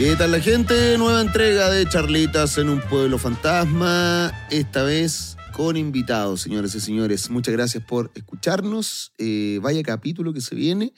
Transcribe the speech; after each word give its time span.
¿Qué 0.00 0.16
tal 0.16 0.30
la 0.30 0.40
gente? 0.40 0.96
Nueva 0.96 1.20
entrega 1.20 1.68
de 1.68 1.86
Charlitas 1.86 2.56
en 2.56 2.70
un 2.70 2.80
pueblo 2.80 3.18
fantasma. 3.18 4.32
Esta 4.50 4.82
vez 4.82 5.36
con 5.52 5.76
invitados, 5.76 6.40
señores 6.40 6.74
y 6.74 6.80
señores. 6.80 7.28
Muchas 7.28 7.52
gracias 7.52 7.84
por 7.84 8.10
escucharnos. 8.14 9.12
Eh, 9.18 9.58
vaya 9.60 9.82
capítulo 9.82 10.32
que 10.32 10.40
se 10.40 10.54
viene. 10.54 10.94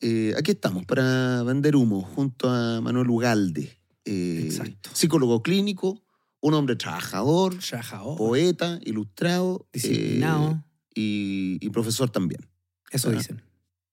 Eh, 0.00 0.32
aquí 0.38 0.52
estamos 0.52 0.86
para 0.86 1.42
vender 1.42 1.74
humo 1.74 2.02
junto 2.02 2.48
a 2.48 2.80
Manuel 2.80 3.10
Ugalde. 3.10 3.80
eh, 4.04 4.42
Exacto. 4.44 4.90
Psicólogo 4.92 5.42
clínico, 5.42 6.00
un 6.38 6.54
hombre 6.54 6.76
trabajador, 6.76 7.56
Trabajador, 7.58 8.16
poeta, 8.16 8.78
ilustrado. 8.84 9.66
disciplinado. 9.72 10.64
y, 10.94 11.58
y 11.60 11.70
profesor 11.70 12.10
también. 12.10 12.48
Eso 12.92 13.08
ah. 13.08 13.12
dicen. 13.12 13.42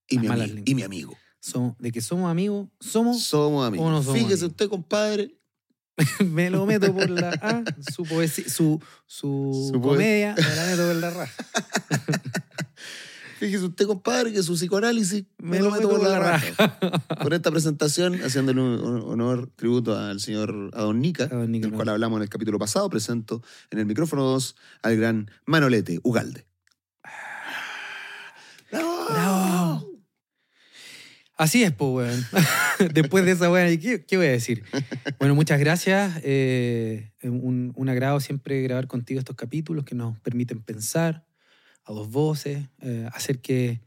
Y 0.07 0.19
mi, 0.19 0.27
y 0.63 0.75
mi 0.75 0.83
amigo. 0.83 1.17
Somos- 1.39 1.75
de 1.79 1.91
que 1.91 2.01
somos 2.01 2.29
amigos, 2.29 2.67
somos. 2.79 3.23
Somos 3.23 3.65
amigos. 3.67 3.85
o 3.87 3.89
no 3.89 4.01
somos 4.01 4.13
Fíjese 4.17 4.33
amigos. 4.45 4.51
usted, 4.51 4.69
compadre. 4.69 5.33
me 6.25 6.49
lo 6.51 6.65
meto 6.67 6.93
por 6.93 7.09
la 7.09 7.29
A, 7.41 7.63
su 7.91 8.03
poesía, 8.03 8.47
su, 8.47 8.79
su, 9.07 9.79
comedia, 9.81 10.35
me 10.35 10.55
la 10.55 10.65
meto 10.67 10.87
por 10.87 10.95
la 10.95 11.09
raja. 11.09 11.33
Fíjese 13.39 13.65
usted, 13.65 13.85
compadre, 13.85 14.33
que 14.33 14.41
su 14.41 14.53
psicoanálisis 14.55 15.25
me, 15.37 15.59
lo 15.59 15.69
meto 15.69 15.89
por 15.89 16.01
la 16.01 16.17
raja. 16.19 16.79
Con 17.21 17.33
esta 17.33 17.51
presentación, 17.51 18.15
haciéndole 18.23 18.61
un 18.61 19.03
honor, 19.05 19.51
tributo 19.55 19.95
al 19.95 20.19
señor 20.19 20.71
Adon 20.73 20.99
Nica, 20.99 21.25
A 21.25 21.27
don 21.35 21.51
Nica, 21.51 21.65
del 21.65 21.71
no. 21.71 21.77
cual 21.77 21.89
hablamos 21.89 22.17
en 22.17 22.23
el 22.23 22.29
capítulo 22.29 22.57
pasado, 22.57 22.89
presento 22.89 23.43
en 23.69 23.77
el 23.77 23.85
micrófono 23.85 24.23
2 24.23 24.55
al 24.81 24.97
gran 24.97 25.31
Manolete 25.45 25.99
Ugalde. 26.01 26.47
¡Bravo! 28.71 29.05
¡Bravo! 29.09 29.36
Así 31.37 31.63
es, 31.63 31.71
pues, 31.71 31.91
weón. 31.91 32.25
Después 32.93 33.23
de 33.25 33.31
esa 33.31 33.51
weá, 33.51 33.67
¿qué, 33.77 34.03
qué 34.05 34.17
voy 34.17 34.25
a 34.25 34.31
decir? 34.31 34.63
Bueno, 35.19 35.35
muchas 35.35 35.59
gracias. 35.59 36.19
eh, 36.23 37.11
un, 37.23 37.73
un 37.75 37.89
agrado 37.89 38.19
siempre 38.19 38.61
grabar 38.63 38.87
contigo 38.87 39.19
estos 39.19 39.35
capítulos 39.35 39.85
que 39.85 39.93
nos 39.95 40.17
permiten 40.19 40.61
pensar 40.61 41.25
a 41.85 41.93
dos 41.93 42.09
voces, 42.09 42.67
eh, 42.81 43.07
hacer 43.13 43.39
que... 43.39 43.81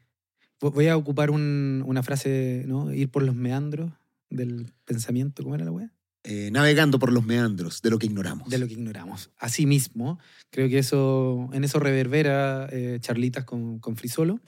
vo- 0.60 0.72
Voy 0.72 0.86
a 0.86 0.96
ocupar 0.96 1.30
un- 1.30 1.82
una 1.86 2.02
frase, 2.04 2.64
¿no? 2.66 2.92
Ir 2.94 3.10
por 3.10 3.22
los 3.24 3.34
meandros 3.34 3.90
del 4.30 4.72
pensamiento, 4.84 5.42
¿cómo 5.42 5.56
era 5.56 5.64
la 5.64 5.72
weá? 5.72 5.92
Eh, 6.22 6.50
navegando 6.52 6.98
por 6.98 7.12
los 7.12 7.24
meandros 7.24 7.82
de 7.82 7.90
lo 7.90 7.98
que 7.98 8.06
ignoramos. 8.06 8.48
de 8.48 8.58
lo 8.58 8.66
que 8.68 8.74
ignoramos. 8.74 9.30
Asimismo, 9.38 10.18
creo 10.50 10.68
que 10.68 10.78
eso, 10.78 11.48
en 11.52 11.64
eso 11.64 11.78
reverbera 11.80 12.68
eh, 12.70 12.98
charlitas 13.00 13.44
con, 13.44 13.80
con 13.80 13.96
Frisolo. 13.96 14.38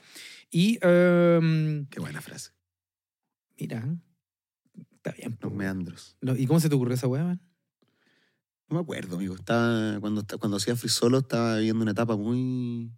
Y 0.51 0.77
em, 0.81 1.85
Qué 1.87 1.99
buena 1.99 2.21
frase. 2.21 2.51
Mira, 3.63 3.97
está 4.91 5.11
bien. 5.11 5.37
Los 5.41 5.53
meandros. 5.53 6.17
¿Y 6.37 6.45
cómo 6.47 6.59
se 6.59 6.67
te 6.67 6.75
ocurrió 6.75 6.95
esa 6.95 7.07
weá, 7.07 7.23
man? 7.23 7.41
No 8.67 8.75
me 8.75 8.81
acuerdo, 8.81 9.15
amigo. 9.15 9.35
Estaba, 9.35 9.99
cuando, 10.01 10.25
cuando 10.37 10.57
hacía 10.57 10.75
Free 10.75 10.89
Solo 10.89 11.19
estaba 11.19 11.55
viviendo 11.57 11.81
una 11.81 11.91
etapa 11.91 12.17
muy, 12.17 12.91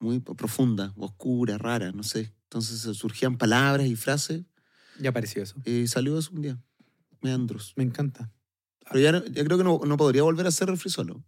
muy 0.00 0.20
profunda, 0.20 0.94
oscura, 0.96 1.58
rara, 1.58 1.92
no 1.92 2.02
sé. 2.02 2.34
Entonces 2.44 2.86
eh, 2.86 2.94
surgían 2.94 3.36
palabras 3.36 3.86
y 3.86 3.96
frases 3.96 4.44
Ya 4.98 5.10
apareció 5.10 5.42
eso. 5.42 5.56
y 5.66 5.86
salió 5.88 6.18
eso 6.18 6.30
un 6.32 6.40
día. 6.40 6.58
Meandros. 7.20 7.74
Me 7.76 7.84
encanta. 7.84 8.32
Pero 8.90 9.00
ya 9.00 9.44
creo 9.44 9.58
que 9.58 9.64
no, 9.64 9.80
no 9.84 9.96
podría 9.98 10.22
volver 10.22 10.46
a 10.46 10.48
hacer 10.48 10.74
Free 10.78 10.90
Solo. 10.90 11.22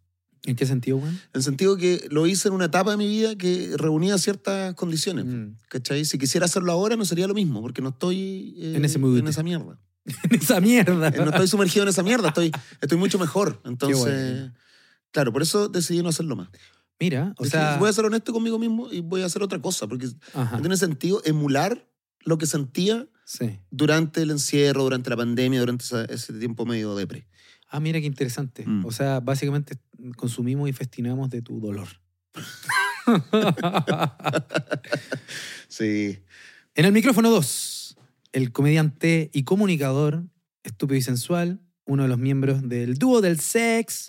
¿En 0.44 0.56
qué 0.56 0.64
sentido, 0.66 0.96
weón? 0.96 1.14
En 1.14 1.20
el 1.34 1.42
sentido 1.42 1.77
que 1.77 2.06
lo 2.10 2.27
hice 2.27 2.48
en 2.48 2.55
una 2.55 2.66
etapa 2.66 2.92
de 2.92 2.96
mi 2.96 3.06
vida 3.06 3.36
que 3.36 3.72
reunía 3.77 4.16
ciertas 4.19 4.74
condiciones. 4.74 5.27
Mm. 5.27 5.56
¿Cachai? 5.69 6.05
Si 6.05 6.19
quisiera 6.19 6.47
hacerlo 6.47 6.72
ahora 6.72 6.97
no 6.97 7.05
sería 7.05 7.27
lo 7.27 7.34
mismo, 7.34 7.60
porque 7.60 7.82
no 7.82 7.91
estoy 7.91 8.55
eh, 8.58 8.74
En 8.77 8.84
ese 8.84 8.98
en 8.98 9.28
esa 9.28 9.42
mierda. 9.42 9.78
esa 10.30 10.60
mierda. 10.60 11.08
Eh, 11.08 11.12
No 11.19 11.30
estoy 11.30 11.47
sumergido 11.47 11.82
en 11.82 11.91
esa 11.91 12.02
mierda, 12.02 12.28
estoy, 12.28 12.50
estoy 12.80 12.98
mucho 12.98 13.19
mejor. 13.19 13.60
Entonces, 13.65 13.98
bueno. 14.38 14.54
claro, 15.10 15.32
por 15.32 15.42
eso 15.42 15.69
decidí 15.69 16.03
no 16.03 16.09
hacerlo 16.09 16.37
más. 16.37 16.48
Mira, 16.98 17.34
o 17.38 17.44
Dije, 17.44 17.56
sea. 17.56 17.76
voy 17.78 17.88
a 17.88 17.92
ser 17.92 18.04
honesto 18.04 18.32
conmigo 18.32 18.59
mismo 18.59 18.91
y 18.92 19.00
voy 19.00 19.22
a 19.22 19.26
hacer 19.26 19.42
otra 19.42 19.60
cosa, 19.60 19.86
porque 19.86 20.09
Ajá, 20.34 20.56
no 20.56 20.60
tiene 20.60 20.76
sentido 20.76 21.22
emular 21.25 21.86
lo 22.20 22.36
que 22.36 22.47
sentía 22.47 23.06
sí. 23.25 23.59
durante 23.70 24.22
el 24.22 24.31
encierro, 24.31 24.82
durante 24.82 25.09
la 25.09 25.16
pandemia, 25.16 25.60
durante 25.60 25.84
ese 26.12 26.32
tiempo 26.34 26.66
medio 26.66 26.94
depre. 26.94 27.26
Ah, 27.70 27.81
mira 27.81 28.00
qué 28.00 28.06
interesante. 28.06 28.66
Mm. 28.66 28.84
O 28.84 28.92
sea, 28.92 29.20
básicamente 29.20 29.78
consumimos 30.16 30.69
y 30.69 30.72
festinamos 30.72 31.31
de 31.31 31.42
tu 31.42 31.60
dolor. 31.60 31.88
Sí. 35.69 36.19
En 36.75 36.84
el 36.84 36.92
micrófono 36.92 37.30
2, 37.30 37.97
el 38.32 38.53
comediante 38.53 39.30
y 39.32 39.44
comunicador, 39.44 40.25
estúpido 40.64 40.98
y 40.98 41.03
sensual, 41.03 41.60
uno 41.84 42.03
de 42.03 42.09
los 42.09 42.19
miembros 42.19 42.69
del 42.69 42.97
dúo 42.97 43.20
del 43.20 43.38
sex, 43.38 44.06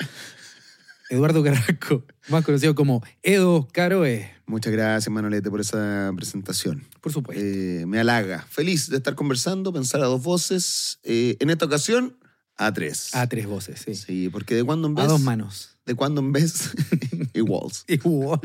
Eduardo 1.12 1.44
Carrasco, 1.44 2.04
más 2.30 2.44
conocido 2.44 2.74
como 2.74 3.04
Edo 3.22 3.68
Caroe. 3.72 4.32
Muchas 4.48 4.74
gracias, 4.74 5.14
Manolete, 5.14 5.52
por 5.52 5.62
esa 5.62 6.12
presentación. 6.16 6.84
Por 7.00 7.12
supuesto. 7.12 7.44
Eh, 7.44 7.86
me 7.86 8.00
halaga. 8.00 8.46
Feliz 8.50 8.90
de 8.90 8.98
estar 8.98 9.16
conversando, 9.16 9.72
pensar 9.72 10.02
a 10.02 10.06
dos 10.06 10.24
voces. 10.24 11.00
Eh, 11.04 11.38
en 11.40 11.52
esta 11.52 11.66
ocasión, 11.66 12.18
a 12.58 12.72
tres. 12.74 13.16
a 13.16 13.28
tres 13.28 13.48
voces, 13.48 13.82
sí. 13.86 13.96
Sí, 13.96 14.30
porque 14.30 14.56
de 14.56 14.64
cuando 14.64 14.88
en 14.88 14.96
vez. 14.96 15.06
A 15.06 15.08
dos 15.08 15.22
manos. 15.22 15.78
De 15.86 15.96
cuando 15.96 16.22
en 16.22 16.32
vez. 16.32 16.72
iguals. 17.34 17.86
Igual. 17.88 18.40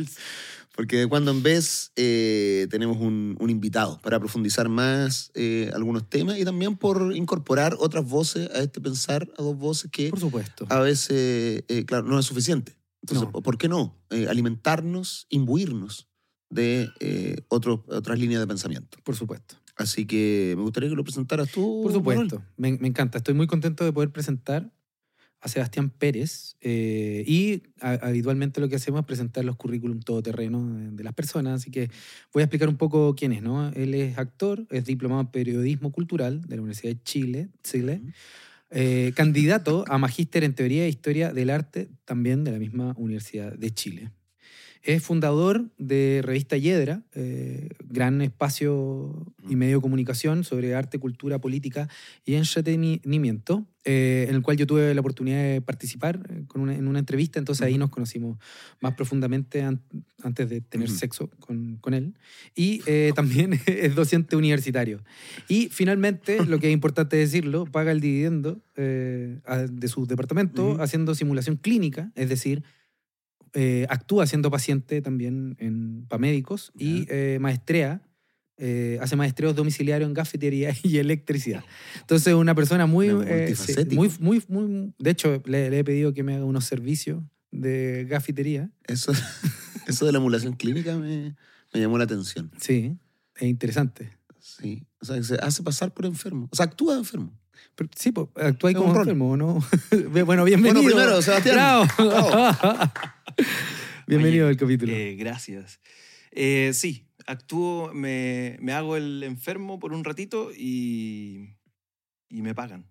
Porque 0.75 0.97
de 0.99 1.07
cuando 1.07 1.31
en 1.31 1.43
vez 1.43 1.91
eh, 1.97 2.67
tenemos 2.71 2.99
un, 2.99 3.37
un 3.41 3.49
invitado 3.51 3.99
para 4.03 4.19
profundizar 4.19 4.69
más 4.69 5.31
eh, 5.35 5.71
algunos 5.75 6.09
temas 6.09 6.39
y 6.39 6.45
también 6.45 6.77
por 6.77 7.17
incorporar 7.17 7.77
otras 7.79 8.07
voces 8.07 8.51
a 8.51 8.59
este 8.59 8.81
pensar 8.83 9.27
a 9.39 9.43
dos 9.43 9.57
voces 9.57 9.91
que 9.91 10.11
Por 10.11 10.21
supuesto. 10.21 10.67
a 10.69 10.81
veces, 10.81 11.65
eh, 11.69 11.85
claro, 11.87 12.07
no 12.07 12.19
es 12.19 12.27
suficiente. 12.27 12.77
Entonces, 13.03 13.27
No. 13.33 13.41
¿por 13.43 13.57
qué 13.57 13.69
no? 13.69 13.97
Eh, 14.11 14.27
alimentarnos, 14.29 15.27
imbuirnos 15.31 16.09
de 16.51 16.91
otros- 17.49 17.81
otras 17.89 18.19
líneas 18.19 18.41
de 18.41 18.47
pensamiento. 18.47 18.99
Por 19.03 19.17
supuesto. 19.17 19.57
Así 19.77 20.07
que 20.07 20.55
me 20.57 20.63
gustaría 20.63 20.89
que 20.89 20.97
lo 20.97 21.05
presentaras 21.05 21.51
tú. 21.53 21.81
Por 21.83 21.93
supuesto. 21.93 22.43
Me, 22.57 22.73
me 22.79 22.89
encanta. 22.89 23.19
Estoy 23.19 23.35
muy 23.35 23.47
contento 23.47 23.85
de 23.85 23.93
poder 23.93 24.11
presentar 24.11 24.73
a 25.41 25.49
Sebastián 25.49 25.91
Pérez. 25.91 26.57
eh, 26.63 27.23
y 27.27 27.63
a- 27.81 27.93
habitualmente 28.09 28.61
lo 28.61 28.69
que 28.71 28.77
hacemos 28.77 29.01
es 29.01 29.07
presentar 29.07 29.45
los 29.45 29.57
currículum 29.57 30.01
todoterreno 30.01 30.67
de, 30.75 30.91
de 30.93 31.05
las 31.05 31.13
personas. 31.13 31.61
Así 31.61 31.71
que 31.71 31.91
voy 32.33 32.41
a 32.41 32.45
explicar 32.45 32.69
un 32.71 32.77
poco 32.79 33.15
quién 33.15 33.33
es. 33.33 33.43
¿no? 33.43 33.69
Él 33.69 33.93
es 33.95 34.17
actor, 34.19 34.67
es 34.71 34.87
diplomado 34.87 35.21
en 35.21 35.27
periodismo 35.29 35.93
cultural 35.93 36.41
de 36.41 36.57
la 36.57 36.63
Universidad 36.63 36.95
de 36.95 37.03
Chile, 37.03 37.49
Chile. 37.63 38.01
Eh, 38.71 39.13
candidato 39.15 39.85
a 39.89 39.99
magíster 39.99 40.43
en 40.43 40.55
teoría 40.55 40.87
e 40.87 40.89
historia 40.89 41.33
del 41.33 41.51
arte 41.51 41.89
también 42.05 42.43
de 42.43 42.51
la 42.51 42.59
misma 42.59 42.95
Universidad 42.97 43.53
de 43.53 43.71
Chile. 43.73 44.11
Es 44.87 45.03
fundador 45.03 45.69
de 45.79 46.21
Revista 46.23 46.57
Hiedra, 46.57 47.03
eh, 47.13 47.71
gran 47.89 48.23
espacio 48.23 49.35
y 49.49 49.57
medio 49.57 49.79
de 49.79 49.83
comunicación 49.83 50.45
sobre 50.45 50.77
arte, 50.77 51.01
cultura, 51.01 51.41
política 51.41 51.89
y 52.25 52.35
entretenimiento, 52.35 53.67
eh, 53.85 54.27
en 54.29 54.37
el 54.37 54.43
cual 54.43 54.57
yo 54.57 54.65
tuve 54.65 54.95
la 54.95 55.01
oportunidad 55.01 55.43
de 55.43 55.61
participar 55.61 56.21
eh, 56.31 56.45
con 56.47 56.61
una- 56.63 56.77
en 56.77 56.87
una 56.87 57.01
entrevista, 57.01 57.41
entonces 57.41 57.67
ahí 57.67 57.79
nos 57.79 57.91
conocimos 57.91 58.39
más 58.81 58.95
profundamente 58.95 59.61
an- 59.63 59.83
antes 60.23 60.49
de 60.49 60.61
tener 60.61 60.89
Ujú. 60.89 60.99
sexo 60.99 61.31
con, 61.41 61.79
con 61.81 61.93
él. 61.93 62.15
Y 62.55 62.81
eh, 62.87 63.11
también 63.17 63.55
es 63.67 63.93
docente 63.97 64.37
universitario. 64.37 65.03
Y 65.49 65.69
finalmente, 65.73 66.39
lo 66.47 66.61
que 66.61 66.69
es 66.69 66.73
importante 66.73 67.17
decirlo, 67.17 67.65
paga 67.67 67.91
el 67.91 68.01
dividendo 68.01 68.63
eh, 68.77 69.41
de 69.69 69.89
su 69.89 70.07
departamento 70.07 70.75
Ujú. 70.75 70.81
haciendo 70.81 71.13
simulación 71.17 71.57
clínica, 71.57 72.13
es 72.15 72.29
decir, 72.29 72.63
eh, 73.57 73.87
actúa 73.89 74.27
siendo 74.27 74.51
paciente 74.51 75.01
también 75.01 75.57
en, 75.59 76.05
para 76.09 76.21
médicos 76.21 76.73
y 76.77 77.07
eh, 77.09 77.39
maestrea, 77.41 78.03
eh, 78.59 78.99
hace 79.01 79.17
maestreos 79.17 79.57
domiciliarios 79.57 80.09
en 80.09 80.15
cafetería 80.15 80.75
y 80.83 80.99
electricidad. 80.99 81.65
Entonces, 82.01 82.35
una 82.35 82.55
persona 82.55 82.85
muy, 82.85 83.09
eh, 83.09 83.55
muy, 83.93 84.11
muy, 84.21 84.43
muy, 84.49 84.95
de 84.99 85.11
hecho, 85.11 85.43
le, 85.47 85.71
le 85.71 85.79
he 85.79 85.85
pedido 85.85 86.13
que 86.13 86.23
me 86.23 86.35
haga 86.35 86.45
unos 86.45 86.67
servicios 86.67 87.23
de 87.51 88.07
cafetería. 88.11 88.71
Eso, 88.85 89.13
eso 89.89 90.05
de 90.05 90.13
la 90.13 90.19
emulación 90.19 90.53
clínica 90.53 90.95
me, 90.99 91.35
me 91.73 91.81
llamó 91.81 91.97
la 91.97 92.05
atención. 92.05 92.51
Sí, 92.61 92.95
es 93.37 93.43
interesante. 93.43 94.11
Sí. 94.39 94.87
O 95.01 95.07
sea, 95.07 95.23
se 95.23 95.37
hace 95.37 95.63
pasar 95.63 95.95
por 95.95 96.05
enfermo. 96.05 96.49
O 96.53 96.57
sea, 96.57 96.67
actúa 96.67 96.93
de 96.93 96.99
enfermo. 96.99 97.33
Pero, 97.75 97.91
sí, 97.97 98.13
pues, 98.13 98.29
actúa 98.37 98.69
ahí 98.71 98.75
Es 98.75 98.81
un 98.81 98.83
como 98.87 98.95
rol. 98.95 99.03
enfermo, 99.03 99.31
¿o 99.33 99.37
¿no? 99.37 99.59
bueno, 100.27 100.45
bienvenido. 100.45 100.83
Bueno, 100.83 100.97
primero, 100.97 101.23
Sebastián. 101.23 101.55
Bravo. 101.57 101.87
bienvenido 104.07 104.47
Oye, 104.47 104.51
al 104.53 104.57
capítulo. 104.57 104.93
eh, 104.93 105.17
gracias. 105.19 105.81
Eh, 106.33 106.71
sí, 106.75 107.07
actúo, 107.27 107.93
me, 107.95 108.57
me 108.61 108.73
hago 108.73 108.97
el 108.97 109.23
enfermo 109.23 109.79
por 109.79 109.93
un 109.93 110.05
ratito 110.05 110.51
y, 110.57 111.51
y 112.29 112.43
me 112.43 112.55
pagan. 112.55 112.87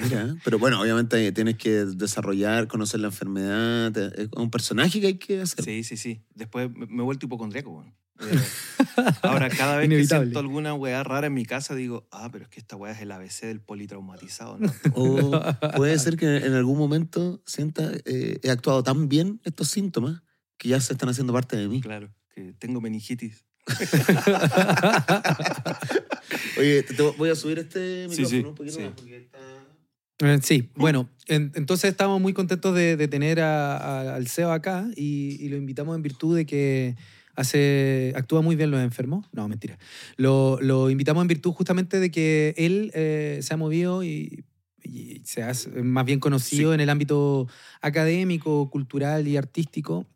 Mira, 0.00 0.36
pero 0.44 0.58
bueno, 0.58 0.80
obviamente 0.80 1.32
tienes 1.32 1.56
que 1.56 1.70
desarrollar, 1.86 2.68
conocer 2.68 3.00
la 3.00 3.08
enfermedad. 3.08 3.90
te- 3.92 4.22
Es 4.22 4.28
un 4.36 4.50
personaje 4.50 5.00
que 5.00 5.06
hay 5.08 5.18
que 5.18 5.40
hacer. 5.40 5.64
Sí, 5.64 5.82
sí, 5.82 5.96
sí. 5.96 6.22
Después 6.34 6.70
me 6.74 7.02
he 7.02 7.04
vuelto 7.04 7.26
hipocondriaco, 7.26 7.70
weón. 7.70 7.94
Eh, 8.18 8.38
ahora, 9.22 9.48
cada 9.50 9.76
vez 9.76 9.88
que 9.88 10.06
siento 10.06 10.38
alguna 10.38 10.72
weá 10.74 11.02
rara 11.02 11.26
en 11.26 11.34
mi 11.34 11.44
casa, 11.44 11.74
digo, 11.74 12.08
ah, 12.10 12.28
pero 12.32 12.44
es 12.44 12.50
que 12.50 12.60
esta 12.60 12.76
weá 12.76 12.92
es 12.92 13.00
el 13.02 13.12
ABC 13.12 13.42
del 13.46 13.60
politraumatizado, 13.60 14.58
¿no? 14.58 14.72
O 14.94 15.40
puede 15.76 15.98
ser 15.98 16.16
que 16.16 16.36
en 16.38 16.54
algún 16.54 16.78
momento 16.78 17.42
sienta, 17.46 17.90
eh, 18.04 18.38
he 18.42 18.50
actuado 18.50 18.82
tan 18.82 19.08
bien 19.08 19.40
estos 19.44 19.68
síntomas 19.68 20.22
que 20.56 20.70
ya 20.70 20.80
se 20.80 20.94
están 20.94 21.08
haciendo 21.10 21.32
parte 21.34 21.56
de 21.56 21.68
mí. 21.68 21.80
claro, 21.82 22.10
que 22.34 22.52
tengo 22.54 22.80
meningitis. 22.80 23.44
Oye, 26.58 26.82
te, 26.82 26.94
te 26.94 27.02
voy 27.02 27.30
a 27.30 27.34
subir 27.34 27.58
este 27.58 28.08
Sí, 28.08 28.22
micrófono 28.22 28.28
sí, 28.28 28.44
un 28.46 28.54
poquito 28.54 28.76
sí. 28.76 28.82
más 28.82 28.92
porque 28.94 29.16
está... 29.18 29.38
Eh, 30.20 30.38
Sí, 30.42 30.70
bueno, 30.74 31.10
en- 31.26 31.52
entonces 31.54 31.90
estamos 31.90 32.20
muy 32.20 32.32
contentos 32.32 32.74
de, 32.74 32.96
de 32.96 33.08
tener 33.08 33.40
a- 33.40 33.76
a- 33.76 34.14
al 34.14 34.28
CEO 34.28 34.50
acá 34.52 34.88
y, 34.96 35.36
y 35.44 35.48
lo 35.50 35.56
invitamos 35.56 35.94
en 35.94 36.02
virtud 36.02 36.34
de 36.36 36.46
que 36.46 36.96
hace, 37.36 38.12
actúa 38.16 38.40
muy 38.42 38.56
bien 38.56 38.70
los 38.70 38.80
enfermos. 38.80 39.26
No, 39.32 39.46
mentira. 39.48 39.78
Lo, 40.16 40.58
lo 40.60 40.90
invitamos 40.90 41.22
en 41.22 41.28
virtud 41.28 41.52
justamente 41.52 42.00
de 42.00 42.10
que 42.10 42.54
él 42.56 42.90
eh, 42.94 43.38
se 43.42 43.54
ha 43.54 43.56
movido 43.56 44.02
y, 44.02 44.44
y 44.82 45.20
se 45.24 45.42
ha 45.42 45.52
más 45.82 46.04
bien 46.04 46.18
conocido 46.20 46.70
Sí. 46.70 46.74
en 46.74 46.80
el 46.80 46.90
ámbito 46.90 47.46
académico, 47.80 48.70
cultural 48.70 49.28
y 49.28 49.36
artístico, 49.36 50.06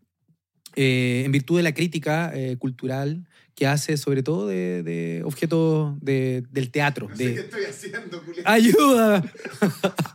eh, 0.77 1.23
en 1.25 1.33
virtud 1.33 1.57
de 1.57 1.63
la 1.65 1.75
crítica 1.75 2.31
eh, 2.35 2.57
cultural 2.57 3.27
que 3.61 3.67
hace 3.67 3.99
sobre 3.99 4.23
todo 4.23 4.47
de, 4.47 4.83
de 4.83 5.21
objetos 5.23 5.93
de- 6.01 6.45
del 6.51 6.71
teatro. 6.71 7.09
de- 7.15 7.35
estoy 7.35 7.65
haciendo, 7.67 8.19
Julián. 8.25 8.45
¡Ayuda! 8.47 9.23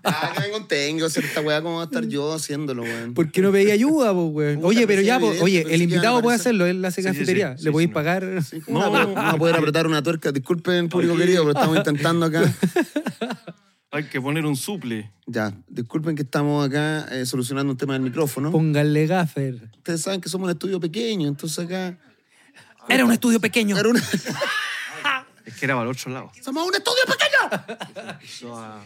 Ah, 0.07 0.33
que 0.35 0.41
me 0.41 0.49
contengo, 0.51 1.05
esta 1.07 1.41
weá, 1.41 1.61
¿cómo 1.63 1.77
va 1.77 1.81
a 1.81 1.85
estar 1.85 2.05
yo 2.07 2.33
haciéndolo, 2.33 2.83
weón? 2.83 3.13
¿Por 3.15 3.31
qué 3.31 3.41
no 3.41 3.51
pedí 3.51 3.71
ayuda, 3.71 4.13
po, 4.13 4.25
weón? 4.27 4.59
Oye, 4.63 4.85
pero 4.87 5.01
ya, 5.01 5.15
evidente, 5.17 5.41
oye, 5.43 5.65
el 5.69 5.81
invitado 5.81 6.21
puede 6.21 6.35
hacerlo, 6.37 6.65
él 6.67 6.83
hace 6.85 7.01
Sí, 7.01 7.07
sí, 7.07 7.13
sí, 7.13 7.19
cafetería. 7.19 7.57
sí, 7.57 7.65
¿Le 7.65 7.71
podéis 7.71 7.87
sí, 7.87 7.89
no. 7.89 7.93
pagar? 7.93 8.43
Sí, 8.43 8.61
¿cómo 8.61 8.79
va 8.91 9.29
a- 9.31 9.37
poder 9.37 9.55
apretar 9.55 9.85
una 9.87 10.01
tuerca. 10.03 10.31
Disculpen, 10.31 10.89
público 10.89 11.13
Oye. 11.13 11.23
querido, 11.23 11.43
pero 11.43 11.53
estamos 11.57 11.77
intentando 11.77 12.25
acá. 12.27 12.41
Hay 13.91 14.03
que 14.05 14.19
poner 14.21 14.45
un 14.45 14.55
suple. 14.55 15.11
Ya, 15.27 15.53
disculpen 15.67 16.15
que 16.15 16.23
estamos 16.23 16.67
acá 16.67 17.07
eh, 17.11 17.25
solucionando 17.25 17.71
un 17.73 17.77
tema 17.77 17.93
del 17.93 18.01
micrófono. 18.01 18.51
Pónganle 18.51 19.07
gaffer. 19.07 19.69
Ustedes 19.77 20.01
saben 20.01 20.19
que 20.21 20.29
somos 20.29 20.45
un 20.45 20.51
estudio 20.51 20.79
pequeño, 20.79 21.27
entonces 21.27 21.63
acá... 21.65 21.97
Era 22.89 23.05
un 23.05 23.11
estudio 23.11 23.39
pequeño. 23.39 23.77
Era 23.77 23.89
una- 23.89 24.01
Es 25.45 25.55
que 25.57 25.65
era 25.65 25.75
para 25.75 25.85
el 25.89 25.95
otro 25.95 26.11
lado. 26.11 26.31
¡Somos 26.41 26.65
un 26.67 26.73
estudio 26.73 27.03
pequeño! 27.05 28.57
A- 28.57 28.83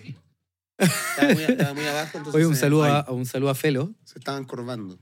Estaba 0.77 1.33
muy, 1.33 1.43
estaba 1.43 1.73
muy 1.73 1.85
abajo, 1.85 2.17
entonces 2.17 2.35
Oye, 2.35 2.45
un 2.45 2.55
se- 2.55 2.61
saludo, 2.61 2.83
a, 2.85 3.11
un 3.11 3.25
saludo 3.25 3.49
a 3.49 3.55
Felo. 3.55 3.93
Se 4.03 4.19
estaban 4.19 4.43
corvando. 4.45 4.99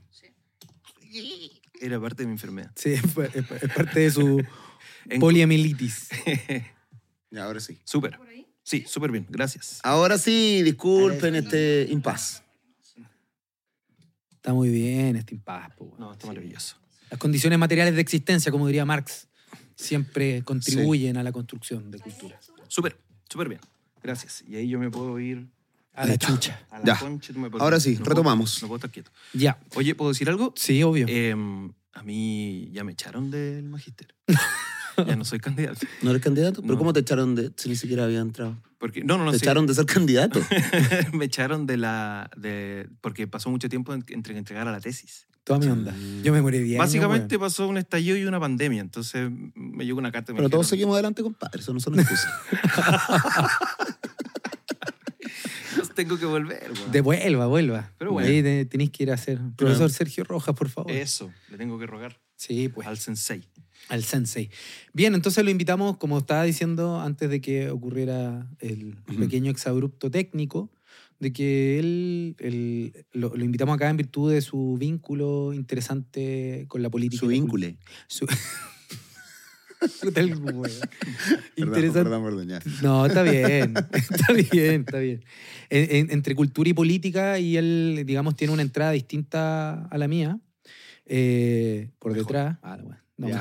Era 1.80 2.00
parte 2.00 2.22
de 2.22 2.26
mi 2.26 2.32
enfermedad. 2.32 2.70
Sí, 2.76 2.90
es, 2.92 3.02
pa- 3.12 3.24
es 3.26 3.44
pa- 3.46 3.56
es 3.56 3.72
parte 3.72 4.00
de 4.00 4.10
su 4.10 4.44
En- 5.08 5.20
poliamilitis. 5.20 6.08
Ya, 7.30 7.44
ahora 7.44 7.60
sí. 7.60 7.78
Súper. 7.84 8.18
Sí, 8.62 8.84
súper 8.88 9.10
bien. 9.10 9.26
Gracias. 9.28 9.80
Ahora 9.82 10.16
sí, 10.16 10.62
disculpen 10.62 11.34
este 11.36 11.86
impas. 11.90 12.42
Está 14.30 14.54
muy 14.54 14.70
bien 14.70 15.16
este 15.16 15.34
impas. 15.34 15.70
No, 15.98 16.12
está 16.12 16.26
maravilloso. 16.26 16.76
Las 17.10 17.18
condiciones 17.18 17.58
materiales 17.58 17.94
de 17.94 18.00
existencia, 18.00 18.50
como 18.52 18.66
diría 18.66 18.84
Marx, 18.84 19.28
siempre 19.76 20.42
contribuyen 20.42 21.16
a 21.16 21.22
la 21.22 21.32
construcción 21.32 21.90
de 21.90 21.98
cultura. 22.00 22.38
Súper, 22.68 22.96
súper 23.28 23.48
bien. 23.48 23.60
Gracias. 24.02 24.44
Y 24.46 24.56
ahí 24.56 24.68
yo 24.68 24.78
me 24.78 24.90
puedo 24.90 25.18
ir 25.18 25.46
A 25.94 26.06
la 26.06 26.16
chucha. 26.18 26.60
a 26.70 26.78
la 26.80 26.84
Ya. 26.84 26.98
concha. 26.98 27.32
tú 27.32 27.38
me 27.38 27.50
puedes- 27.50 27.62
Ahora 27.62 27.80
sí, 27.80 27.90
no 27.92 27.98
puedo- 27.98 28.10
retomamos. 28.10 28.60
no 28.62 28.68
puedo 28.68 28.76
estar 28.76 28.90
quieto. 28.90 29.10
Ya. 29.32 29.58
Oye, 29.74 29.94
¿puedo 29.94 30.10
decir 30.10 30.28
algo? 30.28 30.52
Sí, 30.56 30.82
obvio. 30.82 31.06
Em, 31.08 31.72
a 31.94 32.02
mí 32.02 32.68
ya 32.72 32.84
me 32.84 32.92
echaron 32.92 33.30
del 33.30 33.64
magisterio. 33.68 34.14
ya 35.06 35.16
no 35.16 35.24
soy 35.24 35.38
candidato. 35.40 35.86
¿No 36.02 36.10
eres 36.10 36.22
candidato? 36.22 36.60
¿Pero 36.62 36.74
No. 36.74 36.78
cómo 36.78 36.92
te 36.92 37.00
echaron 37.00 37.34
de 37.34 37.52
si 37.56 37.68
ni 37.68 37.76
siquiera 37.76 38.04
había 38.04 38.20
entrado? 38.20 38.60
Porque, 38.78 39.02
no, 39.02 39.16
no, 39.18 39.24
no. 39.24 39.32
¿Te 39.32 39.38
sí. 39.38 39.44
echaron 39.44 39.66
de 39.66 39.74
ser 39.74 39.86
candidato? 39.86 40.40
me 41.12 41.24
echaron 41.24 41.66
de 41.66 41.76
la. 41.76 42.30
De, 42.36 42.88
porque 43.00 43.26
pasó 43.26 43.50
mucho 43.50 43.68
tiempo 43.68 43.92
en- 43.94 44.04
entre 44.08 44.34
que 44.34 44.38
entregara 44.38 44.70
la 44.72 44.80
tesis. 44.80 45.26
Toda 45.48 45.58
mi 45.60 45.66
onda. 45.66 45.94
Yo 46.22 46.32
me 46.32 46.40
morí 46.42 46.58
10 46.58 46.78
años, 46.78 46.86
Básicamente 46.86 47.38
pasó 47.38 47.66
un 47.68 47.78
estallido 47.78 48.16
y 48.16 48.24
una 48.24 48.38
pandemia. 48.38 48.80
Entonces 48.82 49.30
me 49.54 49.84
llegó 49.84 49.98
una 49.98 50.12
carta. 50.12 50.30
y 50.30 50.34
me 50.34 50.38
Pero 50.38 50.50
todos 50.50 50.68
seguimos 50.68 50.94
adelante, 50.94 51.22
compadre. 51.22 51.60
Eso 51.60 51.72
no 51.74 51.80
son 51.80 51.98
excusas. 51.98 52.30
Tengo 55.94 56.18
que 56.18 56.26
volver. 56.26 56.70
weón". 56.72 56.92
Devuelva, 56.92 57.46
vuelva. 57.46 57.92
Pero 57.98 58.12
bueno. 58.12 58.28
Ahí 58.28 58.42
te- 58.42 58.64
tenéis 58.66 58.90
que 58.90 59.02
ir 59.02 59.10
a 59.10 59.14
hacer. 59.14 59.40
Profesor 59.56 59.90
Sergio 59.90 60.22
Rojas, 60.22 60.54
por 60.54 60.68
favor. 60.68 60.92
Eso, 60.92 61.32
le 61.50 61.56
tengo 61.56 61.78
que 61.78 61.86
rogar 61.86 62.20
Sí, 62.36 62.68
pues. 62.68 62.86
al 62.86 62.98
sensei. 62.98 63.44
Al 63.88 64.04
sensei. 64.04 64.50
Bien, 64.92 65.14
entonces 65.14 65.42
lo 65.44 65.50
invitamos, 65.50 65.96
como 65.96 66.18
estaba 66.18 66.44
diciendo 66.44 67.00
antes 67.00 67.30
de 67.30 67.40
que 67.40 67.70
ocurriera 67.70 68.46
el 68.60 68.96
pequeño 69.18 69.50
exabrupto 69.50 70.10
técnico, 70.10 70.70
de 71.20 71.32
que 71.32 71.78
él, 71.78 72.36
él- 72.38 73.06
lo, 73.12 73.34
lo 73.36 73.44
invitamos 73.44 73.74
acá 73.74 73.90
en 73.90 73.96
virtud 73.96 74.32
de 74.32 74.40
su 74.40 74.76
vínculo 74.78 75.52
interesante 75.52 76.64
con 76.68 76.80
la 76.82 76.90
política. 76.90 77.20
Su 77.20 77.26
vínculo. 77.28 77.66
Su... 78.06 78.26
Perdón, 80.12 80.64
interesante. 81.56 82.02
perdón, 82.02 82.24
perdón, 82.24 82.48
ya. 82.48 82.58
No, 82.82 83.06
está 83.06 83.22
bien, 83.22 83.74
está 83.92 84.32
bien, 84.32 84.80
está 84.80 84.98
bien. 84.98 85.24
En- 85.70 85.96
en- 85.96 86.10
entre 86.10 86.34
cultura 86.34 86.68
y 86.68 86.72
política, 86.72 87.38
y 87.38 87.56
él, 87.56 88.02
digamos, 88.04 88.34
tiene 88.34 88.52
una 88.52 88.62
entrada 88.62 88.90
distinta 88.92 89.84
a 89.86 89.98
la 89.98 90.08
mía. 90.08 90.40
eh, 91.06 91.90
por 92.00 92.12
Mejor. 92.12 92.26
detrás. 92.26 92.58
Ah, 92.62 92.76
no, 92.76 92.84
bueno, 92.86 93.00
no, 93.18 93.28
Ya, 93.28 93.34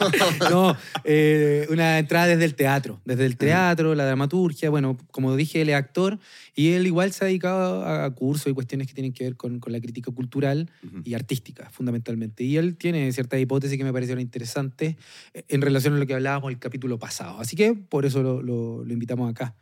mentira. 0.00 0.50
no, 0.50 0.76
eh, 1.04 1.66
una 1.70 1.98
entrada 1.98 2.26
desde 2.26 2.44
el 2.46 2.54
teatro, 2.54 3.00
desde 3.04 3.26
el 3.26 3.36
teatro, 3.36 3.94
la 3.94 4.06
dramaturgia. 4.06 4.70
Bueno, 4.70 4.96
como 5.10 5.36
dije, 5.36 5.60
él 5.62 5.68
es 5.68 5.74
actor 5.76 6.18
y 6.54 6.72
él 6.72 6.86
igual 6.86 7.12
se 7.12 7.24
ha 7.24 7.26
dedicado 7.28 7.84
a, 7.84 8.04
a 8.06 8.10
cursos 8.14 8.46
y 8.50 8.54
cuestiones 8.54 8.86
que 8.86 8.94
tienen 8.94 9.12
que 9.12 9.24
ver 9.24 9.36
con, 9.36 9.60
con 9.60 9.72
la 9.72 9.80
crítica 9.80 10.10
cultural 10.10 10.70
y 11.04 11.14
artística, 11.14 11.68
fundamentalmente. 11.70 12.44
Y 12.44 12.56
él 12.56 12.76
tiene 12.76 13.12
ciertas 13.12 13.38
hipótesis 13.40 13.76
que 13.78 13.84
me 13.84 13.92
parecieron 13.92 14.20
interesantes 14.22 14.96
eh, 15.34 15.44
en 15.48 15.60
relación 15.60 15.94
a 15.94 15.98
lo 15.98 16.06
que 16.06 16.14
hablábamos 16.14 16.50
el 16.50 16.58
capítulo 16.58 16.98
pasado. 16.98 17.40
Así 17.40 17.56
que 17.56 17.74
por 17.74 18.06
eso 18.06 18.22
lo, 18.22 18.42
lo- 18.42 18.84
lo 18.84 18.92
invitamos 18.92 19.30
acá. 19.30 19.54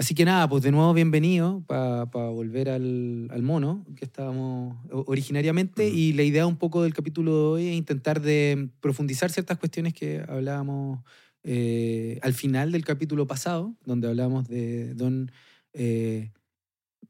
Así 0.00 0.14
que 0.14 0.24
nada, 0.24 0.48
pues 0.48 0.62
de 0.62 0.72
nuevo 0.72 0.94
bienvenido 0.94 1.62
para 1.66 2.04
volver 2.06 2.70
al, 2.70 3.28
al 3.30 3.42
mono 3.42 3.84
que 3.96 4.06
estábamos 4.06 4.78
originariamente. 4.90 5.90
Y 5.90 6.14
la 6.14 6.22
idea 6.22 6.46
un 6.46 6.56
poco 6.56 6.82
del 6.82 6.94
capítulo 6.94 7.30
de 7.32 7.42
hoy 7.42 7.68
es 7.68 7.74
intentar 7.74 8.22
de 8.22 8.70
profundizar 8.80 9.30
ciertas 9.30 9.58
cuestiones 9.58 9.92
que 9.92 10.24
hablábamos 10.26 11.00
eh, 11.42 12.18
al 12.22 12.32
final 12.32 12.72
del 12.72 12.82
capítulo 12.82 13.26
pasado, 13.26 13.76
donde 13.84 14.08
hablábamos 14.08 14.48
de 14.48 14.94
don, 14.94 15.30
eh, 15.74 16.30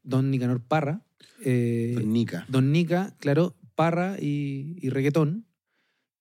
don 0.03 0.29
Nicanor 0.29 0.61
Parra. 0.61 1.01
eh, 1.45 1.93
Don 1.95 2.11
Nica. 2.11 2.45
Don 2.49 2.73
Nica, 2.73 3.15
claro, 3.19 3.55
Parra 3.75 4.17
y, 4.19 4.75
y 4.81 4.89
reggaetón. 4.89 5.45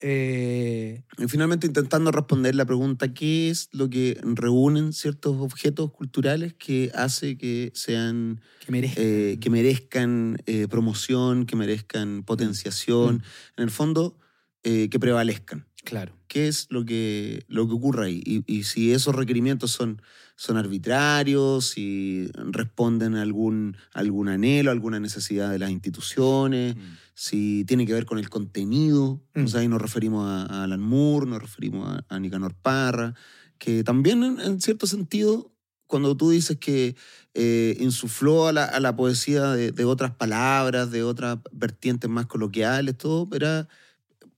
Eh, 0.03 1.03
Y 1.19 1.29
finalmente 1.29 1.67
intentando 1.67 2.11
responder 2.11 2.55
la 2.55 2.65
pregunta, 2.65 3.13
¿qué 3.13 3.51
es 3.51 3.69
lo 3.73 3.91
que 3.91 4.19
reúnen 4.23 4.93
ciertos 4.93 5.37
objetos 5.41 5.91
culturales 5.93 6.55
que 6.55 6.91
hace 6.95 7.37
que 7.37 7.71
sean, 7.75 8.41
que 8.65 8.73
merezca. 8.73 9.01
eh, 9.03 9.39
que 9.41 9.51
merezcan 9.51 10.39
eh, 10.47 10.67
promoción, 10.69 11.45
que 11.47 11.57
merezcan 11.57 12.23
potenciación, 12.25 13.17
Mm. 13.17 13.23
en 13.59 13.65
el 13.65 13.71
fondo, 13.71 14.19
que 14.63 14.99
prevalezcan? 15.01 15.67
Claro. 15.85 16.15
¿Qué 16.29 16.47
es 16.49 16.67
lo 16.71 16.85
que, 16.85 17.45
lo 17.49 17.67
que 17.67 17.73
ocurre 17.75 18.07
ahí? 18.07 18.23
Y, 18.25 18.45
y 18.47 18.65
si 18.65 18.93
esos 18.93 19.15
requerimientos 19.15 19.71
son, 19.73 20.03
son 20.37 20.59
arbitrarios, 20.59 21.65
si 21.71 22.29
responden 22.35 23.15
a 23.17 23.23
algún, 23.23 23.77
algún 23.95 24.29
anhelo, 24.29 24.71
alguna 24.71 25.01
necesidad 25.01 25.51
de 25.51 25.59
las 25.59 25.71
instituciones, 25.71 26.77
Mm. 26.77 26.81
Si 27.23 27.67
tiene 27.67 27.85
que 27.85 27.93
ver 27.93 28.07
con 28.07 28.19
el 28.19 28.31
contenido. 28.31 29.21
Mm. 29.35 29.45
O 29.45 29.49
sea, 29.49 29.61
ahí 29.61 29.69
nos 29.69 29.83
referimos 29.83 30.25
a, 30.27 30.47
a 30.47 30.63
Alan 30.65 30.81
Moore, 30.81 31.27
nos 31.27 31.43
referimos 31.43 31.87
a, 31.87 32.03
a 32.09 32.19
Nicanor 32.19 32.55
Parra, 32.55 33.13
que 33.59 33.85
también 33.85 34.25
en, 34.25 34.41
en 34.41 34.59
cierto 34.63 34.87
sentido, 34.87 35.53
cuando 35.87 36.17
tú 36.17 36.31
dices 36.31 36.57
que 36.57 36.97
eh, 37.35 37.77
insufló 37.79 38.47
a 38.49 38.55
la, 38.55 38.65
a 38.65 38.81
la 38.81 38.97
poesía 38.97 39.53
de, 39.53 39.71
de 39.71 39.85
otras 39.85 40.13
palabras, 40.15 40.91
de 40.91 41.03
otras 41.03 41.37
vertientes 41.53 42.09
más 42.09 42.25
coloquiales, 42.25 42.97
todo, 42.97 43.29
era, 43.37 43.69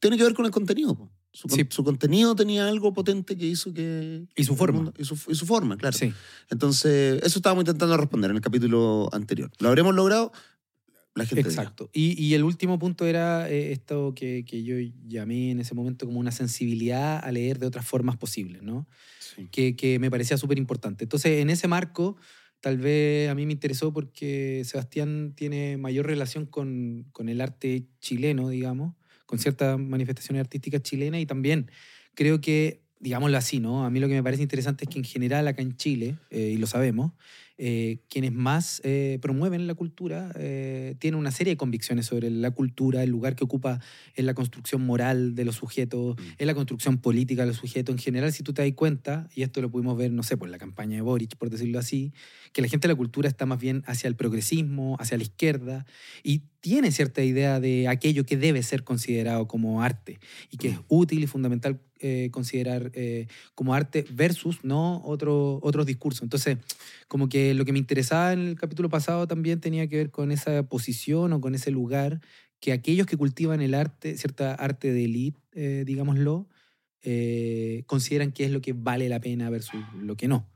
tiene 0.01 0.17
que 0.17 0.25
ver 0.25 0.35
con 0.35 0.45
el 0.47 0.51
contenido. 0.51 0.97
po. 0.97 1.09
Su, 1.35 1.47
con- 1.49 1.57
Sí. 1.59 1.65
su 1.71 1.85
contenido 1.85 2.35
tenía 2.35 2.67
algo 2.69 2.93
potente 2.93 3.37
que 3.39 3.47
hizo 3.47 3.73
que... 3.73 4.27
Y 4.35 4.43
su 4.45 4.57
forma. 4.57 4.79
mundo- 4.79 4.95
y, 4.99 5.05
su, 5.05 5.15
y 5.29 5.35
su 5.37 5.47
forma, 5.47 5.77
claro. 5.77 5.97
Sí. 5.97 6.13
Entonces, 6.51 7.23
eso 7.23 7.39
estábamos 7.39 7.63
intentando 7.63 7.97
responder 7.97 8.31
en 8.31 8.37
el 8.39 8.43
capítulo 8.43 9.09
anterior. 9.13 9.51
¿Lo 9.61 9.69
habremos 9.69 9.95
logrado? 9.95 10.33
La 11.15 11.27
gente 11.27 11.49
dirá. 11.49 11.51
Exacto. 11.51 11.91
Y, 11.93 12.21
y 12.23 12.35
el 12.35 12.43
último 12.43 12.79
punto 12.79 13.07
era 13.07 13.51
eh, 13.51 13.73
esto 13.73 14.15
que, 14.15 14.45
que 14.47 14.63
yo 14.63 14.77
llamé 15.07 15.51
en 15.51 15.61
ese 15.61 15.75
momento 15.75 16.07
como 16.07 16.19
una 16.19 16.33
sensibilidad 16.33 17.23
a 17.23 17.31
leer 17.31 17.59
de 17.59 17.67
otras 17.67 17.85
formas 17.85 18.17
posibles, 18.17 18.63
¿no? 18.63 18.87
Sí. 19.19 19.49
Que, 19.51 19.77
que 19.77 19.99
me 19.99 20.11
parecía 20.11 20.39
súper 20.39 20.59
importante. 20.59 21.05
Entonces, 21.05 21.41
en 21.41 21.51
ese 21.51 21.69
marco, 21.69 22.17
tal 22.61 22.79
vez 22.79 23.29
a 23.29 23.35
mí 23.35 23.45
me 23.45 23.53
interesó 23.53 23.93
porque 23.93 24.63
Sebastián 24.65 25.35
tiene 25.37 25.77
mayor 25.77 26.07
relación 26.07 26.47
con, 26.47 27.07
con 27.13 27.29
el 27.29 27.41
arte 27.41 27.89
chileno, 28.01 28.49
digamos, 28.49 28.95
con 29.27 29.39
ciertas 29.39 29.79
manifestaciones 29.79 30.41
artísticas 30.41 30.83
chilenas 30.83 31.21
y 31.21 31.27
también 31.27 31.71
creo 32.15 32.41
que, 32.41 32.85
digámoslo 33.01 33.37
así, 33.37 33.59
¿no? 33.59 33.85
A 33.85 33.91
mí 33.91 34.01
lo 34.01 34.09
que 34.09 34.15
me 34.15 34.23
parece 34.23 34.43
interesante 34.43 34.85
es 34.85 34.91
que 34.91 34.99
en 34.99 35.05
general 35.05 35.49
acá 35.49 35.61
en 35.61 35.77
Chile, 35.77 36.19
eh, 36.31 36.53
y 36.55 36.57
lo 36.57 36.67
sabemos, 36.67 37.13
eh, 37.59 37.99
quienes 38.09 38.33
más 38.33 38.81
eh, 38.85 39.19
promueven 39.23 39.67
la 39.67 39.75
cultura 39.75 40.33
eh, 40.37 40.95
tienen 40.99 41.19
una 41.19 41.31
serie 41.31 41.53
de 41.53 41.57
convicciones 41.57 42.07
sobre 42.07 42.31
la 42.31 42.51
cultura, 42.51 43.03
el 43.03 43.11
lugar 43.11 43.37
que 43.37 43.45
ocupa 43.45 43.81
en 44.17 44.27
la 44.27 44.35
construcción 44.35 44.85
moral 44.85 45.35
de 45.35 45.45
los 45.45 45.57
sujetos, 45.57 46.17
Mm. 46.17 46.23
en 46.39 46.47
la 46.47 46.55
construcción 46.55 46.99
política 46.99 47.43
de 47.43 47.49
los 47.49 47.57
sujetos. 47.59 47.95
En 47.95 47.99
general, 47.99 48.33
si 48.33 48.43
tú 48.43 48.53
te 48.53 48.63
das 48.63 48.73
cuenta, 48.75 49.29
y 49.35 49.43
esto 49.43 49.61
lo 49.61 49.71
pudimos 49.71 49.97
ver, 49.97 50.11
no 50.13 50.23
sé, 50.23 50.37
por 50.37 50.49
la 50.49 50.59
campaña 50.59 50.97
de 50.97 51.03
Boric, 51.03 51.37
por 51.37 51.51
decirlo 51.51 51.79
así, 51.79 52.13
que 52.53 52.63
la 52.63 52.69
gente 52.69 52.89
de 52.89 52.95
la 52.95 52.99
cultura 52.99 53.29
está 53.29 53.47
más 53.47 53.59
bien 53.61 53.83
hacia 53.87 54.09
el 54.09 54.17
progresismo, 54.17 54.97
hacia 55.01 55.17
la 55.17 55.23
izquierda, 55.25 55.87
y 56.23 56.43
tiene 56.61 56.93
cierta 56.93 57.23
idea 57.23 57.61
de 57.61 57.89
aquello 57.89 58.25
que 58.25 58.37
debe 58.37 58.63
ser 58.63 58.85
considerado 58.85 59.49
como 59.49 59.83
arte 59.83 60.19
y 60.51 60.57
que 60.59 60.69
es 60.69 60.79
Mm. 60.79 60.85
útil 60.89 61.23
y 61.23 61.27
fundamental 61.27 61.81
eh, 62.03 62.31
considerar 62.33 62.91
eh, 62.95 63.27
como 63.55 63.75
arte 63.75 64.05
versus 64.13 64.65
no 64.65 65.01
otro, 65.05 65.59
otros 65.63 65.87
discursos. 65.87 66.23
Entonces, 66.23 66.59
como 67.09 67.29
que 67.29 67.55
lo 67.55 67.65
que 67.65 67.73
me 67.73 67.79
interesaba 67.79 68.33
en 68.35 68.41
el 68.49 68.57
capítulo 68.57 68.89
pasado 68.91 69.27
también 69.27 69.61
tenía 69.61 69.87
que 69.89 69.97
ver 69.97 70.11
con 70.11 70.33
esa 70.33 70.63
posición 70.69 71.33
o 71.33 71.41
con 71.41 71.55
ese 71.55 71.71
lugar 71.71 72.21
que 72.61 72.73
aquellos 72.73 73.07
que 73.07 73.17
cultivan 73.17 73.61
el 73.63 73.75
arte, 73.75 74.17
cierta 74.19 74.55
arte 74.55 74.93
de 74.93 75.05
élite, 75.05 75.41
eh, 75.55 75.85
digámoslo, 75.87 76.49
consideran 77.87 78.33
que 78.33 78.45
es 78.45 78.51
lo 78.51 78.61
que 78.61 78.73
vale 78.73 79.09
la 79.09 79.21
pena 79.21 79.51
versus 79.51 79.93
lo 79.93 80.17
que 80.17 80.29
no. 80.29 80.49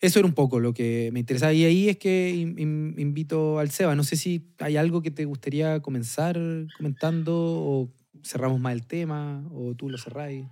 Eso 0.00 0.18
era 0.18 0.26
un 0.26 0.34
poco 0.34 0.58
lo 0.58 0.74
que 0.74 1.10
me 1.12 1.20
interesaba. 1.20 1.52
Y 1.52 1.64
ahí 1.64 1.88
es 1.88 1.96
que 1.96 2.30
in- 2.30 2.58
in- 2.58 2.94
invito 2.98 3.60
al 3.60 3.70
Seba. 3.70 3.94
No 3.94 4.02
sé 4.02 4.16
si 4.16 4.48
hay 4.58 4.76
algo 4.76 5.00
que 5.00 5.12
te 5.12 5.24
gustaría 5.26 5.80
comenzar 5.80 6.38
comentando 6.72 7.32
o 7.36 7.92
cerramos 8.22 8.60
más 8.60 8.72
el 8.72 8.86
tema 8.86 9.44
o 9.50 9.74
tú 9.74 9.88
lo 9.90 9.98
cerráis. 9.98 10.46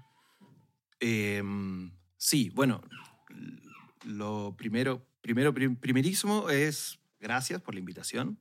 Em, 1.00 1.92
sí, 2.16 2.50
bueno, 2.50 2.82
lo 4.04 4.54
primero, 4.56 5.06
primero, 5.22 5.54
prim- 5.54 5.76
primerísimo 5.76 6.50
es 6.50 6.98
gracias 7.20 7.60
por 7.62 7.74
la 7.74 7.80
invitación. 7.80 8.38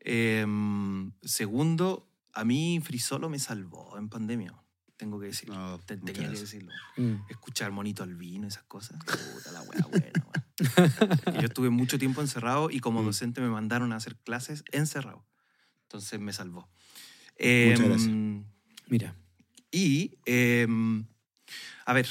Em, 0.00 1.12
segundo, 1.22 2.08
a 2.32 2.44
mí 2.44 2.80
Frisolo 2.82 3.28
me 3.28 3.38
salvó 3.38 3.96
en 3.98 4.08
pandemia, 4.08 4.54
tengo 4.96 5.18
que 5.20 5.26
decirlo. 5.26 5.54
No, 5.56 5.78
tenía 5.80 6.12
que 6.14 6.28
decirlo. 6.28 6.72
Mm. 6.96 7.14
Escuchar 7.28 7.72
Monito 7.72 8.02
Albino, 8.02 8.46
esas 8.46 8.64
cosas. 8.64 8.98
Puta 9.04 9.52
la 9.52 9.62
wea 9.62 9.86
buena, 9.90 10.24
Yo 11.40 11.46
estuve 11.46 11.70
mucho 11.70 11.98
tiempo 11.98 12.20
encerrado 12.20 12.70
y 12.70 12.80
como 12.80 13.02
Mm. 13.02 13.06
docente 13.06 13.40
me 13.40 13.48
mandaron 13.48 13.92
a 13.92 13.96
hacer 13.96 14.16
clases 14.16 14.64
encerrado. 14.72 15.24
Entonces 15.82 16.20
me 16.20 16.32
salvó. 16.32 16.68
Muchas 17.38 17.80
gracias. 17.86 18.08
Em, 18.08 18.44
Mira. 18.88 19.14
y, 19.70 20.18
em, 20.24 21.04
a 21.86 21.92
ver, 21.92 22.08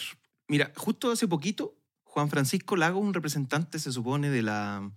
mira, 0.47 0.71
justo 0.75 1.11
hace 1.11 1.27
poquito, 1.27 1.75
Juan 2.03 2.29
Francisco 2.29 2.75
Lago, 2.75 2.99
un 2.99 3.13
representante, 3.13 3.77
se 3.79 3.91
supone, 3.91 4.29
de, 4.29 4.41
la, 4.41 4.89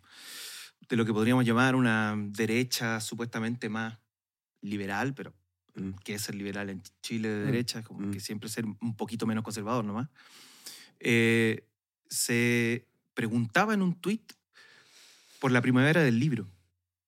de 0.89 0.97
lo 0.97 1.05
que 1.05 1.13
podríamos 1.13 1.45
llamar 1.45 1.75
una 1.75 2.15
derecha 2.17 3.01
supuestamente 3.01 3.69
más 3.69 3.99
liberal, 4.63 5.15
pero 5.15 5.35
Mm. 5.75 5.91
que 6.05 6.15
es 6.15 6.23
ser 6.23 6.35
liberal 6.35 6.69
en 6.69 6.83
Chile 7.03 7.29
de 7.29 7.43
Mm. 7.45 7.47
derecha, 7.47 7.83
como 7.83 8.01
Mm. 8.07 8.11
que 8.11 8.21
siempre 8.21 8.49
ser 8.49 8.65
un 8.67 8.97
poquito 8.97 9.25
menos 9.27 9.45
conservador 9.45 9.85
nomás, 9.85 10.09
eh, 10.99 11.65
se 12.09 12.87
preguntaba 13.15 13.73
en 13.75 13.83
un 13.83 13.95
tuit 13.95 14.33
por 15.39 15.53
la 15.53 15.63
primavera 15.63 16.03
del 16.03 16.19
libro. 16.19 16.49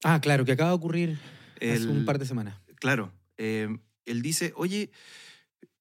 Ah, 0.05 0.21
claro, 0.21 0.45
que 0.45 0.53
acaba 0.53 0.71
de 0.71 0.77
ocurrir 0.77 1.19
hace 1.61 1.87
un 1.89 2.05
par 2.05 2.19
de 2.19 2.27
semanas. 2.27 2.55
Claro. 2.83 3.13
eh, 3.39 3.69
él 4.07 4.23
dice, 4.23 4.53
oye, 4.57 4.91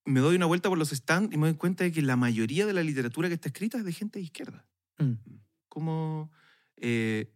me 0.06 0.20
doy 0.20 0.36
una 0.36 0.46
vuelta 0.46 0.70
por 0.70 0.78
los 0.78 0.92
stands 0.92 1.34
y 1.34 1.38
me 1.40 1.48
doy 1.48 1.58
cuenta 1.58 1.84
de 1.84 1.92
que 1.92 2.04
la 2.04 2.16
mayoría 2.16 2.68
de 2.68 2.74
la 2.74 2.84
literatura 2.84 3.28
que 3.28 3.34
está 3.34 3.50
escrita 3.50 3.80
es 3.80 3.86
de 3.86 3.92
gente 3.92 4.20
de 4.20 4.26
izquierda. 4.26 4.64
Mm. 5.00 5.14
¿Cómo, 5.68 6.32
eh, 6.78 7.32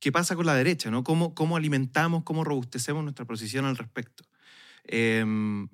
qué, 0.00 0.10
pasa 0.10 0.34
con 0.36 0.46
la 0.46 0.54
derecha? 0.54 0.90
¿no? 0.90 1.04
¿Cómo, 1.04 1.34
¿Cómo 1.34 1.58
alimentamos, 1.58 2.24
cómo 2.24 2.44
robustecemos 2.44 3.02
nuestra 3.02 3.26
posición 3.26 3.66
al 3.66 3.76
respecto? 3.76 4.24
Eh, 4.84 5.22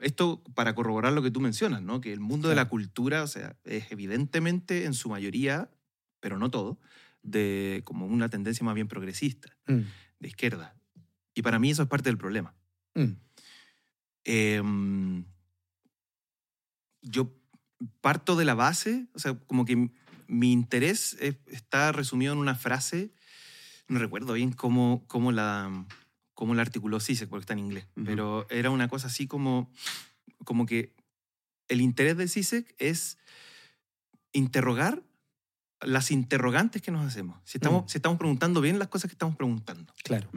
esto 0.00 0.42
para 0.54 0.74
corroborar 0.74 1.12
lo 1.12 1.22
que 1.22 1.30
tú 1.30 1.40
mencionas, 1.40 1.80
¿no? 1.80 2.00
que 2.00 2.12
el 2.12 2.20
mundo 2.20 2.48
de 2.48 2.56
la 2.56 2.68
cultura, 2.68 3.22
o 3.22 3.28
sea, 3.28 3.56
es 3.62 3.92
evidentemente 3.92 4.84
en 4.84 4.94
su 4.94 5.08
mayoría, 5.08 5.70
pero 6.18 6.36
no 6.36 6.50
todo, 6.50 6.80
de 7.22 7.82
como 7.84 8.06
una 8.06 8.28
tendencia 8.28 8.64
más 8.64 8.74
bien 8.74 8.88
progresista, 8.88 9.56
Mm. 9.68 9.82
de 10.18 10.28
izquierda. 10.28 10.74
Y 11.34 11.42
para 11.42 11.60
mí 11.60 11.70
eso 11.70 11.82
es 11.84 11.88
parte 11.88 12.08
del 12.10 12.18
problema. 12.18 12.54
Mm. 12.98 13.16
Em, 14.24 15.24
yo 17.02 17.32
parto 18.00 18.36
de 18.36 18.44
la 18.44 18.54
base, 18.54 19.06
o 19.14 19.18
sea, 19.18 19.38
como 19.46 19.64
que 19.64 19.90
mi 20.26 20.52
interés 20.52 21.16
es- 21.20 21.36
está 21.46 21.92
resumido 21.92 22.32
en 22.32 22.38
una 22.38 22.54
frase, 22.54 23.12
no 23.88 23.98
recuerdo 23.98 24.34
bien 24.34 24.52
cómo, 24.52 25.04
cómo, 25.06 25.32
la, 25.32 25.86
cómo 26.34 26.54
la 26.54 26.62
articuló 26.62 27.00
Zizek, 27.00 27.28
porque 27.28 27.42
está 27.42 27.52
en 27.54 27.60
inglés, 27.60 27.86
pero 28.04 28.46
era 28.50 28.70
una 28.70 28.88
cosa 28.88 29.06
así 29.06 29.26
como, 29.26 29.70
como 30.44 30.66
que 30.66 30.94
el 31.68 31.80
interés 31.80 32.16
de 32.16 32.28
Zizek 32.28 32.74
es 32.78 33.16
interrogar 34.32 35.02
las 35.80 36.10
interrogantes 36.10 36.82
que 36.82 36.90
nos 36.90 37.06
hacemos. 37.06 37.40
Si 37.44 37.58
estamos, 37.58 37.84
Mm. 37.84 37.88
si 37.88 37.98
estamos 37.98 38.18
preguntando 38.18 38.60
bien 38.60 38.78
las 38.78 38.88
cosas 38.88 39.08
que 39.08 39.14
estamos 39.14 39.36
preguntando. 39.36 39.94
Claro. 40.02 40.28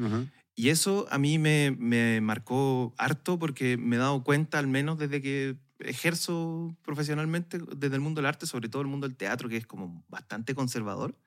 Y 0.61 0.69
eso 0.69 1.07
a 1.09 1.17
mí 1.17 1.39
me, 1.39 1.71
me 1.71 2.21
marcó 2.21 2.93
harto 2.99 3.39
porque 3.39 3.77
me 3.77 3.95
he 3.95 3.99
dado 3.99 4.23
cuenta, 4.23 4.59
al 4.59 4.67
menos 4.67 4.99
desde 4.99 5.19
que 5.19 5.57
ejerzo 5.79 6.77
profesionalmente 6.83 7.57
desde 7.75 7.95
el 7.95 8.01
mundo 8.01 8.21
del 8.21 8.27
arte, 8.27 8.45
sobre 8.45 8.69
todo 8.69 8.83
el 8.83 8.87
mundo 8.87 9.07
del 9.07 9.17
teatro, 9.17 9.49
que 9.49 9.57
es 9.57 9.65
como 9.65 10.05
bastante 10.07 10.53
conservador 10.53 11.17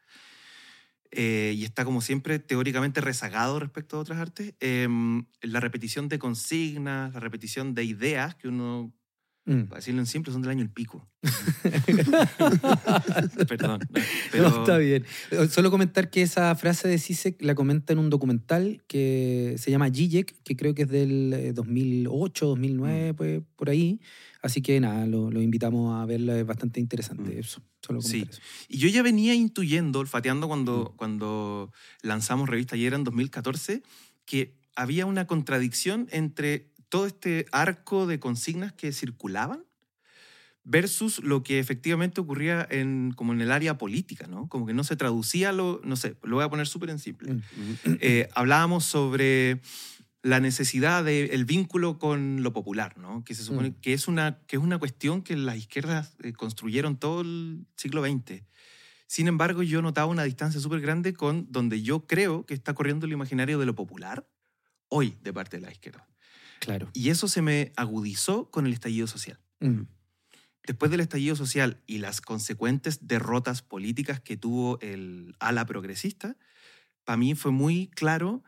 eh, 1.10 1.52
y 1.56 1.64
está 1.64 1.84
como 1.84 2.00
siempre 2.00 2.38
teóricamente 2.38 3.00
rezagado 3.00 3.58
respecto 3.58 3.96
a 3.96 4.00
otras 4.02 4.20
artes, 4.20 4.54
em, 4.60 5.26
la 5.42 5.58
repetición 5.58 6.08
de 6.08 6.20
consignas, 6.20 7.12
la 7.12 7.18
repetición 7.18 7.74
de 7.74 7.82
ideas 7.82 8.36
que 8.36 8.46
uno, 8.46 8.92
Mm. 9.46 9.64
para 9.64 9.80
decirlo 9.80 10.00
en 10.00 10.06
simple, 10.06 10.32
son 10.32 10.40
del 10.42 10.52
año 10.52 10.62
el 10.62 10.70
pico. 10.70 11.06
Perdón. 13.48 13.80
¿no? 14.34 14.42
No, 14.42 14.48
está 14.60 14.78
bien. 14.78 15.04
Eh, 15.30 15.48
Solo 15.48 15.70
comentar 15.70 16.10
que 16.10 16.22
esa 16.22 16.54
frase 16.54 16.88
de 16.88 16.98
Zizek 16.98 17.42
la 17.42 17.54
comenta 17.54 17.92
en 17.92 17.98
un 17.98 18.10
documental 18.10 18.82
que 18.86 19.56
se 19.58 19.70
llama 19.70 19.90
Zizek, 19.92 20.34
que 20.42 20.56
creo 20.56 20.74
que 20.74 20.82
es 20.82 20.88
del 20.88 21.32
eh, 21.34 21.52
2008, 21.52 22.46
2009, 22.46 23.12
Mm. 23.12 23.16
pues, 23.16 23.42
por 23.56 23.70
ahí. 23.70 24.00
Así 24.42 24.60
que 24.62 24.78
nada, 24.80 25.06
lo, 25.06 25.30
lo 25.30 25.40
invitamos 25.42 25.94
a 26.00 26.04
verla, 26.06 26.38
es 26.38 26.46
bastante 26.46 26.80
interesante 26.80 27.34
Mm. 27.34 27.38
eso. 27.38 27.62
Solo 27.82 28.00
Sí. 28.00 28.26
eso. 28.28 28.40
Y 28.68 28.78
yo 28.78 28.88
ya 28.88 29.02
venía 29.02 29.34
intuyendo, 29.34 29.98
olfateando 30.00 30.48
cuando, 30.48 30.90
Mm. 30.92 30.96
cuando 30.96 31.72
lanzamos 32.02 32.48
Revista 32.48 32.76
Ayer 32.76 32.94
en 32.94 33.04
2014, 33.04 33.82
que 34.24 34.54
había 34.76 35.06
una 35.06 35.26
contradicción 35.26 36.08
entre 36.10 36.70
todo 36.94 37.06
este 37.08 37.46
arco 37.50 38.06
de 38.06 38.20
consignas 38.20 38.72
que 38.72 38.92
circulaban 38.92 39.64
versus 40.62 41.18
lo 41.24 41.42
que 41.42 41.58
efectivamente 41.58 42.20
ocurría 42.20 42.64
en, 42.70 43.12
como 43.16 43.32
en 43.32 43.40
el 43.40 43.50
área 43.50 43.78
política, 43.78 44.28
¿no? 44.28 44.48
Como 44.48 44.64
que 44.64 44.74
no 44.74 44.84
se 44.84 44.94
traducía 44.94 45.50
lo, 45.50 45.80
no 45.82 45.96
sé, 45.96 46.16
lo 46.22 46.36
voy 46.36 46.44
a 46.44 46.48
poner 46.48 46.68
súper 46.68 46.90
en 46.90 47.00
simple. 47.00 47.32
Mm. 47.32 47.40
Eh, 48.00 48.28
hablábamos 48.36 48.84
sobre 48.84 49.60
la 50.22 50.38
necesidad 50.38 51.02
del 51.02 51.44
vínculo 51.44 51.98
con 51.98 52.44
lo 52.44 52.52
popular, 52.52 52.96
¿no? 52.96 53.24
que 53.24 53.34
se 53.34 53.42
supone 53.42 53.70
Mm. 53.70 53.74
que, 53.80 53.92
es 53.92 54.06
una, 54.06 54.38
que 54.46 54.54
es 54.54 54.62
una 54.62 54.78
cuestión 54.78 55.22
que 55.22 55.34
las 55.36 55.56
izquierdas 55.56 56.14
eh, 56.22 56.32
construyeron 56.32 56.96
todo 56.96 57.22
el 57.22 57.66
siglo 57.76 58.04
XX. 58.04 58.44
Sin 59.08 59.26
embargo, 59.26 59.64
yo 59.64 59.82
notaba 59.82 60.06
una 60.06 60.22
distancia 60.22 60.60
súper 60.60 60.80
grande 60.80 61.12
con 61.12 61.50
donde 61.50 61.82
yo 61.82 62.06
creo 62.06 62.46
que 62.46 62.54
está 62.54 62.72
corriendo 62.72 63.04
el 63.06 63.12
imaginario 63.12 63.58
de 63.58 63.66
lo 63.66 63.74
popular 63.74 64.28
hoy 64.86 65.16
de 65.24 65.32
parte 65.32 65.56
de 65.56 65.66
la 65.66 65.72
izquierda. 65.72 66.06
Claro. 66.64 66.88
Y 66.94 67.10
eso 67.10 67.28
se 67.28 67.42
me 67.42 67.72
agudizó 67.76 68.50
con 68.50 68.66
el 68.66 68.72
estallido 68.72 69.06
social. 69.06 69.38
Mm. 69.60 69.82
Después 70.66 70.90
del 70.90 71.00
estallido 71.00 71.36
social 71.36 71.82
y 71.86 71.98
las 71.98 72.22
consecuentes 72.22 73.06
derrotas 73.06 73.60
políticas 73.60 74.20
que 74.20 74.38
tuvo 74.38 74.78
el 74.80 75.36
ala 75.40 75.66
progresista, 75.66 76.38
para 77.04 77.18
mí 77.18 77.34
fue 77.34 77.52
muy 77.52 77.88
claro 77.88 78.42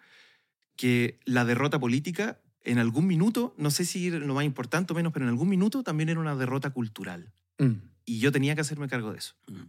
que 0.76 1.20
la 1.26 1.44
derrota 1.44 1.78
política 1.78 2.40
en 2.64 2.78
algún 2.78 3.06
minuto, 3.06 3.54
no 3.58 3.70
sé 3.70 3.84
si 3.84 4.10
lo 4.10 4.34
más 4.34 4.44
importante 4.46 4.94
o 4.94 4.96
menos, 4.96 5.12
pero 5.12 5.26
en 5.26 5.30
algún 5.30 5.50
minuto 5.50 5.82
también 5.82 6.08
era 6.08 6.18
una 6.18 6.34
derrota 6.34 6.70
cultural. 6.70 7.34
Mm. 7.58 7.74
Y 8.06 8.18
yo 8.18 8.32
tenía 8.32 8.54
que 8.54 8.62
hacerme 8.62 8.88
cargo 8.88 9.12
de 9.12 9.18
eso. 9.18 9.34
Mm. 9.48 9.68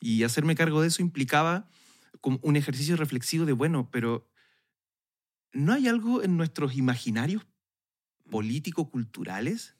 Y 0.00 0.24
hacerme 0.24 0.56
cargo 0.56 0.82
de 0.82 0.88
eso 0.88 1.00
implicaba 1.00 1.68
como 2.20 2.40
un 2.42 2.56
ejercicio 2.56 2.96
reflexivo 2.96 3.46
de, 3.46 3.52
bueno, 3.52 3.88
pero 3.92 4.28
¿no 5.52 5.72
hay 5.72 5.86
algo 5.86 6.24
en 6.24 6.36
nuestros 6.36 6.74
imaginarios 6.74 7.46
político-culturales 8.30 9.74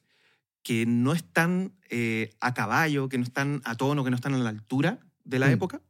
que 0.62 0.86
no 0.86 1.12
están 1.12 1.74
eh, 1.90 2.34
a 2.40 2.54
caballo, 2.54 3.08
que 3.08 3.18
no 3.18 3.24
están 3.24 3.60
a 3.64 3.76
tono, 3.76 4.02
que 4.04 4.10
no 4.10 4.16
están 4.16 4.34
a 4.34 4.38
la 4.38 4.50
altura 4.50 4.98
de 5.24 5.38
la 5.38 5.48
Mm. 5.48 5.52
época? 5.52 5.82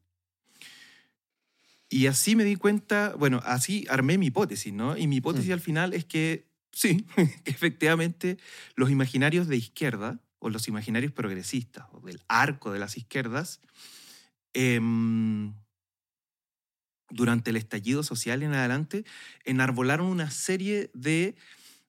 Y 1.88 2.06
así 2.06 2.34
me 2.34 2.44
di 2.44 2.56
cuenta, 2.56 3.14
bueno, 3.16 3.40
así 3.44 3.86
armé 3.88 4.18
mi 4.18 4.26
hipótesis, 4.26 4.72
¿no? 4.72 4.96
Y 4.96 5.06
mi 5.06 5.16
hipótesis 5.16 5.50
Mm. 5.50 5.52
al 5.52 5.60
final 5.60 5.94
es 5.94 6.04
que 6.04 6.48
sí, 6.72 7.06
que 7.14 7.14
efectivamente 7.44 8.36
los 8.74 8.90
imaginarios 8.90 9.46
de 9.46 9.56
izquierda 9.56 10.20
o 10.40 10.50
los 10.50 10.66
imaginarios 10.66 11.12
progresistas 11.12 11.86
o 11.92 12.00
del 12.00 12.20
arco 12.26 12.72
de 12.72 12.78
las 12.80 12.96
izquierdas, 12.96 13.60
em, 14.54 15.54
durante 17.10 17.50
el 17.50 17.56
estallido 17.56 18.02
social 18.02 18.42
en 18.42 18.54
adelante, 18.54 19.04
enarbolaron 19.44 20.06
una 20.06 20.30
serie 20.30 20.90
de 20.94 21.36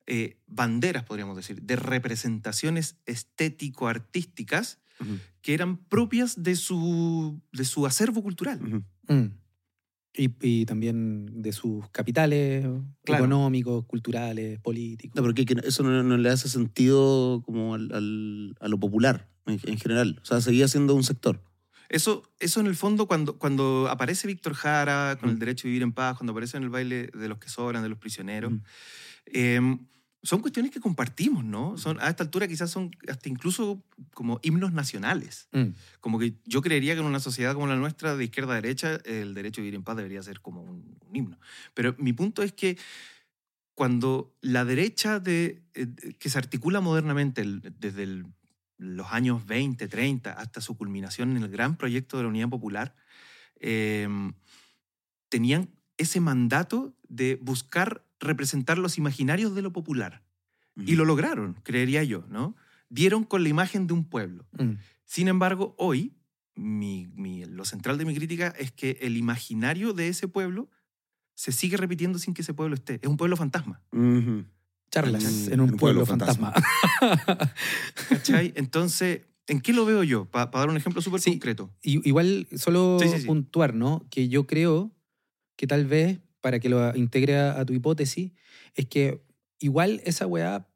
eh, 0.07 0.37
banderas, 0.47 1.03
podríamos 1.03 1.35
decir, 1.35 1.61
de 1.61 1.75
representaciones 1.75 2.97
estético-artísticas 3.05 4.79
Ujú, 4.99 5.19
que 5.41 5.53
eran 5.53 5.77
propias 5.77 6.41
de 6.41 6.55
su, 6.55 7.41
de 7.51 7.65
su 7.65 7.85
acervo 7.85 8.23
cultural. 8.23 8.59
ujú. 8.63 9.13
Mm. 9.13 9.31
Y, 10.17 10.31
y 10.41 10.65
también 10.65 11.41
de 11.41 11.51
sus 11.51 11.89
capitales 11.89 12.65
Claro. 13.03 13.25
económicos, 13.25 13.83
culturales, 13.85 14.59
políticos. 14.61 15.13
No, 15.17 15.21
porque 15.23 15.45
que 15.45 15.55
eso 15.65 15.83
no, 15.83 16.01
no 16.03 16.15
le 16.17 16.29
hace 16.29 16.47
sentido 16.47 17.41
como 17.45 17.73
al- 17.75 17.91
al- 17.93 18.55
a 18.61 18.69
lo 18.69 18.79
popular 18.79 19.29
en, 19.45 19.59
en 19.63 19.77
general. 19.77 20.17
O 20.21 20.25
sea, 20.25 20.39
seguía 20.39 20.69
siendo 20.69 20.95
un 20.95 21.03
sector. 21.03 21.43
Eso, 21.89 22.23
eso 22.39 22.61
en 22.61 22.67
el 22.67 22.75
fondo, 22.75 23.05
cuando, 23.07 23.37
cuando 23.37 23.89
aparece 23.89 24.27
Víctor 24.27 24.53
Jara 24.53 25.17
con 25.19 25.29
el 25.29 25.37
derecho 25.37 25.67
a 25.67 25.69
vivir 25.69 25.83
en 25.83 25.91
paz, 25.91 26.17
cuando 26.17 26.31
aparece 26.31 26.55
en 26.55 26.63
el 26.63 26.69
baile 26.69 27.07
de 27.13 27.27
los 27.27 27.37
que 27.37 27.49
sobran, 27.49 27.83
de 27.83 27.89
los 27.89 27.97
prisioneros, 27.99 28.53
Mm. 28.53 28.61
eh, 29.33 29.77
son 30.25 30.41
cuestiones 30.41 30.71
que 30.71 30.79
compartimos, 30.79 31.43
¿no? 31.45 31.77
Son, 31.77 31.99
a 32.01 32.09
esta 32.09 32.23
altura 32.23 32.47
quizás 32.47 32.71
son 32.71 32.91
hasta 33.07 33.29
incluso 33.29 33.83
como 34.13 34.39
himnos 34.41 34.73
nacionales. 34.73 35.47
Mm. 35.51 35.67
Como 36.01 36.17
que 36.17 36.33
yo 36.45 36.61
creería 36.61 36.95
que 36.95 37.01
en 37.01 37.05
una 37.05 37.19
sociedad 37.19 37.53
como 37.53 37.67
la 37.67 37.75
nuestra, 37.75 38.15
de 38.17 38.23
izquierda 38.25 38.53
a 38.53 38.55
derecha, 38.55 38.97
el 39.05 39.35
derecho 39.35 39.61
a 39.61 39.63
vivir 39.63 39.75
en 39.75 39.83
paz 39.83 39.97
debería 39.97 40.23
ser 40.23 40.41
como 40.41 40.61
un, 40.63 40.97
un 41.07 41.15
himno. 41.15 41.39
Pero 41.75 41.95
mi 41.99 42.11
punto 42.11 42.41
es 42.41 42.53
que 42.53 42.77
cuando 43.75 44.33
la 44.41 44.65
derecha 44.65 45.19
de, 45.19 45.61
eh, 45.75 45.87
que 46.17 46.29
se 46.29 46.37
articula 46.37 46.81
modernamente 46.81 47.41
el- 47.41 47.61
desde 47.79 48.03
el- 48.03 48.25
los 48.77 49.07
años 49.11 49.45
20, 49.45 49.87
30 49.87 50.33
hasta 50.33 50.59
su 50.59 50.75
culminación 50.75 51.37
en 51.37 51.43
el 51.43 51.49
gran 51.49 51.77
proyecto 51.77 52.17
de 52.17 52.23
la 52.23 52.29
Unidad 52.29 52.49
Popular, 52.49 52.95
eh, 53.59 54.07
tenían 55.29 55.69
ese 55.97 56.19
mandato 56.19 56.93
de 57.07 57.37
buscar 57.41 58.03
representar 58.25 58.77
los 58.77 58.97
imaginarios 58.97 59.55
de 59.55 59.61
lo 59.61 59.71
popular. 59.71 60.23
Y 60.77 60.95
lo 60.95 61.05
lograron, 61.05 61.53
creería 61.63 62.03
yo, 62.03 62.25
¿no? 62.29 62.53
Dieron 62.89 63.23
con 63.23 63.43
la 63.43 63.49
imagen 63.49 63.87
de 63.87 63.93
un 63.93 64.03
pueblo. 64.03 64.45
Mm. 64.59 64.71
Sin 65.05 65.29
embargo, 65.29 65.73
hoy, 65.77 66.17
mi- 66.55 67.07
mi- 67.15 67.45
lo 67.45 67.63
central 67.63 67.97
de 67.97 68.03
mi 68.03 68.13
crítica 68.13 68.53
es 68.59 68.71
que 68.73 68.97
el 69.01 69.15
imaginario 69.15 69.93
de 69.93 70.09
ese 70.09 70.27
pueblo 70.27 70.69
se 71.33 71.53
sigue 71.53 71.77
repitiendo 71.77 72.19
sin 72.19 72.33
que 72.33 72.41
ese 72.41 72.53
pueblo 72.53 72.75
esté. 72.75 72.99
Es 73.01 73.07
un 73.09 73.15
pueblo 73.15 73.37
fantasma. 73.37 73.81
Ujú. 73.93 74.45
Charlas 74.91 75.47
en 75.47 75.61
un 75.61 75.77
pueblo, 75.77 76.05
fantasma. 76.05 76.53
¿Cachai? 78.09 78.53
Entonces, 78.55 79.21
¿en 79.47 79.61
qué 79.61 79.73
lo 79.73 79.85
veo 79.85 80.03
yo? 80.03 80.25
Para 80.25 80.49
dar 80.51 80.69
un 80.69 80.77
ejemplo 80.77 81.01
súper 81.01 81.21
Sí. 81.21 81.31
concreto. 81.31 81.71
Y- 81.81 82.07
igual, 82.07 82.47
solo 82.55 82.97
Sí, 83.01 83.07
sí, 83.09 83.19
sí. 83.21 83.25
puntuar, 83.27 83.73
¿no? 83.73 84.05
Que 84.09 84.27
yo 84.29 84.45
creo 84.47 84.91
que 85.55 85.67
tal 85.67 85.85
vez, 85.85 86.19
para 86.45 86.59
que 86.59 86.69
lo 86.69 86.95
integre 86.95 87.39
a, 87.39 87.65
tu 87.65 87.73
hipótesis, 87.73 88.31
es 88.75 88.85
que 88.85 89.19
igual 89.57 89.99
esa 90.05 90.27
weá 90.27 90.69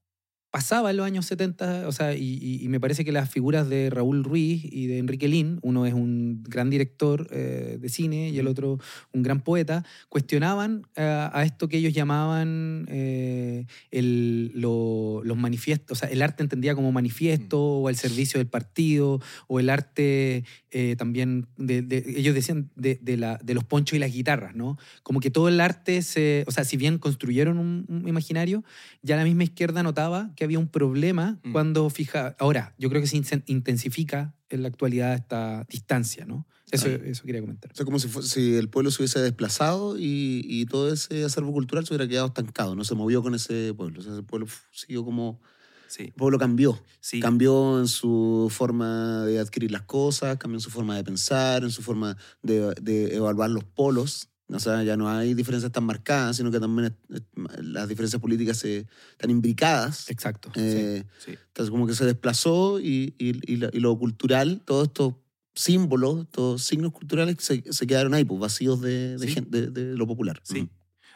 pasaba 0.51 0.89
en 0.89 0.97
los 0.97 1.05
años 1.05 1.25
70, 1.27 1.87
o 1.87 1.91
sea, 1.91 2.15
y, 2.15 2.39
y- 2.41 2.63
y 2.63 2.67
me 2.69 2.79
parece 2.79 3.05
que 3.05 3.11
las 3.11 3.29
figuras 3.29 3.69
de 3.69 3.89
Raúl 3.89 4.23
Ruiz 4.23 4.63
y 4.65 4.87
de 4.87 4.97
Enrique 4.97 5.27
Lin, 5.27 5.59
uno 5.61 5.85
es 5.85 5.93
un 5.93 6.43
gran 6.43 6.69
director 6.69 7.27
eh, 7.31 7.77
de 7.79 7.89
cine 7.89 8.29
y 8.29 8.39
el 8.39 8.47
otro 8.47 8.79
un 9.13 9.21
gran 9.23 9.41
poeta, 9.41 9.85
cuestionaban 10.09 10.87
eh, 10.95 11.03
a 11.31 11.43
esto 11.43 11.67
que 11.67 11.77
ellos 11.77 11.93
llamaban 11.93 12.85
eh, 12.89 13.65
el- 13.91 14.51
lo- 14.55 15.21
los 15.23 15.37
manifiestos, 15.37 15.97
o 15.97 15.99
sea, 15.99 16.09
el 16.09 16.21
arte 16.21 16.41
entendía 16.43 16.73
como 16.75 16.91
manifiesto 16.91 17.61
o 17.61 17.87
al 17.87 17.95
servicio 17.95 18.39
del 18.39 18.47
partido, 18.47 19.21
o 19.47 19.59
el 19.59 19.69
arte 19.69 20.43
eh, 20.71 20.95
también, 20.97 21.47
de, 21.57 21.81
de- 21.81 22.03
ellos 22.17 22.33
decían, 22.35 22.69
de, 22.75 22.99
de 23.01 23.17
la- 23.17 23.39
de 23.43 23.53
los 23.53 23.63
ponchos 23.63 23.95
y 23.95 23.99
las 23.99 24.11
guitarras, 24.13 24.55
¿no? 24.55 24.77
Como 25.03 25.19
que 25.19 25.29
todo 25.31 25.47
el 25.47 25.59
arte 25.61 26.01
se, 26.01 26.43
o 26.47 26.51
sea, 26.51 26.63
si 26.63 26.77
bien 26.77 26.97
construyeron 26.97 27.57
un, 27.59 27.85
un 27.87 28.07
imaginario, 28.07 28.63
ya 29.01 29.15
la 29.15 29.23
misma 29.23 29.43
izquierda 29.43 29.83
notaba 29.83 30.31
que 30.39 30.45
había 30.45 30.57
un 30.57 30.69
problema 30.69 31.37
Mm. 31.43 31.51
cuando 31.51 31.89
fija. 31.89 32.33
Ahora, 32.39 32.73
yo 32.79 32.89
creo 32.89 33.01
que 33.01 33.07
se 33.07 33.17
intensifica 33.47 34.33
en 34.49 34.61
la 34.61 34.69
actualidad 34.69 35.13
esta 35.13 35.65
distancia, 35.69 36.25
¿no? 36.25 36.47
Eso, 36.71 36.87
eso 36.87 37.23
quería 37.25 37.41
comentar. 37.41 37.69
O 37.73 37.75
sea, 37.75 37.83
como 37.83 37.99
si, 37.99 38.07
si 38.21 38.55
el 38.55 38.69
pueblo 38.69 38.89
se 38.89 39.01
hubiese 39.01 39.19
desplazado 39.19 39.97
y, 39.99 40.41
y 40.45 40.65
todo 40.65 40.93
ese 40.93 41.25
acervo 41.25 41.51
cultural 41.51 41.85
se 41.85 41.93
hubiera 41.93 42.07
quedado 42.09 42.27
estancado, 42.27 42.73
no 42.73 42.85
se 42.85 42.95
movió 42.95 43.21
con 43.21 43.35
ese 43.35 43.73
pueblo. 43.75 43.99
O 43.99 44.03
sea, 44.03 44.15
el 44.15 44.23
pueblo 44.23 44.47
siguió 44.71 45.03
como... 45.03 45.41
Sí, 45.89 46.03
El 46.03 46.13
pueblo 46.13 46.37
cambió. 46.39 46.81
sí. 47.01 47.19
Cambió 47.19 47.79
en 47.79 47.87
su 47.87 48.47
forma 48.49 49.25
de 49.25 49.39
adquirir 49.39 49.71
las 49.71 49.81
cosas, 49.81 50.37
cambió 50.37 50.55
en 50.57 50.61
su 50.61 50.69
forma 50.69 50.95
de 50.95 51.03
pensar, 51.03 51.63
en 51.63 51.71
su 51.71 51.81
forma 51.81 52.15
de, 52.43 52.73
de 52.81 53.15
evaluar 53.15 53.49
los 53.49 53.63
polos. 53.65 54.29
O 54.51 54.59
sea, 54.59 54.83
ya 54.83 54.97
no 54.97 55.07
hay 55.09 55.35
diferencias 55.35 55.71
tan 55.71 55.83
marcadas, 55.83 56.37
sino 56.37 56.49
que 56.51 56.59
también 56.59 56.95
es- 57.09 57.21
las 57.61 57.87
diferencias 57.87 58.19
políticas 58.21 58.57
se, 58.57 58.87
están 59.11 59.29
imbricadas. 59.29 60.09
Exacto. 60.09 60.51
Eh, 60.55 61.03
sí. 61.23 61.31
Entonces, 61.47 61.69
como 61.69 61.85
que 61.85 61.93
se 61.93 62.05
desplazó 62.05 62.79
y, 62.79 63.13
y- 63.19 63.53
y 63.53 63.57
lo, 63.57 63.69
y 63.71 63.79
lo 63.79 63.97
cultural, 63.97 64.61
todos 64.65 64.87
estos 64.87 65.13
símbolos, 65.53 66.21
estos 66.23 66.63
signos 66.63 66.91
culturales 66.93 67.35
se, 67.39 67.61
se 67.71 67.85
quedaron 67.87 68.13
ahí, 68.15 68.23
pues 68.25 68.39
vacíos 68.39 68.81
de, 68.81 69.17
de, 69.17 69.27
Sí. 69.27 69.33
gen- 69.33 69.51
de- 69.51 69.67
de 69.69 69.95
lo 69.95 70.07
popular. 70.07 70.39
Sí. 70.43 70.67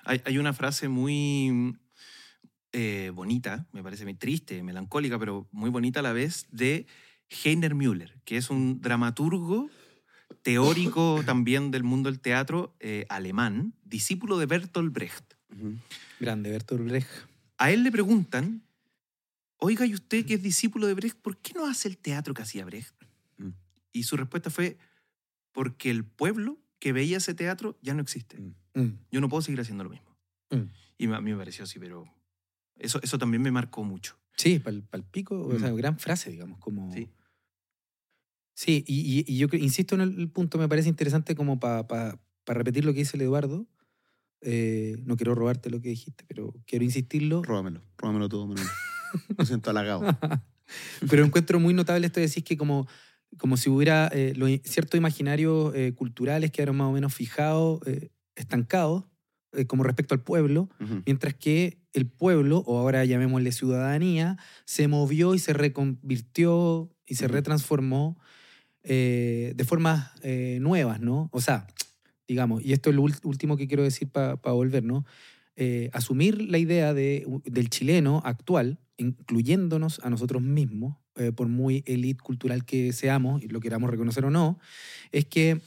Hay, 0.06 0.22
hay 0.26 0.38
una 0.38 0.54
frase 0.54 0.88
muy 0.90 1.76
eh, 2.72 3.12
bonita, 3.14 3.68
me 3.72 3.84
parece 3.84 4.04
muy 4.04 4.16
triste, 4.16 4.62
melancólica, 4.64 5.18
pero 5.20 5.48
muy 5.52 5.70
bonita 5.70 6.00
a 6.02 6.04
la 6.04 6.12
vez, 6.14 6.46
de 6.52 6.88
Heiner 7.44 7.74
Müller, 7.76 8.20
que 8.26 8.38
es 8.38 8.50
un 8.50 8.82
dramaturgo 8.82 9.70
teórico 10.44 11.22
también 11.26 11.72
del 11.72 11.84
mundo 11.84 12.10
del 12.12 12.20
teatro 12.20 12.76
eh, 12.80 13.06
alemán, 13.10 13.74
discípulo 13.84 14.38
de 14.38 14.46
Bertolt 14.46 14.94
Brecht. 14.94 15.34
Grande, 16.20 16.52
Bertolt 16.52 16.84
Brecht. 16.84 17.10
A 17.58 17.72
él 17.72 17.84
le 17.84 17.92
preguntan, 17.92 18.62
oiga, 19.58 19.86
¿y 19.86 19.94
usted 19.94 20.26
que 20.26 20.36
es 20.36 20.42
discípulo 20.44 20.88
de 20.88 20.94
Brecht, 20.94 21.18
por 21.20 21.38
qué 21.38 21.54
no 21.54 21.66
hace 21.66 21.88
el 21.88 21.98
teatro 21.98 22.34
que 22.34 22.42
hacía 22.42 22.66
Brecht? 22.66 22.94
Mm. 23.38 23.50
Y 23.92 24.04
su 24.04 24.18
respuesta 24.18 24.50
fue, 24.50 24.78
porque 25.52 25.90
el 25.90 26.04
pueblo 26.04 26.60
que 26.80 26.92
veía 26.92 27.18
ese 27.18 27.34
teatro 27.34 27.78
ya 27.82 27.94
no 27.94 28.02
existe. 28.02 28.40
Mm. 28.40 28.56
Mm, 28.76 29.00
Yo 29.12 29.22
no 29.22 29.30
puedo 29.30 29.42
seguir 29.42 29.62
haciendo 29.62 29.84
lo 29.84 29.90
mismo. 29.90 30.16
mm. 30.52 30.64
Y 30.98 31.12
a 31.12 31.20
mí 31.22 31.32
me 31.32 31.38
pareció 31.38 31.64
así, 31.64 31.80
pero 31.80 32.06
eso, 32.78 33.00
eso 33.02 33.18
también 33.18 33.42
me 33.42 33.52
marcó 33.52 33.84
mucho. 33.84 34.18
Sí, 34.38 34.60
para 34.60 34.76
el 34.76 35.04
pico, 35.04 35.40
o 35.48 35.60
sea, 35.60 35.72
gran 35.72 35.98
frase, 36.00 36.32
digamos, 36.32 36.60
como... 36.60 36.92
Sí. 36.94 37.10
Sí, 38.54 38.84
y, 38.88 39.20
y- 39.20 39.26
y 39.28 39.38
yo 39.38 39.48
insisto 39.54 39.96
en 39.96 40.02
el 40.02 40.30
punto, 40.30 40.58
me 40.58 40.68
parece 40.70 40.90
interesante 40.90 41.36
como 41.36 41.60
para 41.60 42.20
repetir 42.46 42.86
lo 42.86 42.94
que 42.94 43.00
dice 43.00 43.18
el 43.18 43.22
Eduardo. 43.24 43.68
Eh, 44.42 44.98
no 45.06 45.16
quiero 45.16 45.36
robarte 45.36 45.70
lo 45.70 45.80
que 45.82 45.90
dijiste, 45.90 46.24
pero 46.28 46.54
quiero 46.68 46.84
insistirlo. 46.86 47.42
Róbamelo, 47.44 47.82
róbamelo 47.98 48.28
todo, 48.30 48.46
Manuel. 48.48 48.68
Me 49.38 49.46
siento 49.46 49.70
halagado. 49.70 50.02
pero 51.10 51.24
encuentro 51.24 51.60
muy 51.60 51.74
notable 51.74 52.08
esto 52.08 52.20
de 52.20 52.26
decir 52.26 52.44
que 52.44 52.58
como, 52.58 52.88
como 53.38 53.58
si 53.58 53.70
hubiera 53.70 54.10
eh, 54.12 54.34
los 54.36 54.50
ciertos 54.66 54.98
imaginarios 54.98 55.74
eh, 55.76 55.94
culturales 55.96 56.52
que 56.52 56.62
eran 56.62 56.76
más 56.76 56.88
o 56.88 56.92
menos 56.92 57.14
fijados, 57.14 57.80
eh, 57.88 58.10
estancados, 58.36 59.06
como 59.68 59.84
respecto 59.84 60.16
al 60.16 60.22
pueblo, 60.24 60.68
mientras 61.06 61.36
que 61.36 61.78
el 61.94 62.08
pueblo, 62.08 62.64
o 62.66 62.80
ahora 62.80 63.06
llamémosle 63.06 63.52
ciudadanía, 63.52 64.38
se 64.66 64.88
movió 64.88 65.36
y 65.36 65.40
se 65.40 65.54
reconvirtió 65.54 66.92
y 67.06 67.16
se 67.16 67.28
retransformó 67.28 68.20
eh, 68.84 69.54
de 69.56 69.64
formas 69.64 70.12
eh, 70.22 70.58
nuevas, 70.62 71.00
¿no? 71.00 71.30
O 71.32 71.42
sea, 71.42 71.68
digamos, 72.28 72.64
y 72.64 72.74
esto 72.74 72.90
es 72.90 72.96
lo 72.96 73.04
último 73.24 73.58
que 73.58 73.68
quiero 73.68 73.84
decir 73.84 74.10
para 74.10 74.36
volver, 74.36 74.84
¿no? 74.84 75.06
Eh, 75.56 75.90
asumir 75.94 76.42
la 76.42 76.58
idea 76.58 76.94
de, 76.94 77.28
del 77.46 77.70
chileno 77.70 78.22
actual, 78.26 78.80
incluyéndonos 78.98 80.00
a 80.04 80.10
nosotros 80.10 80.42
mismos, 80.42 80.98
eh, 81.16 81.32
por 81.32 81.48
muy 81.48 81.84
elite 81.86 82.22
cultural 82.24 82.66
que 82.66 82.92
seamos, 82.94 83.44
y 83.44 83.48
lo 83.48 83.60
queramos 83.60 83.90
reconocer 83.90 84.26
o 84.26 84.32
no, 84.32 84.60
es 85.12 85.26
que, 85.26 85.62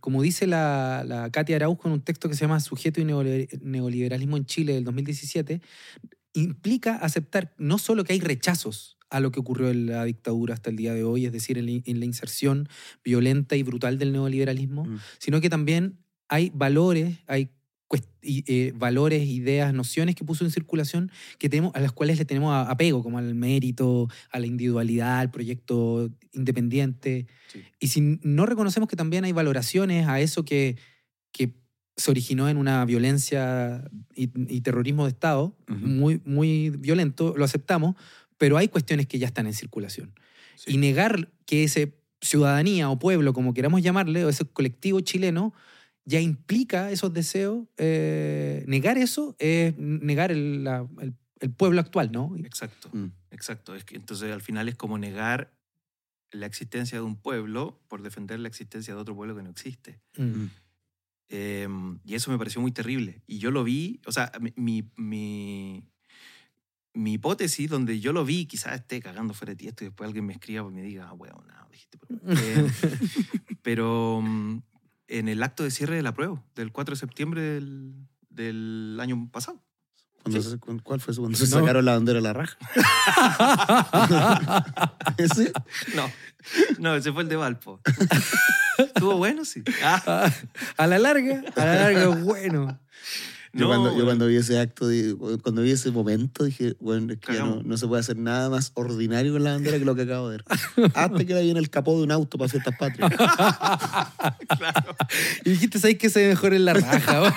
como 0.00 0.22
dice 0.22 0.46
la, 0.46 1.04
la 1.06 1.30
Katia 1.30 1.56
Araujo 1.56 1.88
en 1.88 1.94
un 1.94 2.02
texto 2.02 2.28
que 2.28 2.34
se 2.34 2.42
llama 2.42 2.60
Sujeto 2.60 3.00
y 3.00 3.04
neoliber- 3.04 3.60
neoliberalismo 3.60 4.36
en 4.36 4.46
Chile 4.46 4.74
del 4.74 4.84
2017, 4.84 5.60
implica 6.34 6.96
aceptar 6.96 7.54
no 7.58 7.78
solo 7.78 8.04
que 8.04 8.12
hay 8.12 8.20
rechazos 8.20 8.97
a 9.10 9.20
lo 9.20 9.30
que 9.30 9.40
ocurrió 9.40 9.70
en 9.70 9.86
la 9.86 10.04
dictadura 10.04 10.54
hasta 10.54 10.70
el 10.70 10.76
día 10.76 10.94
de 10.94 11.04
hoy, 11.04 11.26
es 11.26 11.32
decir, 11.32 11.58
en 11.58 11.66
la, 11.66 12.04
inserción 12.04 12.68
violenta 13.04 13.56
y 13.56 13.62
brutal 13.62 13.98
del 13.98 14.12
neoliberalismo, 14.12 14.84
Mm. 14.84 14.98
sino 15.18 15.40
que 15.40 15.50
también 15.50 15.98
hay 16.28 16.50
valores, 16.54 17.18
hay 17.26 17.50
y, 18.20 18.44
eh, 18.46 18.72
valores, 18.76 19.26
ideas, 19.26 19.72
nociones 19.72 20.14
que 20.14 20.24
puso 20.24 20.44
en 20.44 20.50
circulación 20.50 21.10
que 21.38 21.48
tenemos, 21.48 21.74
a 21.74 21.80
las 21.80 21.92
cuales 21.92 22.18
le 22.18 22.24
tenemos 22.24 22.54
apego, 22.68 23.02
como 23.02 23.18
al 23.18 23.34
mérito, 23.34 24.08
a 24.30 24.38
la 24.38 24.46
individualidad, 24.46 25.20
al 25.20 25.30
proyecto 25.30 26.10
independiente. 26.32 27.26
Sí. 27.50 27.62
Y 27.80 27.88
si 27.88 28.18
no 28.22 28.44
reconocemos 28.44 28.88
que 28.88 28.96
también 28.96 29.24
hay 29.24 29.32
valoraciones 29.32 30.06
a 30.06 30.20
eso 30.20 30.44
que, 30.44 30.76
que 31.32 31.54
se 31.96 32.10
originó 32.10 32.48
en 32.48 32.58
una 32.58 32.84
violencia 32.84 33.88
y, 34.14 34.30
y 34.54 34.60
terrorismo 34.60 35.04
de 35.04 35.10
Estado 35.10 35.56
muy, 35.68 36.20
muy 36.24 36.70
violento, 36.70 37.34
lo 37.36 37.44
aceptamos, 37.44 37.96
pero 38.38 38.56
hay 38.56 38.68
cuestiones 38.68 39.06
que 39.06 39.18
ya 39.18 39.26
están 39.26 39.46
en 39.46 39.52
circulación. 39.54 40.14
Sí. 40.56 40.72
Y 40.74 40.76
negar 40.78 41.30
que 41.46 41.64
ese 41.64 41.94
ciudadanía 42.20 42.90
o 42.90 42.98
pueblo, 42.98 43.32
como 43.32 43.52
queramos 43.54 43.82
llamarle, 43.82 44.24
o 44.24 44.28
ese 44.28 44.44
colectivo 44.44 45.00
chileno, 45.00 45.52
ya 46.04 46.20
implica 46.20 46.90
esos 46.90 47.12
deseos, 47.12 47.66
eh, 47.76 48.64
negar 48.66 48.96
eso 48.98 49.36
es 49.38 49.76
negar 49.76 50.32
el, 50.32 50.64
la- 50.64 50.88
el- 51.00 51.14
el 51.40 51.50
pueblo 51.52 51.80
actual, 51.80 52.10
¿no? 52.10 52.34
Exacto, 52.44 52.88
Mm. 52.92 53.12
exacto. 53.30 53.74
Es 53.76 53.84
que, 53.84 53.94
entonces 53.94 54.32
al 54.32 54.40
final 54.42 54.68
es 54.68 54.74
como 54.74 54.98
negar 54.98 55.52
la 56.32 56.46
existencia 56.46 56.98
de 56.98 57.04
un 57.04 57.14
pueblo 57.16 57.80
por 57.88 58.02
defender 58.02 58.40
la 58.40 58.48
existencia 58.48 58.94
de 58.94 59.00
otro 59.00 59.14
pueblo 59.14 59.36
que 59.36 59.42
no 59.44 59.50
existe. 59.50 60.00
Mm. 60.16 60.46
Eh, 61.30 61.68
y 62.04 62.14
eso 62.14 62.30
me 62.32 62.38
pareció 62.38 62.60
muy 62.60 62.72
terrible. 62.72 63.22
Y 63.26 63.38
yo 63.38 63.50
lo 63.50 63.62
vi, 63.62 64.00
o 64.06 64.12
sea, 64.12 64.32
mi, 64.56 64.90
mi, 64.96 65.84
mi, 66.98 67.12
hipótesis 67.14 67.70
donde 67.70 68.00
yo 68.00 68.12
lo 68.12 68.24
vi, 68.24 68.46
quizás 68.46 68.74
esté 68.74 69.00
cagando 69.00 69.32
fuera 69.34 69.52
de 69.52 69.56
ti 69.56 69.68
esto 69.68 69.84
y 69.84 69.88
después 69.88 70.06
alguien 70.08 70.26
me 70.26 70.32
escriba 70.34 70.66
y 70.68 70.72
me 70.74 70.82
diga, 70.82 71.08
ah, 71.08 71.12
weón, 71.14 71.46
no, 71.46 71.68
dijiste. 71.70 71.98
Pero, 71.98 72.20
Eh, 72.28 72.70
pero 73.62 74.20
mm, 74.22 74.62
en 75.08 75.28
el 75.28 75.42
acto 75.42 75.62
de 75.64 75.70
cierre 75.70 75.96
de 75.96 76.02
la 76.02 76.12
prueba, 76.14 76.42
del 76.54 76.72
4 76.72 76.94
de 76.94 76.98
septiembre 77.00 77.40
del, 77.42 77.94
del 78.30 78.98
año 79.00 79.28
pasado. 79.30 79.62
Cuando 80.22 80.42
Sí. 80.42 80.50
se- 80.50 80.58
cu- 80.58 80.80
¿Cuál 80.82 81.00
fue 81.00 81.12
eso? 81.12 81.20
Cuando 81.22 81.38
se 81.38 81.44
No. 81.44 81.60
sacaron 81.60 81.84
la 81.84 81.92
bandera 81.92 82.18
a 82.18 82.22
la 82.22 82.32
raja. 82.32 82.56
¿Ese? 85.16 85.52
No, 85.94 86.10
no, 86.78 86.94
ese 86.96 87.12
fue 87.12 87.22
el 87.22 87.28
de 87.28 87.36
Valpo. 87.36 87.80
Estuvo 88.78 89.16
bueno, 89.16 89.44
sí. 89.44 89.62
Ah, 89.82 90.30
a 90.76 90.86
la 90.86 90.98
larga, 90.98 91.42
a 91.56 91.64
la 91.64 91.74
larga, 91.74 92.06
bueno. 92.08 92.78
Yo, 93.58 93.64
no, 93.64 93.70
cuando, 93.70 93.90
yo 93.90 93.96
weón. 93.96 94.06
cuando 94.06 94.26
vi 94.28 94.36
ese 94.36 94.58
acto, 94.58 94.86
cuando 95.42 95.62
vi 95.62 95.72
ese 95.72 95.90
momento, 95.90 96.44
dije, 96.44 96.76
bueno, 96.78 97.12
es 97.12 97.18
que 97.18 97.34
ya 97.34 97.44
no, 97.44 97.76
se 97.76 97.88
puede 97.88 98.00
hacer 98.00 98.16
nada 98.16 98.48
más 98.48 98.70
ordinario 98.74 99.32
con 99.32 99.42
la 99.42 99.52
bandera 99.52 99.78
que 99.78 99.84
lo 99.84 99.96
que 99.96 100.02
acabo 100.02 100.30
de 100.30 100.36
ver. 100.36 100.44
Hasta 100.94 101.24
que 101.24 101.34
la 101.34 101.40
vi 101.40 101.50
en 101.50 101.56
el 101.56 101.68
capó 101.68 101.96
de 101.96 102.04
un 102.04 102.12
auto 102.12 102.38
para 102.38 102.48
fiestas 102.48 102.76
patrias. 102.78 103.12
Claro. 104.58 104.96
Y 105.44 105.50
dijiste, 105.50 105.78
¿sabes 105.78 105.98
qué 105.98 106.08
se 106.08 106.22
ve 106.22 106.28
mejor 106.30 106.54
en 106.54 106.64
la 106.64 106.74
raja? 106.74 107.32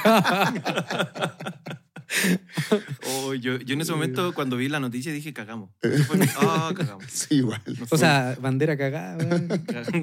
Oh, 3.08 3.34
yo, 3.34 3.58
yo 3.60 3.74
en 3.74 3.82
ese 3.82 3.92
momento, 3.92 4.34
cuando 4.34 4.58
vi 4.58 4.70
la 4.70 4.80
noticia, 4.80 5.12
dije, 5.12 5.34
cagamos. 5.34 5.70
Ah, 6.38 6.72
cagamos. 6.76 7.06
Sí, 7.10 7.36
igual. 7.36 7.62
o 7.90 7.98
sea, 7.98 8.38
bandera 8.40 8.78
cagada. 8.78 9.18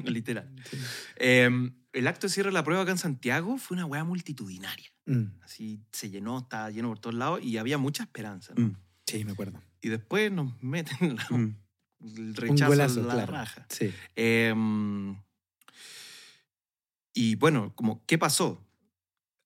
Literal. 0.05 0.49
Eh, 1.17 1.49
el 1.93 2.07
acto 2.07 2.27
de 2.27 2.33
cierre 2.33 2.49
de 2.49 2.53
la 2.53 2.63
prueba 2.63 2.83
acá 2.83 2.91
en 2.91 2.97
Santiago 2.97 3.57
fue 3.57 3.75
una 3.75 3.85
weá 3.85 4.03
multitudinaria. 4.03 4.89
Mm, 5.05 5.41
Así 5.43 5.81
se 5.91 6.09
llenó, 6.09 6.39
estaba 6.39 6.69
lleno 6.69 6.89
por 6.89 6.99
todos 6.99 7.15
lados 7.15 7.41
y 7.43 7.57
había 7.57 7.77
mucha 7.77 8.03
esperanza. 8.03 8.53
¿no? 8.55 8.67
Mm, 8.67 8.75
Sí, 9.07 9.25
me 9.25 9.31
acuerdo. 9.31 9.59
Y 9.81 9.89
después 9.89 10.31
nos 10.31 10.61
meten 10.61 11.15
la- 11.15 11.37
mm. 11.37 11.55
el 12.17 12.35
rechazo 12.35 12.67
golazo, 12.69 13.01
la 13.03 13.13
claro. 13.13 13.31
raja. 13.31 13.65
Sí. 13.69 13.91
Em, 14.15 15.15
y 17.13 17.35
bueno, 17.35 17.73
como, 17.75 18.05
¿qué 18.05 18.17
pasó? 18.17 18.63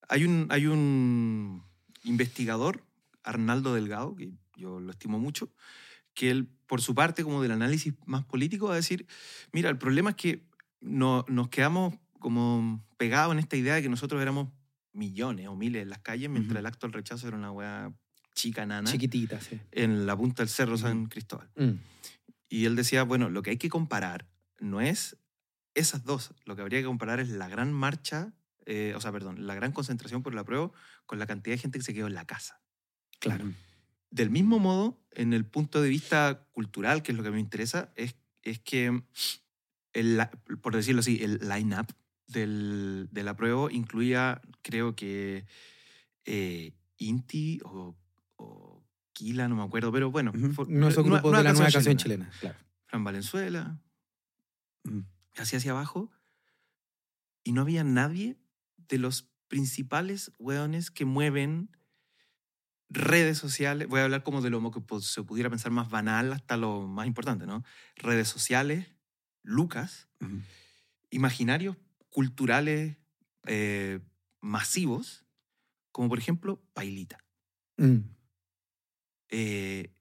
Hay 0.10 0.25
un, 0.25 0.47
hay 0.49 0.67
un 0.67 1.63
investigador, 2.03 2.86
Arnaldo 3.23 3.73
Delgado, 3.73 4.15
que 4.15 4.32
yo 4.56 4.79
lo 4.79 4.91
estimo 4.91 5.17
mucho, 5.17 5.49
que 6.13 6.29
él, 6.29 6.47
por 6.67 6.82
su 6.82 6.93
parte, 6.93 7.23
como 7.23 7.41
del 7.41 7.51
análisis 7.53 7.93
más 8.06 8.25
político, 8.25 8.67
va 8.67 8.73
a 8.73 8.77
decir, 8.77 9.08
mira, 9.53 9.69
el 9.69 9.77
problema 9.77 10.12
es 10.12 10.15
que 10.17 10.45
no, 10.82 11.25
nos 11.29 11.47
quedamos 11.49 11.95
como 12.23 12.83
pegados 12.97 13.33
en 13.33 13.39
esta 13.39 13.55
idea 13.55 13.75
de 13.75 13.83
que 13.83 13.89
nosotros 13.89 14.19
éramos 14.21 14.49
millones 14.93 15.47
o 15.47 15.55
miles 15.55 15.83
en 15.83 15.89
las 15.89 15.99
calles, 15.99 16.29
mientras 16.29 16.51
Ujú. 16.53 16.59
el 16.59 16.65
acto 16.65 16.88
del 16.88 16.93
rechazo 16.93 17.27
era 17.27 17.38
una 17.38 17.51
wea 17.51 17.93
chica, 18.33 18.65
nana, 18.65 18.89
Chiquitita, 18.89 19.39
sí. 19.41 19.59
en 19.71 20.07
la 20.07 20.17
punta 20.17 20.41
del 20.41 20.49
Cerro 20.49 20.77
San 20.77 21.05
Cristóbal. 21.05 21.51
Mm, 21.55 21.73
Y 22.49 22.65
él 22.65 22.75
decía, 22.75 23.03
bueno, 23.03 23.29
lo 23.29 23.41
que 23.43 23.51
hay 23.51 23.57
que 23.57 23.69
comparar 23.69 24.27
no 24.59 24.81
es 24.81 25.17
esas 25.75 26.03
dos, 26.03 26.33
lo 26.45 26.55
que 26.55 26.62
habría 26.62 26.79
que 26.79 26.86
comparar 26.86 27.19
es 27.19 27.29
la 27.29 27.47
gran 27.49 27.73
marcha, 27.73 28.33
eh, 28.65 28.93
o 28.95 29.01
sea, 29.01 29.12
perdón, 29.12 29.45
la 29.45 29.55
gran 29.55 29.71
concentración 29.71 30.23
por 30.23 30.33
la 30.33 30.43
prueba 30.43 30.71
con 31.05 31.19
la 31.19 31.25
cantidad 31.27 31.55
de 31.55 31.62
gente 31.62 31.79
que 31.79 31.86
se 31.86 31.93
quedó 31.93 32.07
en 32.07 32.13
la 32.15 32.25
casa. 32.25 32.62
claro. 33.19 33.45
Del 34.12 34.29
mismo 34.29 34.59
modo, 34.59 35.01
en 35.12 35.33
el 35.33 35.43
punto 35.43 35.81
de 35.81 35.89
vista 35.89 36.45
cultural, 36.51 37.01
que 37.01 37.12
es 37.12 37.17
lo 37.17 37.23
que 37.23 37.31
me 37.31 37.39
interesa, 37.39 37.91
es, 37.95 38.15
es 38.43 38.59
que, 38.59 39.01
el, 39.93 40.21
por 40.62 40.75
decirlo 40.75 40.99
así, 40.99 41.23
el 41.23 41.39
line-up 41.49 41.88
del, 42.33 43.07
de 43.11 43.23
la 43.23 43.35
prueba 43.37 43.71
incluía, 43.71 44.41
creo 44.61 44.95
que, 44.95 45.45
eh, 46.25 46.73
Inti 46.97 47.59
o, 47.63 47.95
o 48.35 48.83
Kila, 49.13 49.47
no 49.47 49.55
me 49.55 49.63
acuerdo, 49.63 49.91
pero 49.91 50.11
bueno. 50.11 50.31
Ujú. 50.35 50.51
fue- 50.53 50.65
Nuestro 50.67 51.03
nueva- 51.03 51.19
grupo 51.21 51.37
de 51.37 51.43
la 51.43 51.53
nueva 51.53 51.71
canción 51.71 51.95
chilena. 51.97 52.29
Claro. 52.41 52.57
Fran 52.87 53.03
Valenzuela, 53.03 53.79
Mm. 54.83 55.01
así 55.37 55.55
hacia 55.55 55.71
abajo, 55.71 56.11
y 57.43 57.51
no 57.53 57.61
había 57.61 57.83
nadie 57.83 58.37
de 58.89 58.97
los 58.97 59.29
principales 59.47 60.31
hueones 60.39 60.91
que 60.91 61.05
mueven 61.05 61.69
redes 62.89 63.37
sociales. 63.37 63.87
Voy 63.87 63.99
a 64.01 64.03
hablar 64.05 64.23
como 64.23 64.41
de 64.41 64.49
lo 64.49 64.71
que 64.71 64.81
se 65.01 65.23
pudiera 65.23 65.49
pensar 65.49 65.71
más 65.71 65.89
banal 65.89 66.31
hasta 66.33 66.57
lo 66.57 66.87
más 66.87 67.07
importante, 67.07 67.45
¿no? 67.45 67.63
Redes 67.95 68.27
sociales, 68.27 68.87
Lucas, 69.43 70.07
Ujú. 70.21 70.41
imaginarios 71.09 71.75
culturales 72.13 72.97
eh, 73.47 73.99
masivos, 74.39 75.26
como 75.91 76.08
por 76.10 76.19
ejemplo 76.19 76.63
Pailita. 76.73 77.17
Mm, 77.78 78.13
Eh, 79.30 79.91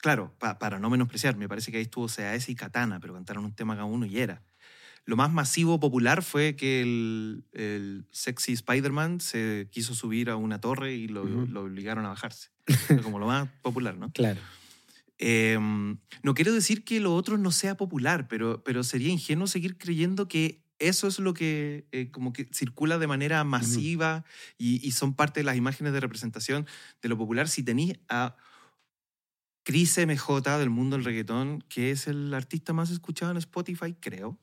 claro, 0.00 0.34
pa- 0.38 0.58
para 0.58 0.78
no 0.78 0.88
menospreciar, 0.90 1.36
me 1.36 1.48
parece 1.48 1.70
que 1.70 1.76
ahí 1.78 1.82
estuvo 1.84 2.06
CAS 2.08 2.48
y 2.48 2.54
Katana, 2.54 2.98
pero 2.98 3.14
cantaron 3.14 3.44
un 3.44 3.54
tema 3.54 3.74
cada 3.74 3.84
uno 3.84 4.06
y 4.06 4.18
era. 4.18 4.42
Lo 5.04 5.16
más 5.16 5.30
masivo 5.32 5.80
popular 5.80 6.22
fue 6.22 6.56
que 6.56 6.82
el, 6.82 7.44
el 7.52 8.06
sexy 8.10 8.52
Spider-Man 8.52 9.20
se 9.20 9.68
quiso 9.70 9.94
subir 9.94 10.30
a 10.30 10.36
una 10.36 10.60
torre 10.60 10.94
y 10.94 11.08
lo, 11.08 11.22
obligaron 11.62 12.04
a 12.06 12.10
bajarse. 12.10 12.50
Como 13.02 13.18
lo 13.18 13.26
más 13.34 13.48
popular, 13.62 13.96
¿no? 13.96 14.10
claro. 14.12 14.40
Eh, 15.18 15.58
no 16.22 16.34
quiero 16.34 16.52
decir 16.52 16.84
que 16.84 17.00
lo 17.00 17.14
otro 17.14 17.38
no 17.38 17.50
sea 17.50 17.76
popular, 17.76 18.28
pero, 18.28 18.62
pero 18.62 18.84
sería 18.84 19.10
ingenuo 19.10 19.46
seguir 19.46 19.76
creyendo 19.76 20.28
que 20.28 20.62
eso 20.78 21.08
es 21.08 21.18
lo 21.18 21.34
que 21.34 21.86
eh, 21.92 22.10
como 22.10 22.32
que 22.32 22.48
circula 22.52 22.98
de 22.98 23.06
manera 23.06 23.42
masiva 23.44 24.24
y, 24.56 24.86
y 24.86 24.92
son 24.92 25.14
parte 25.14 25.40
de 25.40 25.44
las 25.44 25.56
imágenes 25.56 25.92
de 25.92 26.00
representación 26.00 26.66
de 27.02 27.08
lo 27.08 27.18
popular. 27.18 27.48
Si 27.48 27.62
tenéis 27.62 27.98
a 28.08 28.36
Chris 29.68 29.98
MJ 29.98 30.58
del 30.58 30.70
mundo 30.70 30.96
del 30.96 31.04
reggaetón, 31.04 31.62
que 31.68 31.90
es 31.90 32.06
el 32.06 32.32
artista 32.32 32.72
más 32.72 32.90
escuchado 32.90 33.32
en 33.32 33.36
Spotify, 33.36 33.94
creo, 34.00 34.38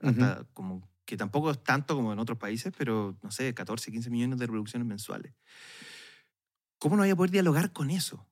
hasta 0.00 0.44
como 0.54 0.88
que 1.04 1.16
tampoco 1.16 1.50
es 1.50 1.64
tanto 1.64 1.96
como 1.96 2.12
en 2.12 2.18
otros 2.20 2.38
países, 2.38 2.72
pero 2.78 3.18
no 3.22 3.30
sé, 3.32 3.52
14, 3.54 3.90
15 3.90 4.08
millones 4.10 4.38
de 4.38 4.46
reproducciones 4.46 4.86
mensuales. 4.86 5.32
¿Cómo 6.78 6.94
no 6.94 7.02
voy 7.02 7.10
a 7.10 7.16
poder 7.16 7.32
dialogar 7.32 7.72
con 7.72 7.90
eso? 7.90 8.24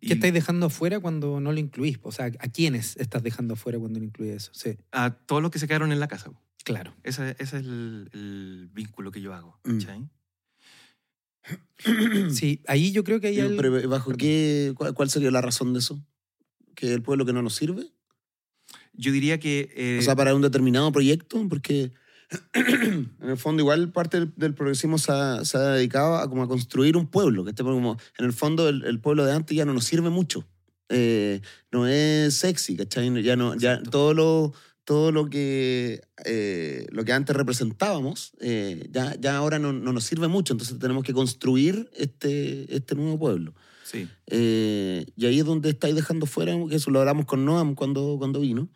¿Qué 0.00 0.14
estáis 0.14 0.32
dejando 0.32 0.66
afuera 0.66 1.00
cuando 1.00 1.38
no 1.38 1.52
lo 1.52 1.58
incluís? 1.58 1.98
O 2.02 2.12
sea, 2.12 2.26
¿a 2.26 2.48
quiénes 2.48 2.96
estás 2.96 3.22
dejando 3.22 3.54
afuera 3.54 3.78
cuando 3.78 4.00
no 4.00 4.06
incluyes 4.06 4.44
eso? 4.44 4.52
Sí, 4.54 4.78
a 4.90 5.10
todos 5.10 5.42
los 5.42 5.50
que 5.50 5.58
se 5.58 5.68
quedaron 5.68 5.92
en 5.92 6.00
la 6.00 6.08
casa. 6.08 6.30
Claro. 6.62 6.94
Ese, 7.02 7.30
ese 7.38 7.42
es 7.42 7.52
el, 7.64 8.10
el 8.12 8.68
vínculo 8.72 9.10
que 9.10 9.20
yo 9.20 9.34
hago. 9.34 9.58
Mm. 9.64 9.78
¿cachai? 9.78 10.08
Sí, 12.30 12.62
ahí 12.68 12.92
yo 12.92 13.02
creo 13.04 13.20
que 13.20 13.28
hay 13.28 13.38
el- 13.40 13.56
pero 13.56 13.88
¿bajo 13.88 14.12
qué, 14.12 14.74
cuál, 14.94 15.10
sería 15.10 15.30
la 15.30 15.40
razón 15.40 15.72
de 15.72 15.80
eso? 15.80 16.00
¿Que 16.74 16.92
el 16.92 17.02
pueblo 17.02 17.24
que 17.26 17.32
no 17.32 17.42
nos 17.42 17.54
sirve? 17.54 17.86
Yo 18.92 19.10
diría 19.12 19.38
que... 19.40 19.70
eh, 19.74 19.98
O 20.00 20.02
sea, 20.02 20.14
para 20.16 20.34
un 20.34 20.42
determinado 20.42 20.92
proyecto, 20.92 21.44
porque 21.48 21.92
en 22.54 23.10
el 23.20 23.36
fondo 23.36 23.62
igual 23.62 23.90
parte 23.92 24.20
del, 24.20 24.32
del 24.36 24.54
progresismo 24.54 24.98
se 24.98 25.12
ha, 25.12 25.44
se 25.44 25.56
ha 25.58 25.60
dedicado 25.70 26.16
a, 26.16 26.28
como 26.28 26.42
a 26.42 26.48
construir 26.48 26.96
un 26.96 27.06
pueblo, 27.06 27.44
que 27.44 27.52
como, 27.54 27.98
en 28.18 28.24
el 28.24 28.32
fondo 28.32 28.68
el, 28.68 28.84
el 28.84 29.00
pueblo 29.00 29.24
de 29.26 29.32
antes 29.32 29.56
ya 29.56 29.64
no 29.64 29.74
nos 29.74 29.84
sirve 29.84 30.10
mucho. 30.10 30.46
Eh, 30.88 31.40
no 31.70 31.86
es 31.86 32.36
sexy, 32.36 32.76
¿cachai? 32.76 33.22
Ya 33.22 33.34
no, 33.34 33.54
ya 33.56 33.72
Exacto. 33.72 33.90
todo 33.90 34.14
lo, 34.14 34.54
todo 34.84 35.12
lo 35.12 35.30
que, 35.30 36.00
eh, 36.24 36.86
lo 36.90 37.04
que 37.04 37.12
antes 37.12 37.36
representábamos, 37.36 38.32
eh, 38.40 38.88
ya, 38.90 39.14
ya 39.20 39.36
ahora 39.36 39.58
no, 39.58 39.72
no 39.72 39.92
nos 39.92 40.04
sirve 40.04 40.28
mucho, 40.28 40.54
entonces 40.54 40.78
tenemos 40.78 41.04
que 41.04 41.12
construir 41.12 41.88
este, 41.96 42.74
este 42.74 42.94
nuevo 42.94 43.18
pueblo. 43.18 43.54
sí. 43.84 44.08
Eh, 44.26 45.06
y 45.16 45.26
ahí 45.26 45.38
es 45.38 45.44
donde 45.44 45.70
estáis 45.70 45.94
dejando 45.94 46.26
fuera, 46.26 46.54
que 46.68 46.76
eso 46.76 46.90
lo 46.90 47.00
hablamos 47.00 47.26
con 47.26 47.44
Noam 47.44 47.74
cuando, 47.74 48.16
cuando 48.18 48.40
vino. 48.40 48.68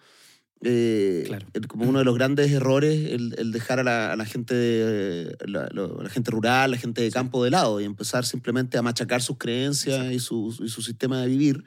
Claro. 0.58 1.46
como 1.68 1.88
uno 1.88 1.98
de 2.00 2.04
los 2.04 2.14
grandes 2.14 2.50
errores 2.50 3.12
el, 3.12 3.36
el 3.38 3.52
dejar 3.52 3.78
a 3.78 3.84
la, 3.84 4.12
a 4.12 4.16
la 4.16 4.24
gente 4.24 5.36
la, 5.46 5.68
la 5.70 6.08
gente 6.08 6.30
rural, 6.30 6.72
la 6.72 6.76
gente 6.78 7.02
de 7.02 7.10
campo 7.10 7.44
de 7.44 7.50
lado 7.50 7.80
y 7.80 7.84
empezar 7.84 8.24
simplemente 8.24 8.76
a 8.76 8.82
machacar 8.82 9.22
sus 9.22 9.36
creencias 9.36 10.12
y 10.12 10.18
su, 10.18 10.56
y 10.60 10.68
su 10.68 10.82
sistema 10.82 11.20
de 11.20 11.28
vivir. 11.28 11.64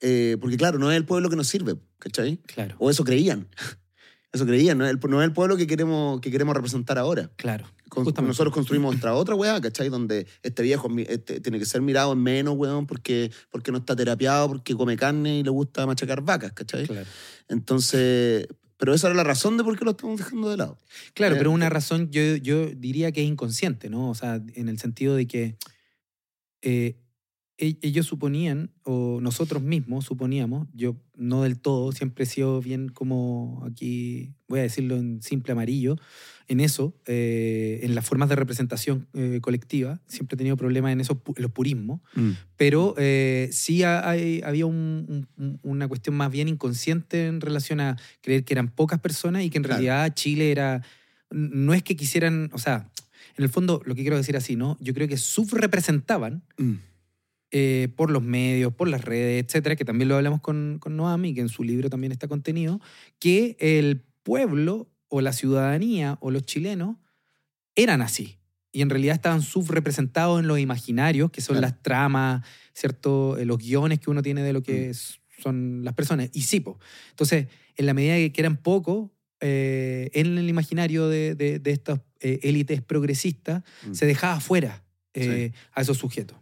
Eh, 0.00 0.36
porque 0.40 0.56
claro, 0.56 0.78
no 0.78 0.90
es 0.90 0.96
el 0.96 1.04
pueblo 1.04 1.28
que 1.28 1.36
nos 1.36 1.46
sirve, 1.48 1.76
¿cachai? 1.98 2.38
Claro. 2.46 2.74
O 2.78 2.90
eso 2.90 3.04
creían. 3.04 3.48
Eso 4.32 4.46
creían, 4.46 4.78
no 4.78 4.84
es 4.86 4.92
el, 4.92 5.00
no 5.10 5.20
es 5.20 5.26
el 5.26 5.32
pueblo 5.32 5.56
que 5.56 5.66
queremos, 5.66 6.20
que 6.20 6.30
queremos 6.30 6.54
representar 6.54 6.98
ahora. 6.98 7.32
Claro. 7.34 7.66
Con- 7.88 8.04
nosotros 8.24 8.54
construimos 8.54 8.94
otra, 8.94 9.12
otra 9.14 9.34
weá, 9.34 9.60
¿cachai? 9.60 9.88
Donde 9.88 10.24
este 10.44 10.62
viejo 10.62 10.88
este, 10.98 11.40
tiene 11.40 11.58
que 11.58 11.64
ser 11.64 11.82
mirado 11.82 12.12
en 12.12 12.22
menos, 12.22 12.54
weón, 12.56 12.86
porque, 12.86 13.32
porque 13.50 13.72
no 13.72 13.78
está 13.78 13.96
terapiado, 13.96 14.46
porque 14.46 14.76
come 14.76 14.96
carne 14.96 15.40
y 15.40 15.42
le 15.42 15.50
gusta 15.50 15.84
machacar 15.84 16.22
vacas, 16.22 16.52
¿cachai? 16.52 16.86
Claro, 16.86 17.08
Entonces, 17.48 18.46
pero 18.76 18.94
esa 18.94 19.08
era 19.08 19.16
la 19.16 19.24
razón 19.24 19.56
de 19.56 19.64
por 19.64 19.76
qué 19.76 19.84
lo 19.84 19.90
estamos 19.90 20.16
dejando 20.16 20.48
de 20.48 20.58
lado. 20.58 20.78
Claro, 21.14 21.34
Eh, 21.34 21.38
pero 21.38 21.50
una 21.50 21.66
eh. 21.66 21.70
razón 21.70 22.12
yo, 22.12 22.36
yo 22.36 22.66
diría 22.66 23.10
que 23.10 23.22
es 23.22 23.26
inconsciente, 23.28 23.90
¿no? 23.90 24.10
O 24.10 24.14
sea, 24.14 24.40
en 24.54 24.68
el 24.68 24.78
sentido 24.78 25.16
de 25.16 25.26
que 25.26 25.56
eh, 26.62 26.96
ellos 27.82 28.06
suponían, 28.06 28.70
o 28.84 29.18
nosotros 29.20 29.62
mismos 29.62 30.06
suponíamos, 30.06 30.66
yo 30.74 30.96
no 31.16 31.42
del 31.42 31.58
todo, 31.60 31.92
siempre 31.92 32.24
he 32.24 32.26
sido 32.26 32.60
bien 32.62 32.88
como 32.88 33.62
aquí, 33.70 34.32
voy 34.48 34.60
a 34.60 34.62
decirlo 34.62 34.96
en 34.96 35.20
simple 35.22 35.52
amarillo, 35.52 35.96
en 36.48 36.60
eso, 36.60 36.94
eh, 37.06 37.80
en 37.82 37.94
las 37.94 38.06
formas 38.06 38.28
de 38.30 38.36
representación 38.36 39.06
eh, 39.12 39.38
colectiva, 39.42 40.00
siempre 40.06 40.34
he 40.34 40.38
tenido 40.38 40.56
problemas 40.56 40.92
en, 40.92 41.00
en 41.00 41.06
los 41.42 41.52
purismos, 41.52 42.00
pero 42.56 42.94
eh, 42.96 43.50
sí 43.52 43.82
ha- 43.82 44.08
hay- 44.08 44.40
había 44.44 44.64
un- 44.66 45.28
un- 45.36 45.60
una 45.62 45.86
cuestión 45.86 46.16
más 46.16 46.30
bien 46.32 46.48
inconsciente 46.48 47.26
en 47.26 47.40
relación 47.40 47.80
a 47.80 47.96
creer 48.22 48.44
que 48.44 48.54
eran 48.54 48.68
pocas 48.68 48.98
personas 49.00 49.44
y 49.44 49.50
que 49.50 49.58
en 49.58 49.64
Claro. 49.64 49.74
realidad 49.82 50.14
Chile 50.14 50.50
era, 50.50 50.82
no 51.30 51.74
es 51.74 51.82
que 51.82 51.94
quisieran, 51.94 52.48
o 52.54 52.58
sea, 52.58 52.88
en 53.36 53.44
el 53.44 53.50
fondo 53.50 53.80
lo 53.84 53.94
que 53.94 54.00
quiero 54.02 54.16
decir 54.16 54.36
así, 54.36 54.56
¿no? 54.56 54.76
Yo 54.80 54.92
creo 54.94 55.06
que 55.08 55.16
subrepresentaban 55.18 56.42
Mm. 56.58 56.74
Eh, 57.52 57.88
por 57.96 58.10
los 58.10 58.22
medios, 58.22 58.72
por 58.74 58.88
las 58.88 59.04
redes, 59.04 59.44
etcétera, 59.44 59.76
que 59.76 59.84
también 59.84 60.08
lo 60.08 60.16
hablamos 60.16 60.40
con, 60.40 60.78
con 60.80 60.96
Noami, 60.96 61.34
que 61.34 61.40
en 61.40 61.48
su 61.48 61.64
libro 61.64 61.90
también 61.90 62.12
está 62.12 62.28
contenido, 62.28 62.80
que 63.18 63.56
el 63.60 64.02
pueblo 64.22 64.88
o 65.08 65.20
la 65.20 65.32
ciudadanía 65.32 66.16
o 66.20 66.30
los 66.30 66.44
chilenos 66.44 66.96
eran 67.74 68.02
así. 68.02 68.36
Y 68.72 68.82
en 68.82 68.90
realidad 68.90 69.16
estaban 69.16 69.42
subrepresentados 69.42 70.38
en 70.40 70.46
los 70.46 70.58
imaginarios, 70.60 71.30
que 71.32 71.40
son 71.40 71.54
Claro. 71.56 71.72
las 71.72 71.82
tramas, 71.82 72.46
¿cierto? 72.72 73.36
Eh, 73.36 73.44
Los 73.44 73.58
guiones 73.58 73.98
que 73.98 74.10
uno 74.10 74.22
tiene 74.22 74.42
de 74.42 74.52
lo 74.52 74.62
que 74.62 74.90
Mm. 74.90 75.42
son 75.42 75.84
las 75.84 75.94
personas. 75.94 76.30
Y 76.32 76.42
sí, 76.42 76.60
po. 76.60 76.78
Entonces, 77.10 77.48
en 77.76 77.86
la 77.86 77.94
medida 77.94 78.14
que 78.32 78.40
eran 78.40 78.56
pocos, 78.58 79.10
eh, 79.40 80.10
en 80.12 80.38
el 80.38 80.48
imaginario 80.48 81.08
de, 81.08 81.34
de- 81.34 81.58
de 81.58 81.70
estas 81.72 82.00
eh, 82.20 82.38
élites 82.42 82.82
progresistas, 82.82 83.64
Mm. 83.88 83.94
se 83.94 84.04
dejaba 84.06 84.38
fuera 84.40 84.84
a 85.74 85.80
esos 85.80 85.96
sujetos. 85.98 86.36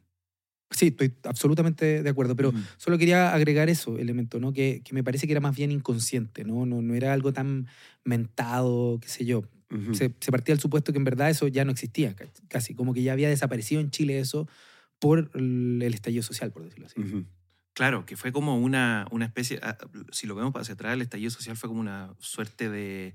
Sí, 0.78 0.86
estoy 0.88 1.12
absolutamente 1.24 2.02
de 2.02 2.10
acuerdo, 2.10 2.36
pero 2.36 2.52
Mm. 2.52 2.64
solo 2.76 2.98
quería 2.98 3.34
agregar 3.34 3.68
eso, 3.68 3.98
elemento, 3.98 4.38
¿no? 4.38 4.52
Que, 4.52 4.80
que 4.84 4.94
me 4.94 5.02
parece 5.02 5.26
que 5.26 5.32
era 5.32 5.40
más 5.40 5.56
bien 5.56 5.72
inconsciente, 5.72 6.44
¿no? 6.44 6.66
No, 6.66 6.80
no 6.82 6.94
era 6.94 7.12
algo 7.12 7.32
tan 7.32 7.66
mentado, 8.04 8.98
qué 9.00 9.08
sé 9.08 9.24
yo. 9.24 9.42
Ujú. 9.70 9.94
Se, 9.94 10.14
se 10.20 10.30
partía 10.30 10.54
del 10.54 10.60
supuesto 10.60 10.92
que 10.92 10.98
en 10.98 11.04
verdad 11.04 11.28
eso 11.30 11.46
ya 11.48 11.64
no 11.64 11.72
existía, 11.72 12.14
ca- 12.14 12.26
casi, 12.48 12.74
como 12.74 12.94
que 12.94 13.02
ya 13.02 13.12
había 13.12 13.28
desaparecido 13.28 13.80
en 13.80 13.90
Chile 13.90 14.18
eso 14.18 14.48
por 14.98 15.30
el 15.34 15.82
estallido 15.94 16.22
social, 16.22 16.50
por 16.52 16.64
decirlo 16.64 16.86
así. 16.86 17.00
Ujú. 17.00 17.24
Claro, 17.74 18.06
que 18.06 18.16
fue 18.16 18.32
como 18.32 18.56
una, 18.58 19.06
una 19.10 19.24
especie, 19.26 19.60
ah, 19.62 19.76
si 20.10 20.26
lo 20.26 20.34
vemos 20.34 20.52
hacia 20.56 20.74
atrás, 20.74 20.94
el 20.94 21.02
estallido 21.02 21.30
social 21.30 21.56
fue 21.56 21.68
como 21.68 21.80
una 21.80 22.14
suerte 22.18 22.68
de... 22.70 23.14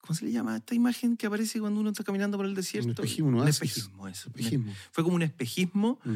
¿Cómo 0.00 0.14
se 0.14 0.24
le 0.24 0.32
llama 0.32 0.56
esta 0.56 0.74
imagen 0.74 1.16
que 1.16 1.26
aparece 1.26 1.58
cuando 1.60 1.80
uno 1.80 1.90
está 1.90 2.04
caminando 2.04 2.36
por 2.38 2.46
el 2.46 2.54
desierto? 2.54 2.90
espejismo, 3.02 3.28
un 3.28 3.34
Un 3.34 3.40
oasis. 3.40 3.56
espejismo, 3.62 4.08
eso. 4.08 4.30
Un 4.32 4.38
Espejismo. 4.38 4.74
fue 4.92 5.02
como 5.04 5.16
un 5.16 5.22
espejismo 5.22 5.98
Mm. 6.04 6.14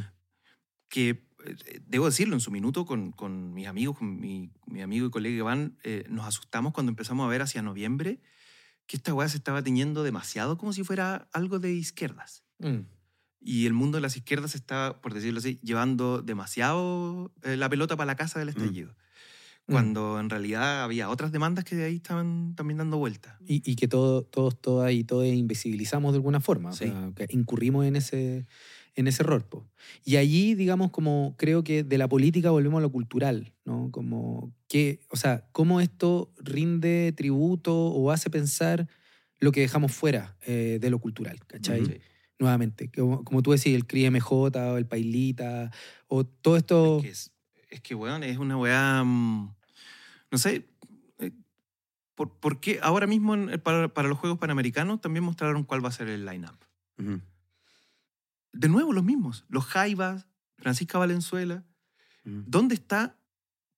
Que, 0.92 1.08
eh, 1.46 1.80
debo 1.86 2.04
decirlo, 2.06 2.34
en 2.34 2.40
su 2.40 2.50
minuto 2.50 2.84
con, 2.84 3.12
con 3.12 3.54
mis 3.54 3.66
amigos, 3.66 3.96
con 3.98 4.20
mi, 4.20 4.50
mi 4.66 4.82
amigo 4.82 5.06
y 5.06 5.10
colega 5.10 5.34
Iván, 5.36 5.78
eh, 5.84 6.04
nos 6.10 6.26
asustamos 6.26 6.74
cuando 6.74 6.90
empezamos 6.90 7.24
a 7.26 7.30
ver 7.30 7.40
hacia 7.40 7.62
noviembre 7.62 8.20
que 8.86 8.96
esta 8.98 9.14
weá 9.14 9.26
se 9.28 9.38
estaba 9.38 9.62
tiñendo 9.62 10.02
demasiado 10.02 10.58
como 10.58 10.72
si 10.74 10.84
fuera 10.84 11.28
algo 11.32 11.58
de 11.58 11.72
izquierdas. 11.72 12.44
Mm. 12.58 12.80
Y 13.40 13.64
el 13.66 13.72
mundo 13.72 13.96
de 13.96 14.02
las 14.02 14.16
izquierdas 14.16 14.54
está, 14.54 15.00
por 15.00 15.14
decirlo 15.14 15.38
así, 15.38 15.58
llevando 15.62 16.20
demasiado 16.20 17.32
eh, 17.42 17.56
la 17.56 17.68
pelota 17.70 17.96
para 17.96 18.06
la 18.06 18.16
casa 18.16 18.38
del 18.38 18.50
estallido. 18.50 18.90
Mm. 19.66 19.72
Cuando 19.72 20.20
en 20.20 20.28
realidad 20.28 20.82
había 20.82 21.08
otras 21.08 21.32
demandas 21.32 21.64
que 21.64 21.74
de 21.76 21.84
ahí 21.84 21.96
estaban 21.96 22.54
también 22.54 22.78
dando 22.78 22.98
vuelta. 22.98 23.38
Y, 23.46 23.62
y 23.68 23.76
que 23.76 23.88
todo, 23.88 24.22
todos, 24.24 24.60
todas 24.60 24.92
y 24.92 25.04
todos 25.04 25.24
invisibilizamos 25.26 26.12
de 26.12 26.16
alguna 26.18 26.40
forma, 26.40 26.70
o 26.70 26.72
Sí. 26.72 26.86
sea, 26.86 27.12
que 27.16 27.26
incurrimos 27.30 27.86
en 27.86 27.96
ese, 27.96 28.46
en 28.94 29.06
ese 29.06 29.22
error. 29.22 29.48
po. 29.48 29.66
Y 30.04 30.16
allí, 30.16 30.54
digamos, 30.54 30.90
como 30.90 31.34
creo 31.38 31.64
que 31.64 31.82
de 31.84 31.98
la 31.98 32.08
política 32.08 32.50
volvemos 32.50 32.78
a 32.78 32.82
lo 32.82 32.92
cultural, 32.92 33.54
¿no? 33.64 33.90
Como 33.90 34.54
que, 34.68 35.00
o 35.10 35.16
sea, 35.16 35.48
cómo 35.52 35.80
esto 35.80 36.32
rinde 36.38 37.12
tributo 37.16 37.74
o 37.74 38.10
hace 38.10 38.28
pensar 38.30 38.88
lo 39.38 39.50
que 39.52 39.60
dejamos 39.60 39.92
fuera 39.92 40.36
eh, 40.42 40.78
de 40.80 40.90
lo 40.90 40.98
cultural, 40.98 41.38
¿cachai? 41.46 41.82
Ujú. 41.82 41.92
Nuevamente, 42.38 42.90
como, 42.90 43.24
como 43.24 43.42
tú 43.42 43.52
decís, 43.52 43.74
el 43.74 43.86
CRIMJ 43.86 44.32
o 44.32 44.76
el 44.76 44.86
Pailita, 44.86 45.70
o 46.08 46.24
todo 46.24 46.56
esto... 46.56 46.96
Es 46.98 47.02
que, 47.02 47.10
es, 47.10 47.32
es 47.70 47.80
que, 47.80 47.94
weón, 47.94 48.22
es 48.24 48.38
una 48.38 48.56
weá. 48.56 49.02
mm, 49.04 49.54
No 50.30 50.38
sé. 50.38 50.66
eh, 51.18 51.30
¿Por, 52.14 52.38
por 52.40 52.60
qué 52.60 52.78
ahora 52.82 53.06
mismo 53.06 53.34
para, 53.62 53.88
para 53.94 54.08
los 54.08 54.18
Juegos 54.18 54.38
Panamericanos 54.38 55.00
también 55.00 55.24
mostraron 55.24 55.64
cuál 55.64 55.84
va 55.84 55.88
a 55.88 55.92
ser 55.92 56.08
el 56.08 56.26
line-up? 56.26 56.58
Ujú. 56.98 57.20
De 58.52 58.68
nuevo, 58.68 58.92
los 58.92 59.04
mismos. 59.04 59.44
Los 59.48 59.64
Jaivas, 59.64 60.26
Francisca 60.58 60.98
Valenzuela. 60.98 61.64
Ujú. 62.24 62.44
¿Dónde 62.46 62.74
está 62.74 63.18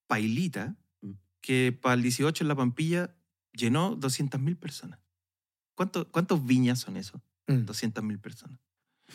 Pailita, 0.06 0.76
Mm. 1.00 1.12
que 1.40 1.76
para 1.80 1.94
el 1.94 2.02
18 2.02 2.44
en 2.44 2.48
La 2.48 2.54
Pampilla 2.56 3.14
llenó 3.52 3.96
200.000 3.96 4.56
personas? 4.56 4.98
¿Cuánto- 5.74 6.10
¿Cuántos 6.10 6.44
viñas 6.44 6.78
son 6.80 6.96
eso? 6.96 7.22
Mm, 7.46 7.64
200.000 7.64 8.18
personas. 8.18 8.58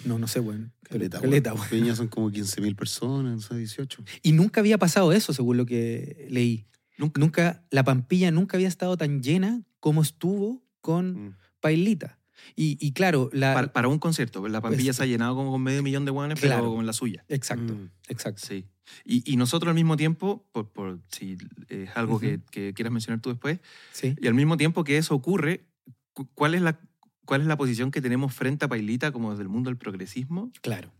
no, 0.05 0.17
no 0.19 0.27
sé, 0.27 0.39
bueno. 0.39 0.71
Caleta, 0.83 1.19
Caleta, 1.19 1.49
weón. 1.53 1.59
weón. 1.61 1.69
Peña 1.69 1.95
son 1.95 2.07
como 2.09 2.29
15.000 2.31 2.75
personas, 2.75 3.33
no 3.33 3.41
sé, 3.41 3.57
18. 3.57 4.03
Y 4.21 4.31
nunca 4.33 4.61
había 4.61 4.77
pasado 4.77 5.11
eso, 5.13 5.33
según 5.33 5.57
lo 5.57 5.65
que 5.65 6.27
leí. 6.29 6.67
Nunca. 6.97 7.19
Nunca, 7.19 7.65
la 7.71 7.83
Pampilla 7.83 8.29
nunca 8.31 8.55
había 8.55 8.67
estado 8.67 8.95
tan 8.97 9.21
llena 9.23 9.63
como 9.79 10.01
estuvo 10.03 10.63
con 10.81 11.27
Mm. 11.29 11.35
Pailita. 11.59 12.18
Y, 12.55 12.77
y 12.85 12.91
claro, 12.93 13.29
la... 13.33 13.53
Para, 13.53 13.73
para 13.73 13.87
un 13.87 13.99
concierto. 13.99 14.47
La 14.47 14.61
Pampilla 14.61 14.85
Pues- 14.89 14.97
se 14.97 15.03
ha 15.03 15.05
llenado 15.05 15.35
como 15.35 15.51
con 15.51 15.61
medio 15.61 15.81
millón 15.83 16.05
de 16.05 16.11
guanes, 16.11 16.39
Claro. 16.39 16.63
pero 16.63 16.75
con 16.75 16.85
la 16.85 16.93
suya. 16.93 17.23
Exacto, 17.29 17.73
Mm. 17.73 17.89
exacto. 18.07 18.41
Sí. 18.45 18.65
Y, 19.05 19.31
y 19.31 19.37
nosotros 19.37 19.69
al 19.69 19.75
mismo 19.75 19.95
tiempo, 19.97 20.45
por, 20.51 20.69
por 20.69 20.99
si 21.09 21.37
es 21.69 21.89
algo 21.95 22.13
Ujú. 22.15 22.21
que, 22.21 22.39
que 22.51 22.73
quieras 22.73 22.91
mencionar 22.91 23.21
tú 23.21 23.29
después, 23.29 23.59
Sí. 23.91 24.15
y 24.19 24.27
al 24.27 24.33
mismo 24.33 24.57
tiempo 24.57 24.83
que 24.83 24.97
eso 24.97 25.13
ocurre, 25.15 25.65
cu- 26.13 26.27
¿cuál 26.33 26.55
es 26.55 26.61
la, 26.61 26.79
cuál 27.25 27.41
es 27.41 27.47
la 27.47 27.55
posición 27.57 27.91
que 27.91 28.01
tenemos 28.01 28.33
frente 28.33 28.65
a 28.65 28.67
Pailita 28.67 29.11
como 29.11 29.29
desde 29.31 29.43
el 29.43 29.49
mundo 29.49 29.69
del 29.69 29.77
progresismo? 29.77 30.51
Claro. 30.61 30.91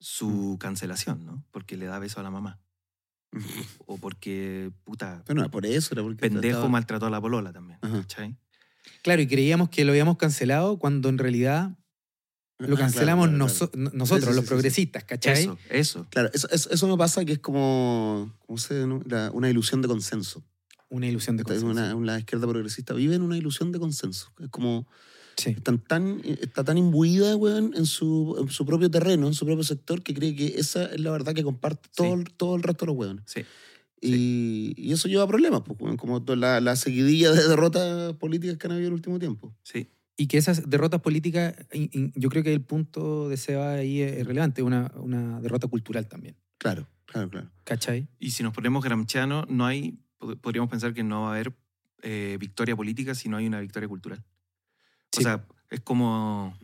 Su 0.00 0.58
cancelación, 0.60 1.24
¿no? 1.26 1.44
Porque 1.50 1.76
le 1.76 1.86
da 1.86 1.98
beso 1.98 2.20
a 2.20 2.22
la 2.22 2.30
mamá. 2.30 2.60
O 3.86 3.96
porque, 3.98 4.70
puta, 4.84 5.22
Pero 5.26 5.36
no 5.36 5.42
era 5.42 5.50
por 5.50 5.64
eso, 5.66 5.94
era 5.94 6.02
porque. 6.02 6.18
pendejo 6.20 6.58
trataba- 6.58 6.68
maltrató 6.68 7.06
a 7.06 7.10
la 7.10 7.20
polola 7.20 7.52
también. 7.52 7.78
¿cachai? 7.80 8.36
Claro, 9.02 9.22
y 9.22 9.26
creíamos 9.26 9.68
que 9.70 9.84
lo 9.84 9.92
habíamos 9.92 10.16
cancelado 10.16 10.78
cuando 10.78 11.08
en 11.08 11.18
realidad 11.18 11.70
lo 12.58 12.74
Ah, 12.76 12.78
cancelamos 12.80 13.28
claro, 13.28 13.38
claro, 13.38 13.52
noso- 13.54 13.70
claro. 13.70 13.90
nosotros, 13.94 14.24
Sí, 14.24 14.30
sí, 14.30 14.36
los 14.36 14.44
sí, 14.44 14.48
progresistas, 14.48 15.04
¿cachai? 15.04 15.42
Eso, 15.42 15.58
eso. 15.70 16.06
Claro, 16.10 16.30
eso, 16.34 16.48
eso, 16.50 16.70
eso 16.70 16.88
me 16.88 16.96
pasa 16.96 17.24
que 17.24 17.32
es 17.34 17.38
como, 17.38 18.34
¿cómo 18.46 18.58
se? 18.58 18.84
La- 19.06 19.30
una 19.32 19.48
ilusión 19.48 19.80
de 19.82 19.88
consenso. 19.88 20.42
Una 20.90 21.06
ilusión 21.06 21.36
de 21.36 21.44
consenso. 21.44 21.66
una, 21.66 21.94
una 21.94 22.18
izquierda 22.18 22.46
progresista 22.48 22.94
vive 22.94 23.14
en 23.14 23.22
una 23.22 23.36
ilusión 23.36 23.70
de 23.72 23.78
consenso. 23.78 24.32
Es 24.40 24.48
como, 24.48 24.88
Sí. 25.36 25.50
están 25.50 25.78
tan, 25.78 26.20
está 26.24 26.64
tan 26.64 26.78
imbuida, 26.78 27.36
weón, 27.36 27.72
en 27.76 27.86
su, 27.86 28.36
en 28.40 28.48
su 28.50 28.66
propio 28.66 28.90
terreno, 28.90 29.28
en 29.28 29.34
su 29.34 29.46
propio 29.46 29.62
sector, 29.62 30.02
que 30.02 30.12
cree 30.12 30.34
que 30.34 30.54
esa 30.58 30.86
es 30.86 30.98
la 31.00 31.12
verdad 31.12 31.32
que 31.34 31.44
comparte 31.44 31.88
todo, 31.94 32.24
todo 32.36 32.56
el 32.56 32.62
resto 32.64 32.86
de 32.86 32.90
los 32.92 32.96
weones. 32.98 33.22
Sí. 33.26 33.42
Y, 34.00 34.74
y 34.76 34.92
eso 34.92 35.08
lleva 35.08 35.24
a 35.24 35.28
problemas, 35.28 35.62
pues, 35.62 35.96
como 35.96 36.20
la, 36.36 36.60
la 36.60 36.76
seguidilla 36.76 37.32
de 37.32 37.48
derrotas 37.48 38.14
políticas 38.14 38.56
que 38.56 38.66
han 38.66 38.72
habido 38.72 38.86
en 38.86 38.92
el 38.92 38.96
último 38.96 39.18
tiempo. 39.18 39.54
Sí. 39.62 39.88
Y 40.16 40.26
que 40.26 40.38
esas 40.38 40.68
derrotas 40.68 41.00
políticas, 41.00 41.54
yo 42.14 42.28
creo 42.28 42.42
que 42.42 42.52
el 42.52 42.60
punto 42.60 43.28
de 43.28 43.36
Seba 43.36 43.74
ahí 43.74 44.00
es 44.00 44.26
relevante, 44.26 44.62
una, 44.62 44.92
una 44.96 45.40
derrota 45.40 45.68
cultural 45.68 46.08
también. 46.08 46.36
Claro, 46.58 46.88
claro, 47.06 47.28
claro. 47.30 47.50
¿Cachai? 47.64 48.08
Y 48.18 48.32
si 48.32 48.42
nos 48.42 48.52
ponemos 48.52 48.84
gramsciano, 48.84 49.46
no 49.48 49.64
hay, 49.64 49.98
pod- 50.18 50.38
podríamos 50.40 50.70
pensar 50.70 50.92
que 50.92 51.04
no 51.04 51.22
va 51.22 51.28
a 51.28 51.34
haber 51.34 51.52
eh, 52.02 52.36
victoria 52.40 52.74
política 52.74 53.14
si 53.14 53.28
no 53.28 53.36
hay 53.36 53.46
una 53.46 53.60
victoria 53.60 53.88
cultural. 53.88 54.24
Sí. 55.12 55.20
O 55.20 55.22
sea, 55.22 55.46
es 55.70 55.80
como, 55.80 56.56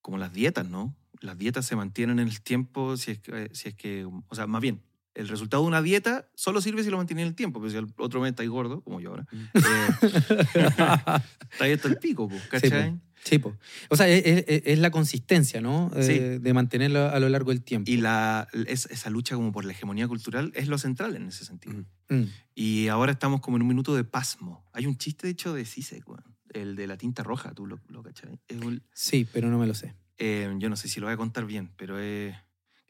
como 0.00 0.18
las 0.18 0.32
dietas, 0.32 0.68
¿no? 0.68 0.96
Las 1.20 1.38
dietas 1.38 1.66
se 1.66 1.76
mantienen 1.76 2.18
en 2.18 2.26
el 2.26 2.40
tiempo 2.40 2.96
si 2.96 3.12
es 3.12 3.20
que, 3.20 3.48
si 3.52 3.68
es 3.68 3.74
que 3.74 4.04
o 4.04 4.34
sea, 4.34 4.48
más 4.48 4.60
bien, 4.60 4.82
el 5.14 5.28
resultado 5.28 5.62
de 5.62 5.68
una 5.68 5.82
dieta 5.82 6.28
solo 6.34 6.60
sirve 6.60 6.82
si 6.84 6.90
lo 6.90 6.96
mantiene 6.96 7.22
en 7.22 7.28
el 7.28 7.34
tiempo, 7.34 7.60
pero 7.60 7.70
si 7.70 7.76
el 7.76 7.86
otro 7.98 8.20
mes 8.20 8.30
estáis 8.30 8.48
gordo, 8.50 8.80
como 8.82 9.00
yo 9.00 9.10
ahora, 9.10 9.26
Mm. 9.30 9.44
eh, 9.54 9.60
estáis 11.52 11.74
hasta 11.76 11.88
el 11.88 11.98
pico, 11.98 12.28
po, 12.28 12.36
¿cachai? 12.50 12.98
Sí, 13.24 13.38
po. 13.38 13.56
O 13.88 13.94
sea, 13.96 14.08
es, 14.08 14.24
es- 14.48 14.62
es 14.66 14.78
la 14.80 14.90
consistencia, 14.90 15.60
¿no? 15.60 15.92
Eh, 15.94 16.02
Sí. 16.02 16.18
de 16.42 16.52
mantenerlo 16.52 17.08
a 17.08 17.20
lo 17.20 17.28
largo 17.28 17.50
del 17.52 17.62
tiempo. 17.62 17.88
Y 17.90 17.98
la, 17.98 18.48
es- 18.66 18.86
esa 18.86 19.10
lucha 19.10 19.36
como 19.36 19.52
por 19.52 19.64
la 19.64 19.72
hegemonía 19.72 20.08
cultural 20.08 20.50
es 20.56 20.66
lo 20.66 20.76
central 20.76 21.14
en 21.14 21.28
ese 21.28 21.44
sentido. 21.44 21.84
Mm. 22.08 22.22
Y 22.56 22.88
ahora 22.88 23.12
estamos 23.12 23.40
como 23.40 23.56
en 23.58 23.62
un 23.62 23.68
minuto 23.68 23.94
de 23.94 24.02
pasmo. 24.02 24.68
Hay 24.72 24.86
un 24.86 24.96
chiste, 24.98 25.28
de 25.28 25.32
hecho, 25.34 25.54
de 25.54 25.64
Sisek, 25.64 26.04
el 26.52 26.74
de 26.74 26.86
la 26.88 26.96
tinta 26.96 27.22
roja, 27.22 27.52
tú 27.54 27.66
lo, 27.66 27.78
lo 27.88 28.02
cachai. 28.02 28.40
Un- 28.60 28.82
Sí, 28.92 29.24
pero 29.32 29.48
no 29.50 29.58
me 29.58 29.66
lo 29.68 29.74
sé. 29.74 29.94
eh, 30.18 30.52
yo 30.58 30.68
no 30.68 30.74
sé 30.76 30.88
si 30.88 30.98
lo 30.98 31.06
voy 31.06 31.14
a 31.14 31.16
contar 31.16 31.46
bien, 31.46 31.70
pero 31.76 31.98
es... 32.00 32.34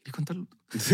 ¿Quieres 0.03 0.15
contarlo? 0.15 0.47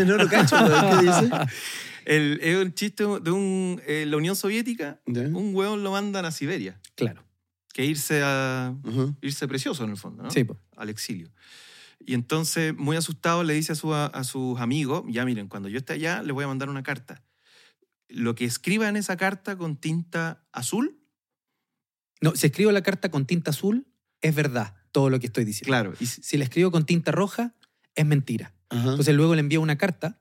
No 0.05 0.17
lo 0.17 0.27
cacho, 0.29 0.55
¿qué 0.57 1.05
dice? 1.05 1.29
El- 2.05 2.39
es 2.41 2.57
un 2.57 2.73
chiste 2.73 3.03
de 3.03 3.31
un, 3.31 3.81
eh, 3.85 4.05
la 4.07 4.17
Unión 4.17 4.35
Soviética, 4.35 4.99
un 5.05 5.53
hueón 5.55 5.83
lo 5.83 5.91
mandan 5.91 6.25
a 6.25 6.31
Siberia, 6.31 6.79
Claro. 6.95 7.23
que 7.73 7.85
irse 7.85 8.21
a 8.23 8.73
irse 9.21 9.47
precioso 9.47 9.83
en 9.83 9.91
el 9.91 9.97
fondo, 9.97 10.23
¿no? 10.23 10.31
Sí, 10.31 10.43
po. 10.43 10.57
Al 10.75 10.89
exilio. 10.89 11.31
Y 12.05 12.13
entonces, 12.13 12.75
muy 12.75 12.97
asustado, 12.97 13.43
le 13.43 13.53
dice 13.53 13.73
a, 13.73 13.75
su- 13.75 13.93
a 13.93 14.23
sus 14.23 14.59
amigos, 14.59 15.03
ya 15.09 15.25
miren, 15.25 15.47
cuando 15.47 15.69
yo 15.69 15.77
esté 15.77 15.93
allá, 15.93 16.23
le 16.23 16.31
voy 16.31 16.43
a 16.45 16.47
mandar 16.47 16.69
una 16.69 16.81
carta. 16.83 17.23
Lo 18.07 18.33
que 18.35 18.45
escriba 18.45 18.87
en 18.89 18.95
esa 18.95 19.17
carta 19.17 19.57
con 19.57 19.75
tinta 19.75 20.43
azul, 20.51 20.99
No, 22.21 22.35
si 22.35 22.47
escribo 22.47 22.71
la 22.71 22.81
carta 22.81 23.09
con 23.09 23.25
tinta 23.25 23.51
azul, 23.51 23.87
es 24.21 24.33
verdad 24.35 24.75
todo 24.91 25.09
lo 25.09 25.19
que 25.19 25.27
estoy 25.27 25.45
diciendo. 25.45 25.67
claro, 25.69 25.93
y 25.99 26.05
si- 26.05 26.21
Si 26.23 26.37
la 26.37 26.43
escribo 26.43 26.71
con 26.71 26.85
tinta 26.85 27.11
roja, 27.11 27.53
es 27.95 28.05
mentira. 28.05 28.53
Ajá. 28.69 28.91
Entonces 28.91 29.15
luego 29.15 29.35
le 29.35 29.41
envío 29.41 29.61
una 29.61 29.77
carta. 29.77 30.17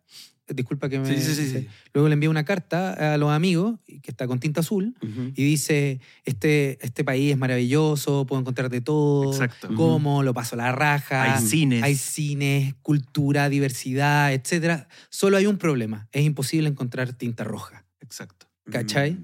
Disculpa 0.49 0.89
que 0.89 0.99
me. 0.99 1.07
sí, 1.07 1.21
sí, 1.21 1.35
sí, 1.35 1.51
sí. 1.51 1.69
Luego 1.93 2.09
le 2.09 2.15
envío 2.15 2.31
una 2.31 2.45
carta 2.47 3.13
a 3.13 3.19
los 3.19 3.31
amigos, 3.31 3.79
que 3.85 4.11
está 4.11 4.27
con 4.27 4.41
tinta 4.41 4.61
azul, 4.61 4.97
y 5.35 5.45
dice: 5.45 6.01
Este, 6.25 6.79
este 6.81 7.05
país 7.05 7.33
es 7.33 7.37
maravilloso, 7.37 8.25
puedo 8.25 8.41
encontrar 8.41 8.71
de 8.71 8.81
todo. 8.81 9.31
Exacto. 9.31 9.69
Cómo, 9.75 10.23
lo 10.23 10.33
paso 10.33 10.55
a 10.55 10.59
la 10.59 10.73
raja. 10.73 11.35
Hay 11.35 11.43
cines. 11.43 11.83
Hay 11.83 11.97
cines, 11.97 12.75
cultura, 12.81 13.51
diversidad, 13.51 14.33
etc. 14.33 14.87
Solo 15.11 15.37
hay 15.37 15.45
un 15.45 15.59
problema: 15.59 16.09
es 16.13 16.25
imposible 16.25 16.67
encontrar 16.71 17.13
tinta 17.13 17.45
roja. 17.45 17.85
Exacto. 18.01 18.49
¿cachai? 18.71 19.19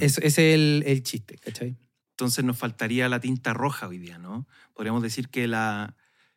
Ese 0.00 0.26
es 0.26 0.38
el, 0.38 0.84
el 0.86 1.02
chiste, 1.02 1.36
¿cachai? 1.38 1.76
Entonces 2.10 2.44
nos 2.44 2.58
faltaría 2.58 3.08
la 3.08 3.20
tinta 3.20 3.52
roja 3.52 3.88
hoy 3.88 3.98
día, 3.98 4.18
¿no? 4.18 4.46
Podríamos 4.74 5.02
decir 5.02 5.28
que 5.28 5.48
la, 5.48 5.96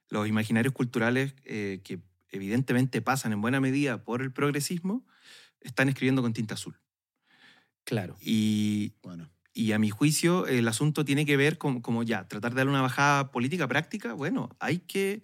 los 0.10 0.28
imaginarios 0.28 0.74
culturales 0.74 1.34
eh, 1.44 1.82
que 1.84 2.00
evidentemente 2.38 3.02
pasan 3.02 3.34
en 3.34 3.42
buena 3.42 3.60
medida 3.60 4.04
por 4.04 4.22
el 4.22 4.32
progresismo, 4.32 5.06
están 5.62 5.90
escribiendo 5.90 6.22
con 6.22 6.34
tinta 6.34 6.54
azul. 6.56 6.80
Claro. 7.84 8.18
Y, 8.22 8.94
Bueno. 9.04 9.30
y 9.54 9.72
a 9.72 9.80
mi 9.80 9.90
juicio 9.90 10.48
el 10.48 10.68
asunto 10.68 11.06
tiene 11.06 11.26
que 11.26 11.38
ver 11.38 11.58
con 11.58 11.82
como 11.82 12.04
ya, 12.04 12.28
tratar 12.28 12.54
de 12.54 12.58
darle 12.58 12.72
una 12.72 12.82
bajada 12.82 13.32
política 13.32 13.68
práctica. 13.68 14.14
Bueno, 14.14 14.50
hay 14.60 14.80
que... 14.80 15.24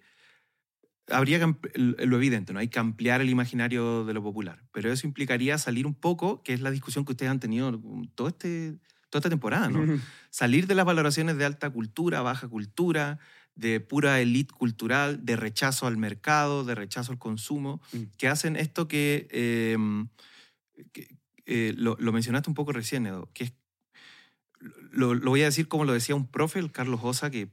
Habría 1.08 1.40
que 1.40 1.56
lo 1.74 2.16
evidente, 2.16 2.52
¿no? 2.52 2.60
Hay 2.60 2.68
que 2.68 2.78
ampliar 2.78 3.20
el 3.20 3.28
imaginario 3.28 4.04
de 4.04 4.14
lo 4.14 4.22
popular. 4.22 4.62
Pero 4.72 4.90
eso 4.90 5.06
implicaría 5.06 5.58
salir 5.58 5.84
un 5.84 5.94
poco, 5.94 6.42
que 6.44 6.52
es 6.54 6.60
la 6.60 6.70
discusión 6.70 7.04
que 7.04 7.10
ustedes 7.12 7.30
han 7.30 7.40
tenido 7.40 7.82
todo 8.14 8.28
este, 8.28 8.78
toda 9.10 9.18
esta 9.18 9.28
temporada, 9.28 9.68
¿no? 9.68 9.80
salir 10.30 10.68
de 10.68 10.76
las 10.76 10.86
valoraciones 10.86 11.36
de 11.36 11.44
alta 11.44 11.68
cultura, 11.70 12.22
baja 12.22 12.48
cultura, 12.48 13.18
de 13.54 13.80
pura 13.80 14.20
elite 14.20 14.52
cultural, 14.54 15.24
de 15.24 15.36
rechazo 15.36 15.86
al 15.86 15.96
mercado, 15.96 16.64
de 16.64 16.74
rechazo 16.74 17.12
al 17.12 17.18
consumo, 17.18 17.80
Mm. 17.92 18.02
que 18.16 18.28
hacen 18.28 18.56
esto 18.56 18.88
que, 18.88 19.28
eh, 19.30 19.76
que, 20.92 21.16
eh, 21.46 21.74
lo, 21.76 21.96
lo 21.98 22.12
mencionaste 22.12 22.48
un 22.48 22.54
poco 22.54 22.72
recién, 22.72 23.06
Edo, 23.06 23.28
que 23.34 23.44
es, 23.44 23.52
lo, 24.90 25.14
lo 25.14 25.30
voy 25.30 25.42
a 25.42 25.46
decir 25.46 25.68
como 25.68 25.84
lo 25.84 25.92
decía 25.92 26.14
un 26.14 26.26
profe, 26.26 26.58
el 26.58 26.70
Carlos 26.72 27.00
Osa, 27.02 27.30
que, 27.30 27.50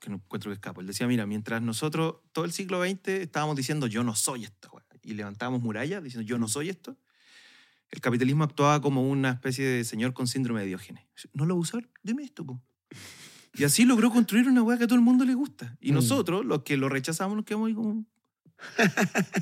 que 0.00 0.10
no 0.10 0.16
encuentro 0.16 0.50
que 0.50 0.54
escapo. 0.54 0.80
Él 0.80 0.86
decía, 0.86 1.06
mira, 1.06 1.26
mientras 1.26 1.62
nosotros 1.62 2.16
todo 2.32 2.44
el 2.44 2.52
siglo 2.52 2.82
XX 2.84 3.08
estábamos 3.20 3.56
diciendo 3.56 3.86
yo 3.86 4.02
no 4.02 4.14
soy 4.14 4.44
esto, 4.44 4.68
weá", 4.72 4.84
y 5.02 5.14
levantábamos 5.14 5.62
murallas 5.62 6.02
diciendo 6.02 6.26
yo 6.28 6.38
no 6.38 6.48
soy 6.48 6.68
esto, 6.68 6.96
el 7.90 8.00
capitalismo 8.00 8.44
actuaba 8.44 8.80
como 8.80 9.08
una 9.08 9.30
especie 9.30 9.66
de 9.66 9.84
señor 9.84 10.12
con 10.14 10.26
síndrome 10.26 10.60
de 10.60 10.66
Diógenes. 10.66 11.04
¿No 11.34 11.44
lo 11.44 11.54
va 11.54 11.58
a 11.58 11.62
usar? 11.62 11.88
Deme 12.02 12.22
esto, 12.24 12.44
po. 12.44 12.60
Y 13.54 13.64
así 13.64 13.84
logró 13.84 14.10
construir 14.10 14.48
una 14.48 14.62
weá 14.62 14.78
que 14.78 14.84
a 14.84 14.86
todo 14.86 14.98
el 14.98 15.04
mundo 15.04 15.24
le 15.24 15.34
gusta. 15.34 15.76
Y 15.80 15.92
Mm. 15.92 15.94
nosotros, 15.96 16.44
los 16.44 16.62
que 16.62 16.76
lo 16.76 16.88
rechazamos, 16.88 17.36
nos 17.36 17.44
quedamos 17.44 17.68
ahí 17.68 17.74
como... 17.74 18.06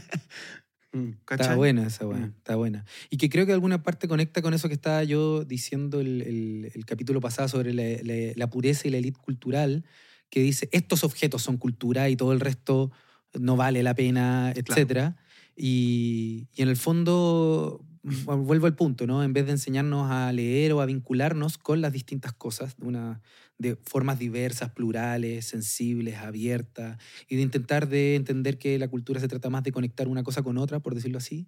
Mm. 0.93 1.11
Está 1.31 1.55
buena 1.55 1.87
esa 1.87 2.05
weá, 2.05 2.19
Mm. 2.19 2.35
está 2.39 2.57
buena. 2.57 2.85
Y 3.11 3.17
que 3.17 3.29
creo 3.31 3.45
que 3.47 3.51
de 3.53 3.55
alguna 3.55 3.85
parte 3.85 4.09
conecta 4.09 4.43
con 4.43 4.55
eso 4.55 4.67
que 4.67 4.75
estaba 4.75 5.05
yo 5.05 5.45
diciendo 5.45 6.01
el, 6.01 6.21
el- 6.23 6.73
el 6.75 6.85
capítulo 6.85 7.21
pasado 7.21 7.47
sobre 7.47 7.73
la, 7.73 7.85
la- 8.03 8.33
la 8.35 8.51
pureza 8.51 8.89
y 8.89 8.91
la 8.91 8.97
élite 8.99 9.21
cultural, 9.21 9.85
que 10.31 10.41
dice, 10.43 10.69
estos 10.73 11.05
objetos 11.05 11.43
son 11.43 11.59
cultura 11.59 12.09
y 12.09 12.17
todo 12.17 12.33
el 12.33 12.41
resto 12.41 12.91
no 13.39 13.55
vale 13.55 13.85
la 13.85 13.95
pena, 13.95 14.53
etc. 14.57 15.15
Y, 15.57 16.49
y 16.57 16.63
en 16.63 16.69
el 16.69 16.77
fondo, 16.77 17.85
vuelvo 18.03 18.67
al 18.67 18.75
punto, 18.75 19.07
¿no? 19.07 19.23
En 19.23 19.33
vez 19.33 19.47
de 19.47 19.53
enseñarnos 19.53 20.11
a 20.11 20.33
leer 20.33 20.73
o 20.73 20.81
a 20.81 20.87
vincularnos 20.87 21.57
con 21.57 21.81
las 21.81 21.93
distintas 21.93 22.33
cosas, 22.33 22.77
de, 22.79 22.87
una, 22.89 23.21
de 23.61 23.77
formas 23.85 24.19
diversas, 24.19 24.71
plurales, 24.71 25.45
sensibles, 25.45 26.17
abiertas, 26.17 26.99
y 27.29 27.37
de 27.37 27.43
intentar 27.43 27.89
de 27.89 28.17
entender 28.17 28.59
que 28.59 28.79
la 28.79 28.89
cultura 28.89 29.21
se 29.21 29.29
trata 29.29 29.51
más 29.51 29.63
de 29.63 29.71
conectar 29.73 30.09
una 30.09 30.23
cosa 30.23 30.43
con 30.43 30.57
otra, 30.59 30.81
por 30.81 30.95
decirlo 30.95 31.19
así, 31.19 31.47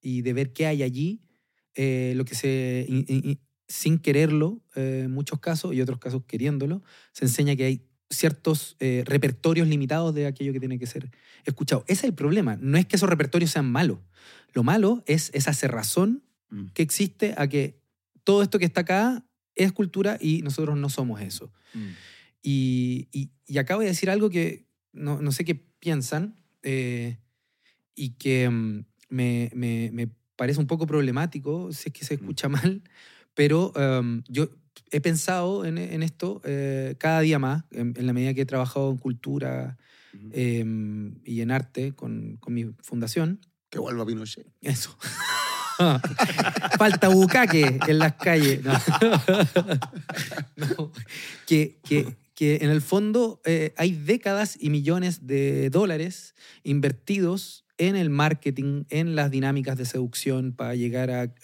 y 0.00 0.22
de 0.22 0.32
ver 0.32 0.52
qué 0.52 0.66
hay 0.66 0.82
allí, 0.82 1.20
eh, 1.74 2.14
lo 2.16 2.24
que 2.24 2.34
se, 2.34 2.86
in- 2.88 3.04
in- 3.08 3.40
sin 3.68 3.98
quererlo, 3.98 4.62
eh, 4.74 5.02
en 5.04 5.10
muchos 5.12 5.38
casos, 5.38 5.74
y 5.74 5.82
otros 5.82 5.98
casos 5.98 6.22
queriéndolo, 6.26 6.82
se 7.12 7.26
enseña 7.26 7.54
que 7.56 7.64
hay 7.64 7.86
ciertos 8.08 8.76
eh, 8.80 9.02
repertorios 9.06 9.68
limitados 9.68 10.14
de 10.14 10.26
aquello 10.26 10.52
que 10.52 10.58
tiene 10.60 10.78
que 10.78 10.86
ser 10.86 11.10
escuchado. 11.44 11.84
Ese 11.86 12.00
es 12.00 12.04
el 12.04 12.14
problema, 12.14 12.56
no 12.60 12.78
es 12.78 12.86
que 12.86 12.96
esos 12.96 13.08
repertorios 13.08 13.50
sean 13.50 13.70
malos, 13.70 13.98
lo 14.54 14.64
malo 14.64 15.02
es 15.06 15.30
esa 15.34 15.52
cerrazón 15.52 16.24
Mm. 16.52 16.66
que 16.74 16.82
existe 16.82 17.34
a 17.38 17.46
que 17.48 17.80
todo 18.24 18.42
esto 18.42 18.58
que 18.58 18.64
está 18.64 18.80
acá 18.80 19.24
es 19.54 19.72
cultura 19.72 20.16
y 20.20 20.42
nosotros 20.42 20.76
no 20.76 20.88
somos 20.88 21.20
eso. 21.20 21.52
Mm. 21.74 21.88
Y, 22.42 23.08
y- 23.12 23.30
y 23.46 23.58
acabo 23.58 23.80
de 23.82 23.88
decir 23.88 24.10
algo 24.10 24.30
que 24.30 24.66
no, 24.92 25.20
no 25.20 25.32
sé 25.32 25.44
qué 25.44 25.54
piensan 25.54 26.36
eh, 26.62 27.18
y 27.94 28.10
que 28.10 28.48
mm, 28.48 28.84
me, 29.08 29.50
me- 29.54 29.90
me 29.92 30.08
parece 30.36 30.58
un 30.60 30.66
poco 30.66 30.86
problemático, 30.86 31.72
si 31.72 31.88
es 31.90 31.92
que 31.92 32.04
se 32.04 32.14
escucha 32.14 32.48
mal, 32.48 32.82
pero 33.34 33.72
em, 33.76 34.22
yo 34.28 34.48
he 34.90 35.00
pensado 35.00 35.64
en, 35.64 35.78
en 35.78 36.02
esto 36.02 36.40
eh, 36.44 36.94
cada 36.98 37.20
día 37.20 37.38
más, 37.38 37.64
en, 37.70 37.94
en 37.96 38.06
la 38.06 38.12
medida 38.12 38.32
que 38.34 38.40
he 38.42 38.46
trabajado 38.46 38.90
en 38.90 38.96
cultura 38.98 39.76
em, 40.32 41.14
y 41.24 41.40
en 41.42 41.50
arte 41.50 41.92
con, 41.92 42.36
con 42.38 42.54
mi 42.54 42.64
fundación. 42.82 43.40
Que 43.68 43.78
vuelva 43.78 44.04
Pinochet. 44.06 44.46
Eso. 44.62 44.96
Falta 46.78 47.08
bucaque 47.08 47.78
en 47.88 47.98
las 47.98 48.14
calles. 48.14 48.62
No. 48.64 48.72
No. 50.56 50.92
Que, 51.46 51.78
que- 51.84 52.16
que 52.34 52.56
en 52.62 52.70
el 52.70 52.80
fondo 52.80 53.42
eh, 53.44 53.74
hay 53.76 53.92
décadas 53.92 54.56
y 54.58 54.70
millones 54.70 55.26
de 55.26 55.68
dólares 55.68 56.34
invertidos 56.64 57.66
en 57.76 57.96
el 57.96 58.08
marketing, 58.08 58.84
en 58.88 59.14
las 59.14 59.30
dinámicas 59.30 59.76
de 59.76 59.84
seducción 59.84 60.52
para 60.54 60.74
llegar 60.74 61.10
a, 61.10 61.34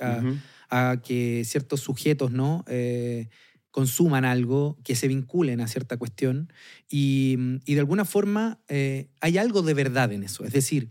a 0.71 1.03
que 1.03 1.43
ciertos 1.45 1.81
sujetos 1.81 2.31
¿no? 2.33 2.65
Eh, 2.67 3.29
consuman 3.71 4.25
algo, 4.25 4.79
que 4.85 4.95
se 4.97 5.07
vinculen 5.07 5.61
a 5.61 5.69
cierta 5.69 5.99
cuestión. 5.99 6.51
Y, 6.89 7.37
y 7.67 7.75
de 7.75 7.81
alguna 7.81 8.07
forma 8.07 8.59
eh, 8.69 9.11
hay 9.21 9.37
algo 9.37 9.61
de 9.61 9.75
verdad 9.75 10.11
en 10.13 10.23
eso. 10.23 10.47
Es 10.47 10.53
decir, 10.55 10.89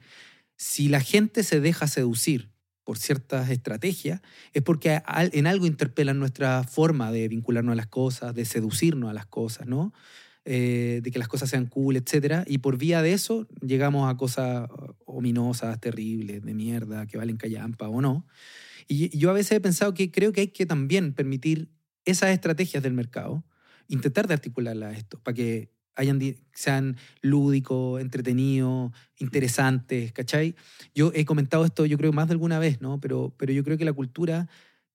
si 0.56 0.88
la 0.88 1.00
gente 1.00 1.42
se 1.42 1.60
deja 1.62 1.88
seducir 1.88 2.52
por 2.86 2.98
ciertas 2.98 3.50
estrategias, 3.50 4.22
es 4.54 4.62
porque 4.62 5.02
en 5.08 5.48
algo 5.48 5.66
interpelan 5.66 6.20
nuestra 6.20 6.64
forma 6.64 7.12
de 7.12 7.28
vincularnos 7.28 7.74
a 7.74 7.76
las 7.76 7.88
cosas, 7.88 8.34
de 8.34 8.46
seducirnos 8.46 9.10
a 9.10 9.14
las 9.14 9.26
cosas, 9.26 9.68
¿no? 9.68 9.92
Eh, 10.46 11.02
de 11.04 11.10
que 11.10 11.18
las 11.18 11.28
cosas 11.28 11.50
sean 11.50 11.66
cool, 11.66 11.98
etc. 11.98 12.46
Y 12.46 12.60
por 12.60 12.78
vía 12.78 13.02
de 13.02 13.14
eso 13.14 13.48
llegamos 13.66 14.08
a 14.08 14.16
cosas 14.16 14.70
ominosas, 15.06 15.82
terribles, 15.82 16.44
de 16.44 16.54
mierda, 16.54 17.08
que 17.08 17.18
valen 17.18 17.38
callampa 17.38 17.88
o 17.90 18.00
no. 18.00 18.28
Y 18.88 19.18
yo 19.18 19.32
a 19.32 19.34
veces 19.34 19.54
he 19.54 19.60
pensado 19.60 19.96
que 19.96 20.12
creo 20.12 20.32
que 20.32 20.42
hay 20.42 20.48
que 20.50 20.68
también 20.68 21.14
permitir 21.14 21.72
esas 22.06 22.30
estrategias 22.30 22.84
del 22.84 22.94
mercado, 22.94 23.44
intentar 23.88 24.28
de 24.28 24.36
articularlas 24.36 24.94
a 24.94 24.98
esto, 24.98 25.20
para 25.24 25.34
que 25.34 25.72
hayan, 25.96 26.20
sean 26.54 26.98
lúdicos, 27.22 28.02
entretenidos, 28.02 28.92
interesantes, 29.18 30.12
¿cachai? 30.14 30.56
Yo 30.94 31.12
he 31.16 31.26
comentado 31.26 31.66
esto, 31.66 31.86
yo 31.86 31.98
creo, 31.98 32.12
más 32.14 32.28
de 32.28 32.34
alguna 32.34 32.60
vez, 32.60 32.82
¿no? 32.82 33.00
Pero, 33.00 33.34
pero 33.38 33.52
yo 33.54 33.64
creo 33.64 33.78
que 33.78 33.86
la 33.86 33.94
cultura 33.94 34.48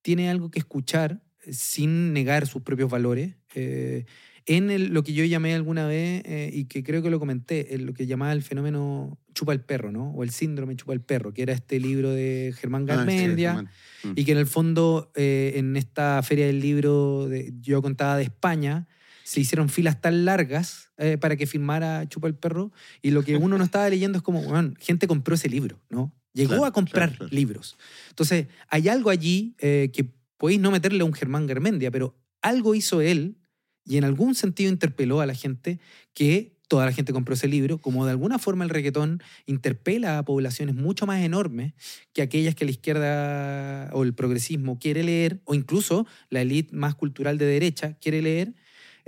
tiene 0.03 0.31
algo 0.31 0.51
que 0.51 0.59
escuchar 0.59 1.23
eh, 1.45 1.53
sin 1.53 2.13
negar 2.13 2.47
sus 2.47 2.63
propios 2.63 2.91
valores. 2.91 3.35
eh, 3.55 4.05
en 4.47 4.71
el- 4.71 4.95
lo 4.95 5.03
que 5.03 5.13
yo 5.13 5.25
llamé 5.25 5.55
alguna 5.55 5.87
vez, 5.87 6.23
eh, 6.25 6.51
y 6.53 6.65
que 6.65 6.83
creo 6.83 7.03
que 7.03 7.11
lo 7.11 7.19
comenté, 7.19 7.75
en 7.75 7.85
lo 7.87 7.93
que 7.93 8.07
llamaba 8.07 8.33
el 8.33 8.43
fenómeno 8.43 9.19
chupa 9.35 9.53
el 9.53 9.61
perro, 9.61 9.91
¿no? 9.93 10.11
O 10.13 10.23
el 10.23 10.31
síndrome 10.31 10.77
chupa 10.77 10.93
el 10.93 11.01
perro, 11.01 11.33
que 11.35 11.43
era 11.43 11.53
este 11.53 11.79
libro 11.81 12.11
de 12.11 12.55
Germán 12.57 12.83
Ah, 12.89 12.93
sí, 12.93 12.97
Garmendia. 12.97 13.65
Mm. 14.05 14.13
Y 14.17 14.25
que 14.25 14.33
en 14.33 14.39
el 14.39 14.47
fondo, 14.47 15.11
eh, 15.17 15.53
en 15.57 15.77
esta 15.77 16.23
feria 16.23 16.47
del 16.47 16.61
libro, 16.61 17.29
de, 17.29 17.53
yo 17.61 17.83
contaba 17.83 18.17
de 18.17 18.23
España, 18.25 18.87
se 19.31 19.41
hicieron 19.41 19.69
filas 19.69 20.01
tan 20.01 20.25
largas 20.25 20.91
eh, 20.99 21.17
para 21.17 21.37
que 21.37 21.47
firmara 21.47 22.05
Chupa 22.09 22.27
el 22.27 22.35
Perro. 22.35 22.73
Y 23.01 23.13
lo 23.13 23.23
que 23.23 23.37
uno 23.37 23.59
no 23.59 23.63
estaba 23.63 23.89
leyendo 23.89 24.19
es 24.19 24.25
como, 24.25 24.43
bueno, 24.43 24.75
gente 24.81 25.07
compró 25.07 25.37
ese 25.37 25.49
libro, 25.49 25.79
¿no? 25.89 26.13
Llegó 26.33 26.49
Claro, 26.49 26.65
a 26.65 26.73
comprar 26.73 27.11
claro, 27.11 27.19
claro. 27.19 27.33
libros. 27.37 27.77
Entonces, 28.09 28.49
hay 28.67 28.89
algo 28.89 29.09
allí 29.09 29.55
eh, 29.61 29.91
que 29.93 30.05
podéis 30.37 30.59
no 30.59 30.73
meterle 30.73 31.03
a 31.03 31.05
un 31.05 31.13
Germán 31.13 31.47
Garmendia, 31.47 31.93
pero 31.93 32.17
algo 32.43 32.75
hizo 32.75 33.03
él 33.03 33.37
y 33.85 33.99
en 33.99 34.03
algún 34.05 34.35
sentido 34.35 34.69
interpeló 34.69 35.21
a 35.21 35.27
la 35.27 35.35
gente 35.35 35.79
que 36.13 36.57
toda 36.67 36.85
la 36.85 36.93
gente 36.93 37.13
compró 37.13 37.35
ese 37.35 37.47
libro, 37.47 37.79
como 37.79 38.07
de 38.07 38.11
alguna 38.11 38.41
forma 38.41 38.65
el 38.65 38.71
reggaetón 38.71 39.23
interpela 39.47 40.19
a 40.19 40.25
poblaciones 40.25 40.75
mucho 40.75 41.07
más 41.07 41.23
enormes 41.23 41.75
que 42.13 42.23
aquellas 42.23 42.57
que 42.57 42.65
la 42.65 42.73
izquierda 42.73 43.91
o 43.93 44.03
el 44.03 44.13
progresismo 44.13 44.81
quiere 44.81 45.05
leer, 45.05 45.41
o 45.45 45.55
incluso 45.55 46.05
la 46.31 46.41
élite 46.41 46.75
más 46.75 46.97
cultural 46.97 47.39
de 47.39 47.47
derecha 47.47 47.95
quiere 48.01 48.23
leer, 48.23 48.55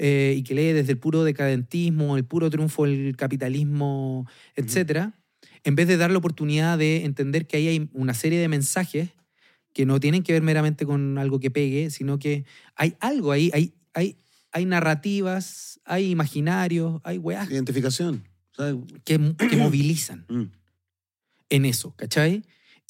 eh, 0.05 0.35
y 0.37 0.43
que 0.43 0.55
lee 0.57 0.73
desde 0.73 0.91
el 0.91 0.99
puro 0.99 1.23
decadentismo, 1.23 2.17
el 2.17 2.25
puro 2.25 2.51
triunfo 2.51 2.87
del 2.87 3.15
capitalismo, 3.17 4.27
etcétera, 4.57 5.15
en 5.63 5.77
vez 5.77 5.87
de 5.87 5.97
dar 5.97 6.11
la 6.11 6.19
oportunidad 6.19 6.77
de 6.77 7.05
entender 7.05 7.47
que 7.47 7.57
ahí 7.59 7.69
hay 7.69 7.89
una 7.93 8.13
serie 8.13 8.41
de 8.41 8.49
mensajes 8.49 9.11
que 9.73 9.87
no 9.87 10.01
tienen 10.01 10.25
que 10.25 10.33
ver 10.33 10.43
meramente 10.43 10.85
con 10.87 11.19
algo 11.19 11.39
que 11.39 11.53
pegue, 11.53 11.91
sino 11.91 12.19
que 12.19 12.45
hay 12.75 12.97
algo 12.99 13.31
ahí, 13.31 13.51
hay, 13.55 13.75
hay, 13.95 14.17
hay 14.51 14.67
narrativas, 14.67 15.79
hay 15.85 16.11
imaginarios, 16.11 17.01
hay 17.05 17.19
weas 17.19 17.49
Identificación. 17.49 18.25
¿sabes? 18.57 18.75
que, 19.05 19.19
que 19.49 19.57
movilizan 19.57 20.27
Mm. 20.29 20.51
en 21.51 21.65
eso, 21.65 21.95
¿cachai? 21.97 22.43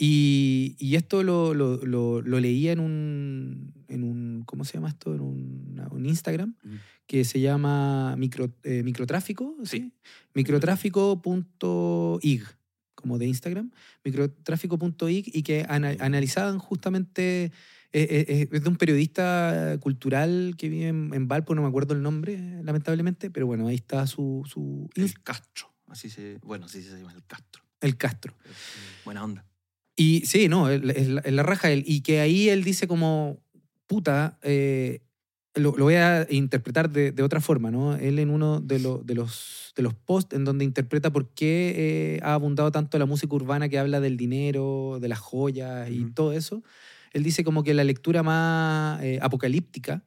Y, 0.04 0.74
y 0.80 0.96
esto 0.96 1.22
lo, 1.22 1.54
lo, 1.54 1.76
lo- 1.84 2.22
lo 2.22 2.40
leía 2.40 2.72
en 2.72 2.80
un, 2.80 3.72
en 3.86 4.02
un, 4.02 4.42
¿cómo 4.46 4.64
se 4.64 4.72
llama 4.74 4.88
esto? 4.88 5.14
En 5.14 5.20
un, 5.20 5.80
un 5.92 6.06
Instagram 6.06 6.56
Mm. 6.64 6.74
que 7.06 7.22
se 7.24 7.38
llama 7.40 8.16
micro, 8.16 8.52
eh, 8.64 8.82
microtráfico, 8.82 9.56
¿sí? 9.64 9.92
Microtráfico.ig, 10.34 12.42
como 12.96 13.18
de 13.18 13.26
Instagram, 13.26 13.70
microtráfico.ig, 14.04 15.30
y 15.32 15.42
que 15.44 15.64
ana- 15.68 15.94
analizaban 16.00 16.58
justamente, 16.58 17.44
eh, 17.44 17.50
eh, 17.92 18.48
es 18.50 18.62
de 18.62 18.68
un 18.68 18.76
periodista 18.76 19.76
cultural 19.80 20.54
que 20.58 20.68
vive 20.68 20.88
en, 20.88 21.14
en 21.14 21.28
Valpo, 21.28 21.54
no 21.54 21.62
me 21.62 21.68
acuerdo 21.68 21.94
el 21.94 22.02
nombre, 22.02 22.38
lamentablemente, 22.64 23.30
pero 23.30 23.46
bueno, 23.46 23.68
ahí 23.68 23.76
está 23.76 24.04
su, 24.06 24.42
su 24.46 24.90
El 24.96 25.12
Castro. 25.22 25.72
Así 25.86 26.10
se, 26.10 26.38
bueno, 26.42 26.66
así 26.66 26.82
se 26.82 26.96
llama 26.98 27.12
el 27.12 27.24
Castro. 27.24 27.62
el 27.80 27.96
Castro. 27.96 28.34
Buena 29.04 29.22
onda. 29.22 29.44
Y 29.96 30.22
sí, 30.26 30.48
no, 30.48 30.68
es 30.70 30.82
la, 31.08 31.42
raja 31.42 31.70
él. 31.70 31.84
Y 31.86 32.00
que 32.02 32.20
ahí 32.20 32.48
él 32.48 32.64
dice 32.64 32.86
como, 32.88 33.42
puta, 33.86 34.38
eh, 34.42 35.00
lo, 35.54 35.76
lo 35.76 35.84
voy 35.84 35.94
a 35.96 36.26
interpretar 36.30 36.90
de, 36.90 37.12
de 37.12 37.22
otra 37.22 37.40
forma, 37.40 37.70
¿no? 37.70 37.94
Él 37.96 38.18
en 38.18 38.30
uno 38.30 38.60
de, 38.60 38.78
lo- 38.78 39.02
de 39.04 39.14
los, 39.14 39.72
de 39.76 39.82
los 39.82 39.94
posts 39.94 40.34
en 40.34 40.44
donde 40.44 40.64
interpreta 40.64 41.12
por 41.12 41.28
qué 41.34 41.74
eh, 42.16 42.20
ha 42.22 42.32
abundado 42.34 42.72
tanto 42.72 42.98
la 42.98 43.04
música 43.06 43.34
urbana 43.34 43.68
que 43.68 43.78
habla 43.78 44.00
del 44.00 44.16
dinero, 44.16 44.98
de 45.00 45.08
las 45.08 45.18
joyas 45.18 45.90
y 45.90 46.06
todo 46.12 46.32
eso, 46.32 46.62
él 47.12 47.22
dice 47.22 47.44
como 47.44 47.62
que 47.62 47.74
la 47.74 47.84
lectura 47.84 48.22
más 48.22 49.02
eh, 49.02 49.18
apocalíptica 49.20 50.04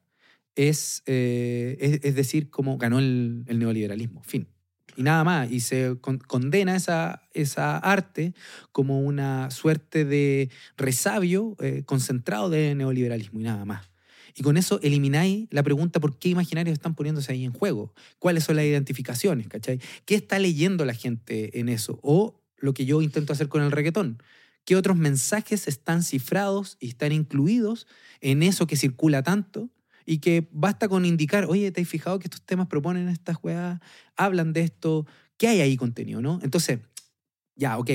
es, 0.56 1.04
es, 1.06 2.00
es 2.04 2.16
decir, 2.16 2.50
como 2.50 2.78
ganó 2.78 2.98
el, 3.00 3.44
el 3.48 3.60
neoliberalismo, 3.60 4.24
fin. 4.24 4.48
Y 4.96 5.04
nada 5.04 5.24
más, 5.24 5.52
y 5.52 5.60
se 5.60 5.98
con- 6.00 6.20
condena 6.20 6.76
esa, 6.76 7.22
esa 7.34 7.78
arte 7.78 8.34
como 8.72 9.02
una 9.02 9.52
suerte 9.52 10.06
de 10.06 10.50
resabio 10.78 11.56
eh, 11.60 11.84
concentrado 11.86 12.50
de 12.50 12.76
neoliberalismo 12.76 13.40
y 13.40 13.44
nada 13.44 13.66
más. 13.66 13.90
Y 14.38 14.44
con 14.44 14.58
eso 14.58 14.80
elimináis 14.84 15.48
la 15.52 15.64
pregunta 15.64 16.00
por 16.00 16.18
qué 16.20 16.30
imaginarios 16.30 16.74
están 16.74 16.94
poniéndose 16.94 17.32
ahí 17.32 17.46
en 17.46 17.54
juego, 17.54 17.94
cuáles 18.20 18.44
son 18.44 18.58
las 18.58 18.66
identificaciones, 18.66 19.48
¿cachai? 19.48 19.80
¿Qué 20.06 20.16
está 20.16 20.40
leyendo 20.40 20.84
la 20.84 20.94
gente 20.94 21.60
en 21.60 21.70
eso? 21.70 22.00
O 22.02 22.42
lo 22.58 22.74
que 22.74 22.86
yo 22.86 23.02
intento 23.02 23.32
hacer 23.32 23.48
con 23.48 23.64
el 23.64 23.72
reggaetón. 23.72 24.22
¿Qué 24.66 24.76
otros 24.76 24.98
mensajes 24.98 25.68
están 25.68 26.04
cifrados 26.04 26.78
y 26.80 26.90
están 26.90 27.12
incluidos 27.12 27.88
en 28.20 28.44
eso 28.44 28.66
que 28.68 28.76
circula 28.76 29.24
tanto? 29.24 29.70
Y 30.06 30.20
que 30.20 30.48
basta 30.52 30.88
con 30.88 31.06
indicar, 31.06 31.46
oye, 31.46 31.72
¿te 31.72 31.82
has 31.82 31.88
fijado 31.88 32.20
que 32.20 32.28
estos 32.28 32.42
temas 32.42 32.68
proponen 32.68 33.10
estas 33.10 33.38
weas? 33.42 33.80
Hablan 34.16 34.54
de 34.54 34.62
esto. 34.62 35.06
¿Qué 35.38 35.48
hay 35.48 35.62
ahí 35.62 35.78
contenido, 35.78 36.22
no? 36.22 36.40
Entonces, 36.44 36.80
ya, 37.56 37.78
ok. 37.78 37.92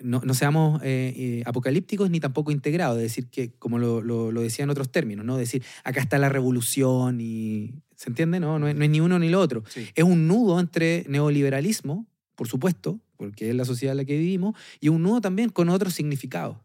No, 0.00 0.20
no 0.24 0.34
seamos 0.34 0.82
eh, 0.82 1.14
eh, 1.16 1.42
apocalípticos 1.46 2.10
ni 2.10 2.20
tampoco 2.20 2.50
integrados, 2.50 2.96
de 2.96 3.04
decir 3.04 3.28
que, 3.28 3.52
como 3.52 3.78
lo, 3.78 4.00
lo, 4.00 4.32
lo 4.32 4.40
decía 4.42 4.64
en 4.64 4.70
otros 4.70 4.90
términos, 4.90 5.24
¿no? 5.24 5.36
Decir, 5.36 5.62
acá 5.84 6.00
está 6.00 6.18
la 6.18 6.28
revolución 6.28 7.20
y. 7.20 7.74
¿Se 7.96 8.10
entiende? 8.10 8.40
No, 8.40 8.58
no 8.58 8.66
es, 8.68 8.74
no 8.74 8.84
es 8.84 8.90
ni 8.90 9.00
uno 9.00 9.18
ni 9.18 9.28
lo 9.28 9.40
otro. 9.40 9.62
Sí. 9.68 9.88
Es 9.94 10.04
un 10.04 10.26
nudo 10.26 10.58
entre 10.58 11.04
neoliberalismo, 11.08 12.06
por 12.34 12.48
supuesto, 12.48 13.00
porque 13.16 13.50
es 13.50 13.54
la 13.54 13.64
sociedad 13.64 13.92
en 13.92 13.98
la 13.98 14.04
que 14.04 14.18
vivimos, 14.18 14.56
y 14.80 14.88
un 14.88 15.02
nudo 15.02 15.20
también 15.20 15.48
con 15.48 15.68
otros 15.68 15.94
significados. 15.94 16.58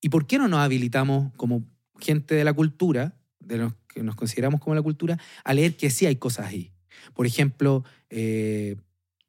¿Y 0.00 0.10
por 0.10 0.26
qué 0.26 0.38
no 0.38 0.48
nos 0.48 0.60
habilitamos 0.60 1.32
como 1.36 1.64
gente 1.98 2.34
de 2.34 2.44
la 2.44 2.52
cultura, 2.52 3.16
de 3.38 3.58
los 3.58 3.74
que 3.92 4.02
nos 4.02 4.14
consideramos 4.16 4.60
como 4.60 4.74
la 4.74 4.82
cultura, 4.82 5.18
a 5.44 5.54
leer 5.54 5.76
que 5.76 5.90
sí 5.90 6.06
hay 6.06 6.16
cosas 6.16 6.46
ahí? 6.46 6.72
Por 7.14 7.26
ejemplo, 7.26 7.84
eh, 8.08 8.76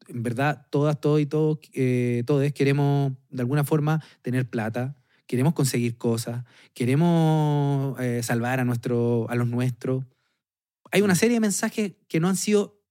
en 0.07 0.23
verdad, 0.23 0.67
todas, 0.69 0.99
todos 0.99 1.21
y 1.21 1.25
todos, 1.25 1.59
eh, 1.73 2.23
todos 2.25 2.51
queremos 2.53 3.13
de 3.29 3.41
alguna 3.41 3.63
forma 3.63 4.03
tener 4.21 4.49
plata, 4.49 4.95
queremos 5.25 5.53
conseguir 5.53 5.97
cosas, 5.97 6.43
queremos 6.73 7.97
eh, 7.99 8.21
salvar 8.23 8.59
a, 8.59 8.65
nuestro, 8.65 9.27
a 9.29 9.35
los 9.35 9.47
nuestros. 9.47 10.03
Hay 10.91 11.01
una 11.01 11.15
serie 11.15 11.35
de 11.35 11.39
mensajes 11.39 11.93
que 12.07 12.19
no 12.19 12.27
han 12.27 12.35
sido 12.35 12.81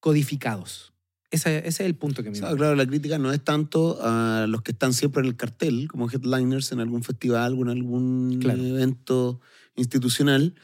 codificados. 0.00 0.92
Ese, 1.30 1.58
ese 1.58 1.68
es 1.68 1.80
el 1.80 1.96
punto 1.96 2.22
que 2.22 2.30
me 2.30 2.36
O 2.36 2.40
sea, 2.40 2.54
claro, 2.54 2.74
la 2.76 2.86
crítica 2.86 3.18
no 3.18 3.32
es 3.32 3.42
tanto 3.42 3.98
a 4.02 4.46
los 4.48 4.62
que 4.62 4.72
están 4.72 4.92
siempre 4.92 5.20
en 5.20 5.26
el 5.26 5.36
cartel, 5.36 5.88
como 5.88 6.08
headliners 6.10 6.70
en 6.72 6.80
algún 6.80 7.02
festival 7.02 7.54
o 7.54 7.62
en 7.62 7.68
algún 7.68 8.38
Claro. 8.40 8.62
evento 8.62 9.40
institucional, 9.74 10.54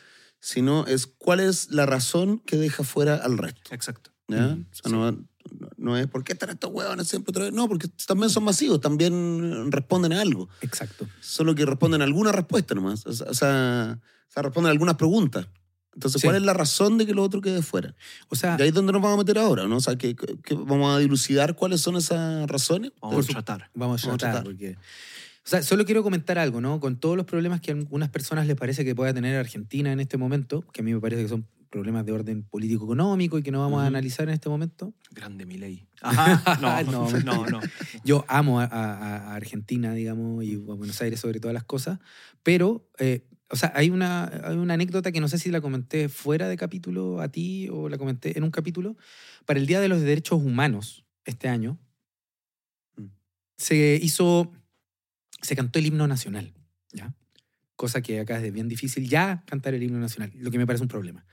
sino 0.40 0.86
es 0.86 1.06
cuál 1.06 1.40
es 1.40 1.70
la 1.70 1.86
razón 1.86 2.38
que 2.40 2.56
deja 2.56 2.82
fuera 2.82 3.14
al 3.16 3.38
resto. 3.38 3.74
Exacto. 3.74 4.10
¿ya? 4.28 4.48
Mm, 4.48 4.66
o 4.70 4.74
sea, 4.74 4.90
no, 4.92 5.24
no 5.76 5.96
es 5.96 6.06
¿por 6.06 6.24
qué 6.24 6.32
están 6.32 6.50
estos 6.50 6.70
huevones 6.72 7.08
siempre 7.08 7.30
otra 7.30 7.44
vez? 7.44 7.52
No, 7.52 7.68
porque 7.68 7.88
también 8.06 8.30
son 8.30 8.44
masivos, 8.44 8.80
también 8.80 9.70
responden 9.72 10.12
a 10.12 10.20
algo. 10.20 10.48
Exacto. 10.60 11.06
Solo 11.20 11.54
que 11.54 11.64
responden 11.66 12.00
a 12.00 12.04
alguna 12.04 12.32
respuesta 12.32 12.74
nomás. 12.74 13.04
O 13.06 13.12
sea, 13.12 13.26
o 13.30 13.34
sea, 13.34 13.98
responden 14.42 14.68
a 14.68 14.72
algunas 14.72 14.96
preguntas. 14.96 15.46
Entonces, 15.92 16.20
Sí. 16.20 16.26
¿cuál 16.28 16.36
es 16.36 16.42
la 16.42 16.52
razón 16.54 16.98
de 16.98 17.04
que 17.06 17.12
lo 17.14 17.22
otro 17.24 17.40
quede 17.40 17.62
fuera? 17.62 17.96
O 18.28 18.36
sea, 18.36 18.56
Y 18.58 18.62
ahí 18.62 18.68
es 18.68 18.74
donde 18.74 18.92
nos 18.92 19.02
vamos 19.02 19.16
a 19.16 19.18
meter 19.18 19.38
ahora, 19.38 19.66
¿no? 19.66 19.76
O 19.78 19.80
sea, 19.80 19.96
que, 19.96 20.14
que 20.14 20.54
vamos 20.54 20.94
a 20.94 20.98
dilucidar 20.98 21.56
cuáles 21.56 21.80
son 21.80 21.96
esas 21.96 22.48
razones. 22.48 22.92
Vamos 23.02 23.28
a 23.28 23.32
tratar. 23.32 23.70
Vamos 23.74 24.04
a 24.04 24.06
Vamos 24.06 24.14
a 24.14 24.18
tratar, 24.18 24.32
tratar. 24.32 24.44
porque... 24.44 24.76
Sea, 25.50 25.62
solo 25.62 25.84
quiero 25.84 26.02
comentar 26.02 26.38
algo, 26.38 26.60
¿no? 26.60 26.78
Con 26.78 26.98
todos 27.00 27.16
los 27.16 27.26
problemas 27.26 27.60
que 27.60 27.72
a 27.72 27.74
algunas 27.74 28.08
personas 28.08 28.46
les 28.46 28.56
parece 28.56 28.84
que 28.84 28.94
pueda 28.94 29.12
tener 29.12 29.36
Argentina 29.36 29.92
en 29.92 29.98
este 30.00 30.16
momento, 30.16 30.62
que 30.72 30.80
a 30.80 30.84
mí 30.84 30.94
me 30.94 31.00
parece 31.00 31.22
que 31.22 31.28
son 31.28 31.46
problemas 31.70 32.04
de 32.06 32.12
orden 32.12 32.42
político-económico 32.44 33.38
y 33.38 33.42
que 33.42 33.50
no 33.50 33.60
vamos 33.60 33.82
a 33.82 33.86
analizar 33.86 34.28
en 34.28 34.34
este 34.34 34.48
momento. 34.48 34.92
Grande 35.10 35.46
mi 35.46 35.56
ley. 35.58 35.86
Ajá. 36.02 36.42
No, 36.60 36.82
No, 36.84 37.10
no, 37.24 37.46
no. 37.46 37.60
Yo 38.04 38.24
amo 38.28 38.60
a, 38.60 38.64
a- 38.64 39.32
a 39.32 39.34
Argentina, 39.34 39.92
digamos, 39.94 40.44
y 40.44 40.54
a 40.54 40.58
Buenos 40.58 41.00
Aires 41.02 41.18
sobre 41.20 41.40
todas 41.40 41.54
las 41.54 41.64
cosas, 41.64 41.98
pero, 42.44 42.88
eh, 42.98 43.24
o 43.50 43.56
sea, 43.56 43.72
hay 43.74 43.90
una, 43.90 44.26
hay 44.44 44.56
una 44.56 44.74
anécdota 44.74 45.10
que 45.10 45.20
no 45.20 45.26
sé 45.28 45.38
si 45.38 45.50
la 45.50 45.60
comenté 45.60 46.08
fuera 46.08 46.48
de 46.48 46.56
capítulo 46.56 47.20
a 47.20 47.28
ti 47.28 47.68
o 47.70 47.88
la 47.88 47.98
comenté 47.98 48.38
en 48.38 48.44
un 48.44 48.52
capítulo. 48.52 48.96
Para 49.46 49.58
el 49.58 49.66
Día 49.66 49.80
de 49.80 49.88
los 49.88 50.00
Derechos 50.00 50.40
Humanos, 50.42 51.04
este 51.24 51.48
año, 51.48 51.78
Mm. 52.96 53.06
se 53.56 53.98
hizo, 54.02 54.52
se 55.42 55.56
cantó 55.56 55.78
el 55.78 55.86
himno 55.86 56.06
nacional, 56.06 56.52
¿ya? 56.92 57.14
Cosa 57.76 58.02
que 58.02 58.20
acá 58.20 58.42
es 58.42 58.52
bien 58.52 58.68
difícil 58.68 59.08
ya 59.08 59.42
cantar 59.46 59.74
el 59.74 59.82
himno 59.82 59.98
nacional, 59.98 60.32
lo 60.34 60.50
que 60.50 60.58
me 60.58 60.66
parece 60.66 60.82
un 60.82 60.88
problema, 60.88 61.24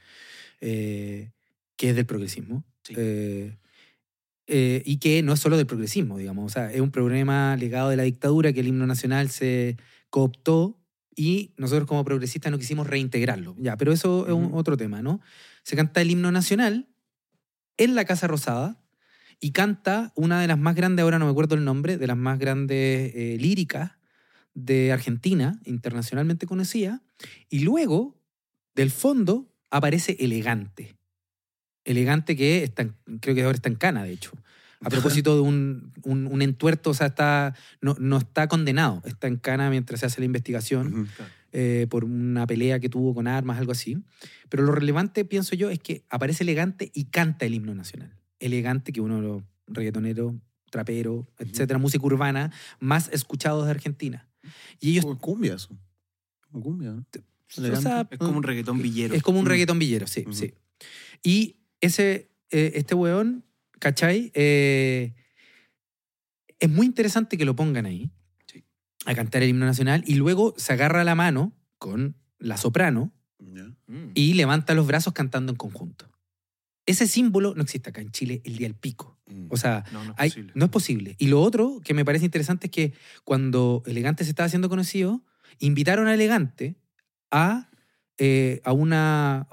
eh, 0.61 1.31
que 1.75 1.89
es 1.89 1.95
del 1.95 2.05
progresismo. 2.05 2.63
Sí. 2.83 2.93
Eh, 2.97 3.57
eh, 4.49 4.81
y 4.85 4.97
que 4.97 5.21
no 5.23 5.33
es 5.33 5.41
solo 5.41 5.57
del 5.57 5.67
progresismo, 5.67 6.17
digamos. 6.17 6.45
O 6.45 6.49
sea, 6.53 6.71
es 6.71 6.79
un 6.79 6.91
problema 6.91 7.57
legado 7.57 7.89
de 7.89 7.97
la 7.97 8.03
dictadura 8.03 8.53
que 8.53 8.61
el 8.61 8.67
himno 8.67 8.87
nacional 8.87 9.29
se 9.29 9.75
cooptó 10.09 10.79
y 11.13 11.53
nosotros 11.57 11.85
como 11.85 12.05
progresistas 12.05 12.49
no 12.51 12.57
quisimos 12.57 12.87
reintegrarlo. 12.87 13.55
Ya, 13.59 13.75
pero 13.75 13.91
eso 13.91 14.25
es 14.25 14.33
un- 14.33 14.51
otro 14.53 14.77
tema, 14.77 15.01
¿no? 15.01 15.19
Se 15.63 15.75
canta 15.75 15.99
el 16.01 16.11
himno 16.11 16.31
nacional 16.31 16.87
en 17.75 17.93
la 17.95 18.05
Casa 18.05 18.27
Rosada 18.27 18.81
y 19.41 19.51
canta 19.51 20.13
una 20.15 20.39
de 20.39 20.47
las 20.47 20.57
más 20.57 20.75
grandes, 20.75 21.03
ahora 21.03 21.19
no 21.19 21.25
me 21.25 21.31
acuerdo 21.31 21.55
el 21.55 21.65
nombre, 21.65 21.97
de 21.97 22.07
las 22.07 22.17
más 22.17 22.39
grandes 22.39 23.13
eh, 23.15 23.37
líricas 23.41 23.96
de 24.57 24.91
Argentina, 24.91 25.59
internacionalmente 25.65 26.47
conocida, 26.47 27.03
y 27.47 27.59
luego, 27.59 28.19
del 28.73 28.89
fondo, 28.89 29.53
aparece 29.69 30.17
Elegante. 30.19 30.95
Elegante 31.85 32.35
que 32.35 32.63
está, 32.63 32.89
creo 33.21 33.35
que 33.35 33.43
ahora 33.43 33.55
está 33.55 33.69
en 33.69 33.75
Cana, 33.75 34.03
de 34.03 34.11
hecho. 34.11 34.31
A 34.81 34.89
propósito 34.89 35.35
de 35.35 35.41
un, 35.41 35.93
un, 36.03 36.27
un 36.27 36.41
entuerto, 36.41 36.89
o 36.89 36.93
sea, 36.93 37.07
está, 37.07 37.55
no, 37.81 37.95
no 37.99 38.17
está 38.17 38.47
condenado, 38.47 39.01
está 39.05 39.27
en 39.27 39.37
Cana 39.37 39.69
mientras 39.69 39.99
se 39.99 40.07
hace 40.07 40.21
la 40.21 40.25
investigación 40.25 41.07
eh, 41.51 41.85
por 41.89 42.03
una 42.03 42.45
pelea 42.47 42.79
que 42.79 42.89
tuvo 42.89 43.13
con 43.13 43.27
armas, 43.27 43.59
algo 43.59 43.71
así. 43.71 43.97
Pero 44.49 44.63
lo 44.63 44.71
relevante, 44.71 45.23
pienso 45.23 45.55
yo, 45.55 45.69
es 45.69 45.79
que 45.79 46.03
aparece 46.09 46.43
elegante 46.43 46.91
y 46.93 47.05
canta 47.05 47.45
el 47.45 47.53
himno 47.53 47.75
nacional. 47.75 48.11
Elegante, 48.39 48.91
que 48.91 49.01
uno 49.01 49.17
de 49.17 49.21
los 49.21 49.43
reggaetoneros, 49.67 50.33
traperos, 50.71 51.25
etcétera, 51.37 51.79
música 51.79 52.05
urbana 52.05 52.51
más 52.79 53.09
escuchados 53.13 53.65
de 53.65 53.71
Argentina. 53.71 54.27
Y 54.79 54.91
ellos 54.91 55.05
Como 55.05 55.19
cumbia 55.19 55.55
eso. 55.55 55.69
Como 56.51 56.63
cumbia, 56.63 56.91
¿no? 56.91 57.05
o 57.05 57.81
sea, 57.81 58.07
Es 58.09 58.17
como 58.19 58.37
un 58.37 58.43
reggaetón 58.43 58.81
villero. 58.81 59.13
Es 59.15 59.23
como 59.23 59.39
un 59.39 59.45
Mm. 59.45 59.49
reggaetón 59.49 59.79
villero, 59.79 60.07
sí, 60.07 60.25
sí. 60.31 60.53
Y 61.23 61.57
ese, 61.81 62.29
eh, 62.51 62.73
este 62.75 62.93
weón, 62.95 63.43
¿cachai? 63.79 64.31
Eh, 64.35 65.13
es 66.59 66.69
muy 66.69 66.85
interesante 66.85 67.37
que 67.37 67.45
lo 67.45 67.55
pongan 67.55 67.85
ahí 67.85 68.09
Sí. 68.51 68.63
a 69.05 69.15
cantar 69.15 69.43
el 69.43 69.49
himno 69.49 69.65
nacional 69.65 70.03
y 70.07 70.15
luego 70.15 70.53
se 70.57 70.73
agarra 70.73 71.03
la 71.03 71.15
mano 71.15 71.53
con 71.77 72.15
la 72.39 72.57
soprano. 72.57 73.11
Mm. 73.87 74.11
y 74.15 74.33
levanta 74.33 74.73
los 74.73 74.87
brazos 74.87 75.13
cantando 75.13 75.51
en 75.51 75.57
conjunto. 75.57 76.09
Ese 76.87 77.05
símbolo 77.05 77.53
no 77.53 77.61
existe 77.61 77.89
acá 77.91 78.01
en 78.01 78.09
Chile 78.11 78.41
el 78.45 78.57
día 78.57 78.65
del 78.67 78.75
pico. 78.75 79.19
Mm. 79.27 79.47
O 79.51 79.57
sea, 79.57 79.83
No, 79.91 80.03
no 80.03 80.11
es 80.11 80.15
hay- 80.17 80.29
posible. 80.29 80.51
no 80.55 80.65
es 80.65 80.71
posible. 80.71 81.15
Y 81.19 81.27
lo 81.27 81.41
otro 81.41 81.79
que 81.83 81.93
me 81.93 82.03
parece 82.03 82.25
interesante 82.25 82.67
es 82.67 82.71
que 82.71 82.93
cuando 83.23 83.83
Elegante 83.85 84.23
se 84.23 84.31
estaba 84.31 84.47
haciendo 84.47 84.69
conocido, 84.69 85.23
invitaron 85.59 86.07
a 86.07 86.13
Elegante 86.15 86.75
a, 87.29 87.69
eh, 88.17 88.61
a 88.63 88.71
una, 88.71 89.47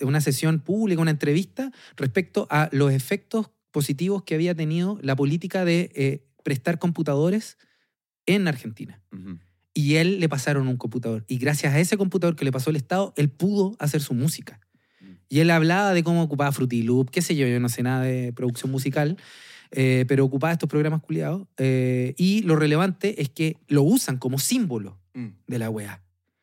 una 0.00 0.20
sesión 0.20 0.60
pública, 0.60 1.02
una 1.02 1.10
entrevista 1.10 1.72
respecto 1.96 2.46
a 2.50 2.68
los 2.72 2.92
efectos 2.92 3.50
positivos 3.70 4.22
que 4.22 4.34
había 4.34 4.54
tenido 4.54 4.98
la 5.02 5.14
política 5.16 5.64
de 5.64 5.90
eh, 5.94 6.24
prestar 6.42 6.78
computadores 6.78 7.58
en 8.24 8.46
Argentina. 8.48 9.02
Y 9.74 9.96
él 9.96 10.20
le 10.20 10.28
pasaron 10.28 10.68
un 10.68 10.76
computador. 10.76 11.24
Y 11.28 11.38
gracias 11.38 11.74
a 11.74 11.80
ese 11.80 11.96
computador 11.96 12.34
que 12.36 12.44
le 12.44 12.52
pasó 12.52 12.70
el 12.70 12.76
Estado, 12.76 13.12
él 13.16 13.28
pudo 13.30 13.76
hacer 13.78 14.00
su 14.00 14.14
música. 14.14 14.60
Y 15.28 15.40
él 15.40 15.50
hablaba 15.50 15.92
de 15.94 16.02
cómo 16.02 16.22
ocupaba 16.22 16.52
Fruity 16.52 16.82
Loop, 16.82 17.10
qué 17.10 17.20
sé 17.22 17.36
yo, 17.36 17.46
yo 17.46 17.60
no 17.60 17.68
sé 17.68 17.82
nada 17.82 18.02
de 18.02 18.32
producción 18.32 18.70
musical, 18.72 19.16
eh, 19.70 20.04
pero 20.08 20.24
ocupaba 20.24 20.52
estos 20.52 20.68
programas 20.68 21.02
culiados. 21.02 21.46
eh, 21.58 22.14
y 22.16 22.42
lo 22.42 22.56
relevante 22.56 23.20
es 23.20 23.28
que 23.28 23.56
lo 23.68 23.82
usan 23.82 24.16
como 24.18 24.38
símbolo 24.38 24.98
Mm. 25.14 25.28
de 25.46 25.58
la 25.58 25.68
weá. 25.70 26.02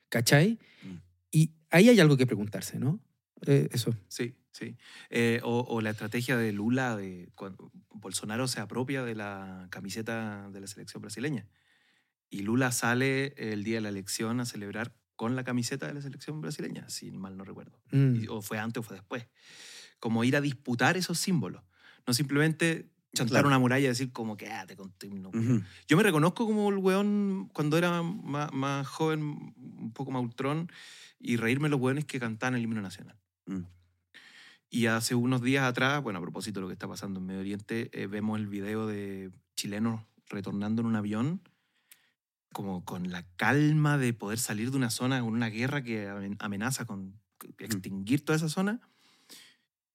¿Cachai? 0.10 0.60
Mm. 0.84 0.96
Y 1.32 1.52
ahí 1.72 1.90
hay 1.90 2.00
algo 2.00 2.18
que 2.18 2.26
preguntarse, 2.28 2.78
¿no? 2.80 3.00
Eh, 3.48 3.68
eso. 3.72 3.96
Sí, 4.08 4.34
sí. 4.52 4.76
O, 5.44 5.66
o 5.68 5.82
la 5.82 5.90
estrategia 5.92 6.38
de 6.38 6.52
Lula, 6.52 6.96
de 6.96 7.30
cuando 7.36 7.72
Bolsonaro 7.90 8.48
se 8.48 8.60
apropia 8.60 9.04
de 9.04 9.16
la 9.16 9.68
camiseta 9.72 10.50
de 10.52 10.60
la 10.62 10.68
selección 10.68 11.02
brasileña. 11.02 11.48
Y 12.30 12.40
Lula 12.40 12.72
sale 12.72 13.34
el 13.38 13.64
día 13.64 13.76
de 13.76 13.82
la 13.82 13.90
elección 13.90 14.40
a 14.40 14.46
celebrar 14.46 14.94
con 15.16 15.36
la 15.36 15.44
camiseta 15.44 15.88
de 15.88 15.94
la 15.94 16.02
selección 16.02 16.42
brasileña, 16.42 16.90
si 16.90 17.12
mal 17.12 17.38
no 17.38 17.44
recuerdo. 17.46 17.80
Mm. 17.92 18.16
Y- 18.24 18.28
o 18.28 18.42
fue 18.42 18.58
antes 18.60 18.80
o 18.80 18.84
fue 18.84 18.98
después. 18.98 19.28
Como 20.00 20.24
ir 20.24 20.36
a 20.36 20.42
disputar 20.42 20.98
esos 20.98 21.18
símbolos. 21.20 21.64
No 22.06 22.14
simplemente 22.14 22.90
chantar 23.14 23.36
Claro. 23.36 23.48
una 23.48 23.60
muralla 23.60 23.86
y 23.86 23.88
decir 23.88 24.12
como 24.12 24.36
que, 24.36 24.50
ah, 24.50 24.66
te 24.68 24.76
conté 24.76 25.08
un 25.08 25.22
nombre". 25.22 25.40
Ujú. 25.42 25.64
Yo 25.88 25.96
me 25.98 26.04
reconozco 26.04 26.46
como 26.46 26.70
el 26.70 26.78
weón 26.78 27.50
cuando 27.54 27.78
era 27.78 28.02
más, 28.04 28.52
más 28.54 28.86
joven, 28.88 29.54
un 29.58 29.92
poco 29.94 30.12
más 30.12 30.22
ultrón, 30.22 30.70
y 31.18 31.38
reírme 31.38 31.70
los 31.70 31.80
weones 31.80 32.06
que 32.06 32.20
cantaban 32.20 32.56
el 32.56 32.62
himno 32.64 32.82
nacional. 32.82 33.18
Mm. 33.46 33.62
Y 34.70 34.88
hace 34.88 35.16
unos 35.16 35.42
días 35.42 35.64
atrás, 35.64 36.04
bueno, 36.04 36.20
a 36.20 36.22
propósito 36.22 36.60
de 36.60 36.62
lo 36.64 36.68
que 36.68 36.74
está 36.74 36.88
pasando 36.90 37.20
en 37.22 37.26
Medio 37.26 37.40
Oriente, 37.40 37.90
eh, 37.94 38.08
vemos 38.08 38.38
el 38.38 38.48
video 38.48 38.86
de 38.88 39.32
chilenos 39.56 40.02
retornando 40.28 40.82
en 40.82 40.88
un 40.88 40.96
avión, 40.98 41.42
como 42.56 42.86
con 42.86 43.12
la 43.12 43.26
calma 43.36 43.98
de 43.98 44.14
poder 44.14 44.40
salir 44.40 44.72
de 44.72 44.78
una 44.78 44.90
zona 44.90 45.20
con 45.20 45.34
una 45.34 45.50
guerra 45.50 45.84
que 45.84 46.08
amen- 46.08 46.38
amenaza 46.40 46.86
con 46.86 47.20
extinguir 47.60 48.24
toda 48.24 48.38
esa 48.38 48.48
zona, 48.48 48.80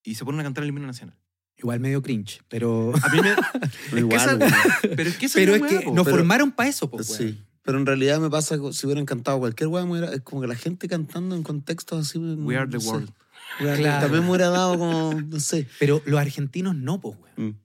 y 0.03 0.17
se 0.17 0.27
ponen 0.27 0.41
a 0.41 0.43
cantar 0.45 0.65
el 0.65 0.69
himno 0.69 0.87
nacional. 0.87 1.17
Igual 1.57 1.81
medio 1.81 2.03
cringe, 2.03 2.43
pero, 2.49 2.93
A 3.03 3.09
mí 3.09 3.21
me- 3.23 3.35
Pero 3.91 3.93
que 3.93 3.99
igual, 4.01 4.21
esa- 4.21 4.37
weón. 4.37 4.53
pero 4.97 5.09
es 5.09 5.17
que 5.17 5.25
esa 5.27 5.39
pero 5.39 5.55
es 5.55 5.63
que 5.63 5.87
nos 5.91 6.05
pero- 6.05 6.17
formaron 6.19 6.53
para 6.53 6.69
eso, 6.69 6.91
pues, 6.91 7.07
Sí. 7.07 7.43
Pero 7.63 7.79
en 7.79 7.87
realidad 7.87 8.21
me 8.21 8.29
pasa, 8.29 8.57
si 8.73 8.87
hubieran 8.87 9.07
cantado 9.07 9.39
cualquier 9.39 9.69
hubiera- 9.69 10.13
es 10.13 10.21
como 10.21 10.43
que 10.43 10.49
la 10.49 10.55
gente 10.55 10.87
cantando 10.87 11.35
en 11.37 11.43
contextos 11.43 12.07
así. 12.09 12.19
We 12.19 12.57
are 12.59 12.69
the 12.71 12.77
no 12.79 12.85
world. 12.91 13.11
Are 13.59 13.71
the- 13.77 13.77
Claro. 13.83 14.03
También 14.03 14.25
me 14.25 14.31
hubiera 14.31 14.49
dado 14.51 14.79
como, 14.79 15.15
no 15.15 15.41
sé. 15.41 15.67
Pero 15.79 16.03
los 16.05 16.21
argentinos 16.21 16.75
no, 16.77 17.01
pues, 17.01 17.17
weón. 17.37 17.49
Mm. 17.53 17.61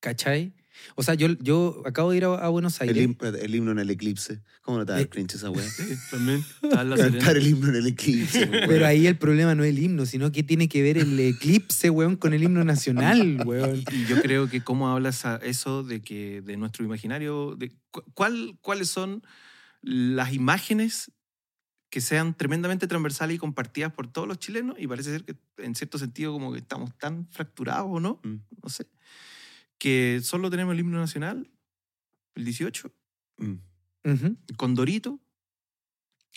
¿Cachai? 0.00 0.54
O 0.96 1.02
sea, 1.02 1.14
yo, 1.14 1.28
yo 1.40 1.82
acabo 1.86 2.10
de 2.10 2.16
ir 2.16 2.24
a, 2.24 2.34
a 2.34 2.48
Buenos 2.48 2.80
El, 2.80 2.88
Aires. 2.90 3.08
him- 3.08 3.36
el 3.40 3.54
himno 3.54 3.70
en 3.72 3.78
el 3.78 3.90
eclipse. 3.90 4.42
¿Cómo 4.62 4.78
no 4.78 4.86
te 4.86 4.92
da 4.92 5.00
Eh, 5.00 5.08
cringe 5.08 5.34
esa 5.36 5.50
weá? 5.50 5.68
Sí, 5.68 5.84
también. 6.10 6.44
Cantar 6.60 7.36
el 7.36 7.46
himno 7.46 7.68
en 7.68 7.76
el 7.76 7.86
eclipse. 7.86 8.46
Pero 8.46 8.86
ahí 8.86 9.06
el 9.06 9.16
problema 9.16 9.54
no 9.54 9.64
es 9.64 9.70
el 9.70 9.78
himno, 9.78 10.06
sino 10.06 10.32
que 10.32 10.42
tiene 10.42 10.68
que 10.68 10.82
ver 10.82 10.98
el 10.98 11.18
eclipse, 11.20 11.90
weón, 11.90 12.16
con 12.16 12.34
el 12.34 12.42
himno 12.42 12.64
nacional, 12.64 13.40
weón. 13.46 13.82
Y 13.92 14.06
yo 14.06 14.20
creo 14.20 14.48
que 14.48 14.62
cómo 14.62 14.88
hablas 14.88 15.24
a 15.24 15.36
eso 15.36 15.82
de 15.82 16.00
que 16.02 16.40
de 16.42 16.56
nuestro 16.56 16.84
imaginario, 16.84 17.54
de 17.56 17.72
cu- 17.90 18.02
cuál, 18.14 18.58
cuáles 18.60 18.88
son 18.88 19.22
las 19.82 20.32
imágenes 20.32 21.12
que 21.90 22.00
sean 22.02 22.36
tremendamente 22.36 22.86
transversales 22.86 23.36
y 23.36 23.38
compartidas 23.38 23.92
por 23.94 24.12
todos 24.12 24.28
los 24.28 24.38
chilenos 24.38 24.76
y 24.78 24.86
parece 24.86 25.10
ser 25.10 25.24
que 25.24 25.36
en 25.56 25.74
cierto 25.74 25.96
sentido 25.96 26.32
como 26.32 26.52
que 26.52 26.58
estamos 26.58 26.90
tan 26.98 27.26
fracturados 27.30 28.00
no, 28.02 28.20
Mm. 28.24 28.36
no 28.62 28.68
sé, 28.68 28.86
que 29.78 30.20
solo 30.22 30.50
tenemos 30.50 30.74
el 30.74 30.80
himno 30.80 30.98
nacional, 30.98 31.50
el 32.34 32.44
18, 32.44 32.92
Mm. 33.38 33.54
Ujú, 34.04 34.36
con 34.56 34.74
Dorito, 34.74 35.20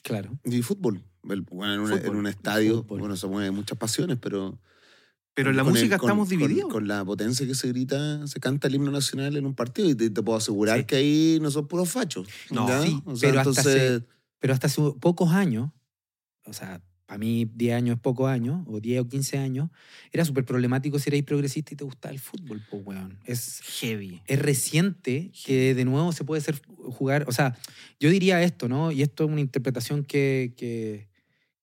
Claro. 0.03 0.39
Y 0.43 0.61
fútbol. 0.63 1.03
El- 1.29 1.41
bueno, 1.41 1.73
en, 1.75 1.79
un- 1.81 1.87
Fútbol. 1.89 2.05
en 2.07 2.15
un 2.15 2.27
estadio, 2.27 2.81
Fútbol. 2.83 2.99
bueno, 3.01 3.15
se 3.15 3.27
mueven 3.27 3.53
muchas 3.53 3.77
pasiones, 3.77 4.17
pero. 4.19 4.59
pero 5.35 5.51
en 5.51 5.55
la 5.55 5.61
el- 5.61 5.69
música 5.69 5.97
con- 5.99 6.09
estamos 6.09 6.27
con- 6.29 6.37
divididos. 6.39 6.71
Con, 6.71 6.87
la 6.87 7.05
potencia 7.05 7.45
que 7.45 7.53
se 7.55 7.67
grita, 7.67 8.25
se 8.27 8.39
canta 8.39 8.67
el 8.67 8.75
himno 8.75 8.89
nacional 8.91 9.37
en 9.37 9.45
un 9.45 9.53
partido 9.55 9.89
y 9.89 9.95
te, 9.95 10.09
te 10.09 10.23
puedo 10.23 10.37
asegurar 10.37 10.79
Sí. 10.79 10.85
que 10.85 10.95
ahí 10.95 11.39
no 11.41 11.51
son 11.51 11.67
puros 11.67 11.89
fachos. 11.89 12.27
No, 12.49 12.67
sí, 12.83 13.01
O 13.05 13.15
sea, 13.15 13.29
pero 13.29 13.41
hasta 13.41 13.49
entonces. 13.61 14.03
Pero 14.39 14.53
hasta 14.53 14.67
hace 14.67 14.81
pocos 14.99 15.31
años, 15.31 15.69
o 16.45 16.53
sea, 16.53 16.81
para 17.11 17.19
mí 17.19 17.45
10 17.55 17.75
años 17.75 17.95
es 17.97 18.01
pocos 18.01 18.29
años, 18.29 18.63
o 18.67 18.79
10 18.79 19.01
o 19.01 19.09
15 19.09 19.37
años, 19.37 19.69
era 20.13 20.23
súper 20.23 20.45
problemático 20.45 20.97
si 20.97 21.09
erais 21.09 21.25
progresista 21.25 21.73
y 21.73 21.75
te 21.75 21.83
gustaba 21.83 22.13
el 22.13 22.21
fútbol, 22.21 22.61
pues, 22.69 22.83
weón. 22.85 23.19
Es, 23.25 23.59
Heavy. 23.81 24.21
es 24.25 24.39
reciente 24.39 25.29
que 25.43 25.75
de 25.75 25.83
nuevo 25.83 26.13
se 26.13 26.23
puede 26.23 26.39
hacer 26.39 26.61
jugar. 26.77 27.25
O 27.27 27.33
sea, 27.33 27.57
yo 27.99 28.09
diría 28.09 28.41
esto, 28.41 28.69
¿no? 28.69 28.93
Y 28.93 29.01
esto 29.01 29.25
es 29.25 29.29
una 29.29 29.41
interpretación 29.41 30.05
que, 30.05 30.53
que, 30.55 31.09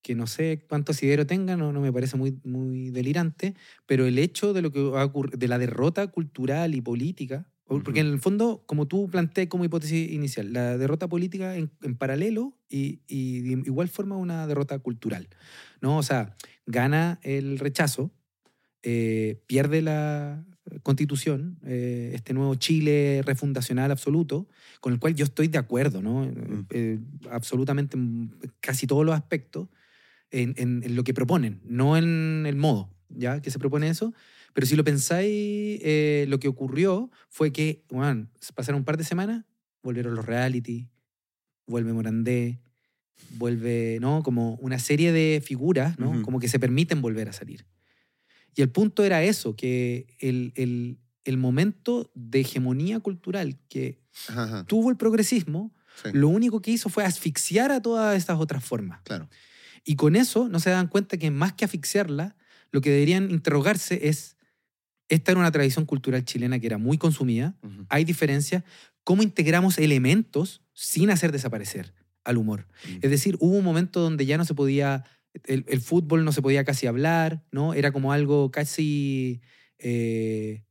que 0.03 0.13
no 0.13 0.27
sé 0.27 0.67
cuánto 0.69 0.91
asidero 0.91 1.25
tenga, 1.25 1.57
no, 1.57 1.73
no 1.73 1.81
me 1.81 1.91
parece 1.91 2.15
muy, 2.15 2.39
muy 2.43 2.91
delirante, 2.91 3.55
pero 3.87 4.05
el 4.05 4.19
hecho 4.19 4.53
de 4.53 4.61
lo 4.61 4.71
que 4.71 4.87
de 5.35 5.47
la 5.47 5.57
derrota 5.57 6.05
cultural 6.09 6.75
y 6.75 6.81
política, 6.81 7.49
porque 7.69 7.99
en 8.01 8.07
el 8.07 8.19
fondo, 8.19 8.63
como 8.65 8.87
tú 8.87 9.07
planteas 9.09 9.47
como 9.47 9.63
hipótesis 9.65 10.11
inicial, 10.11 10.51
la 10.53 10.77
derrota 10.77 11.07
política 11.07 11.55
en, 11.55 11.71
en 11.83 11.95
paralelo 11.95 12.57
y, 12.69 13.01
y 13.07 13.41
de 13.41 13.51
igual 13.65 13.87
forma 13.89 14.17
una 14.17 14.47
derrota 14.47 14.77
cultural, 14.79 15.27
¿no? 15.81 15.97
O 15.97 16.03
sea, 16.03 16.35
gana 16.65 17.19
el 17.23 17.59
rechazo, 17.59 18.11
eh, 18.83 19.41
pierde 19.47 19.81
la 19.81 20.45
constitución, 20.83 21.59
eh, 21.65 22.11
este 22.13 22.33
nuevo 22.33 22.55
Chile 22.55 23.21
refundacional 23.25 23.91
absoluto, 23.91 24.47
con 24.81 24.93
el 24.93 24.99
cual 24.99 25.15
yo 25.15 25.25
estoy 25.25 25.47
de 25.47 25.57
acuerdo, 25.57 26.01
¿no? 26.01 26.25
Mm. 26.25 26.65
Eh, 26.69 26.99
absolutamente 27.31 27.97
en 27.97 28.35
casi 28.59 28.85
todos 28.87 29.05
los 29.05 29.15
aspectos 29.15 29.67
en, 30.31 30.53
en- 30.57 30.83
en 30.83 30.95
lo 30.95 31.03
que 31.03 31.13
proponen, 31.13 31.59
no 31.65 31.97
en 31.97 32.45
el 32.45 32.55
modo, 32.55 32.89
¿ya? 33.09 33.41
Que 33.41 33.51
se 33.51 33.59
propone 33.59 33.89
eso. 33.89 34.13
Pero 34.53 34.65
si 34.67 34.75
lo 34.75 34.83
pensáis, 34.83 35.79
eh, 35.83 36.25
lo 36.27 36.39
que 36.39 36.47
ocurrió 36.47 37.09
fue 37.29 37.51
que, 37.51 37.83
bueno, 37.89 38.27
pasaron 38.55 38.79
un 38.79 38.85
par 38.85 38.97
de 38.97 39.03
semanas, 39.03 39.45
volvieron 39.83 40.15
los 40.15 40.25
reality, 40.25 40.89
vuelve 41.67 41.93
Morandé, 41.93 42.59
vuelve, 43.37 43.99
¿no? 44.01 44.23
Como 44.23 44.55
una 44.55 44.79
serie 44.79 45.11
de 45.11 45.41
figuras, 45.45 45.99
¿no? 45.99 46.21
Como 46.23 46.39
que 46.39 46.47
se 46.47 46.59
permiten 46.59 47.01
volver 47.01 47.29
a 47.29 47.33
salir. 47.33 47.65
Y 48.55 48.61
el 48.61 48.69
punto 48.71 49.03
era 49.03 49.23
eso, 49.23 49.55
que 49.55 50.07
el, 50.19 50.51
el- 50.55 50.99
el 51.25 51.37
momento 51.37 52.09
de 52.15 52.39
hegemonía 52.39 52.99
cultural 53.01 53.59
que 53.69 54.01
ajá, 54.29 54.65
tuvo 54.65 54.89
el 54.89 54.97
progresismo, 54.97 55.75
sí, 56.01 56.09
lo 56.13 56.27
único 56.29 56.61
que 56.61 56.71
hizo 56.71 56.89
fue 56.89 57.03
asfixiar 57.05 57.71
a 57.71 57.81
todas 57.81 58.17
estas 58.17 58.39
otras 58.39 58.63
formas. 58.63 59.01
claro. 59.03 59.29
Y 59.83 59.95
con 59.95 60.15
eso 60.15 60.49
no 60.49 60.59
se 60.59 60.71
dan 60.71 60.87
cuenta 60.87 61.17
que 61.17 61.29
más 61.29 61.53
que 61.53 61.65
asfixiarla, 61.65 62.35
lo 62.71 62.81
que 62.81 62.89
deberían 62.89 63.29
interrogarse 63.29 64.07
es, 64.07 64.37
esta 65.09 65.31
era 65.31 65.39
una 65.39 65.51
tradición 65.51 65.85
cultural 65.85 66.23
chilena 66.23 66.59
que 66.59 66.67
era 66.67 66.77
muy 66.77 66.97
consumida, 66.97 67.55
hay 67.89 68.05
diferencias, 68.05 68.63
¿cómo 69.03 69.23
integramos 69.23 69.77
elementos 69.77 70.61
sin 70.73 71.09
hacer 71.09 71.31
desaparecer 71.31 71.93
al 72.23 72.37
humor? 72.37 72.67
Mm. 72.87 72.97
Es 73.01 73.09
decir, 73.09 73.35
hubo 73.39 73.57
un 73.57 73.63
momento 73.63 73.99
donde 73.99 74.25
ya 74.25 74.37
no 74.37 74.45
se 74.45 74.53
podía 74.53 75.03
el, 75.45 75.65
el 75.67 75.81
fútbol 75.81 76.25
no 76.25 76.31
se 76.31 76.41
podía 76.41 76.63
casi 76.63 76.87
hablar, 76.87 77.43
¿no? 77.51 77.73
Era 77.73 77.91
como 77.91 78.11
algo 78.11 78.51
casi, 78.51 79.41
eh, 79.77 80.63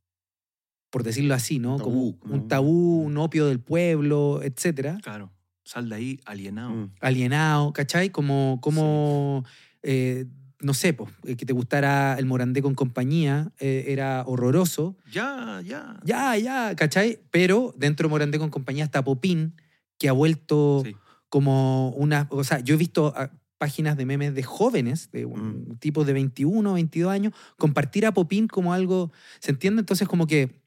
por 0.91 1.03
decirlo 1.03 1.35
así, 1.35 1.59
¿no? 1.59 1.77
Un 1.77 1.81
como 1.81 1.97
tabú, 1.97 2.35
un 2.35 2.49
tabú, 2.49 3.03
un 3.03 3.17
opio 3.19 3.47
del 3.47 3.61
pueblo, 3.61 4.41
etcétera. 4.43 4.99
Claro. 5.03 5.33
Sal 5.65 5.89
de 5.89 5.97
ahí 5.97 6.21
alienado. 6.25 6.71
Mm. 6.71 6.93
alienado, 7.01 7.73
¿cachai? 7.73 8.11
Como, 8.11 8.59
como 8.63 9.45
eh, 9.83 10.27
no 10.61 10.75
sé, 10.75 10.93
pues, 10.93 11.11
eh, 11.25 11.37
que 11.37 11.47
te 11.47 11.53
gustara 11.53 12.17
el 12.19 12.27
Morandé 12.27 12.63
con 12.63 12.75
compañía, 12.75 13.53
eh, 13.61 13.85
era 13.89 14.25
horroroso. 14.27 14.97
Ya, 15.13 15.61
ya. 15.65 16.01
Ya, 16.05 16.37
ya, 16.37 16.75
¿cachai? 16.77 17.21
Pero 17.31 17.75
dentro 17.77 18.09
de 18.09 18.11
Morandé 18.11 18.39
con 18.39 18.51
compañía 18.51 18.85
está 18.85 19.05
Popín, 19.05 19.55
que 19.99 20.09
ha 20.09 20.13
vuelto 20.13 20.83
Sí. 20.85 20.97
como 21.29 21.91
una... 21.91 22.27
O 22.31 22.43
sea, 22.45 22.59
yo 22.61 22.75
he 22.75 22.79
visto 22.79 23.13
ah, 23.17 23.31
páginas 23.59 23.97
de 23.97 24.05
memes 24.07 24.35
de 24.35 24.43
jóvenes, 24.43 25.11
de 25.13 25.27
un- 25.27 25.77
tipos 25.79 26.07
de 26.07 26.13
21, 26.13 26.73
22 26.75 27.11
años, 27.13 27.33
compartir 27.57 28.05
a 28.07 28.13
Popín 28.13 28.49
como 28.49 28.73
algo... 28.73 29.13
¿Se 29.41 29.51
entiende? 29.53 29.81
Entonces 29.81 30.09
como 30.09 30.27
que 30.27 30.61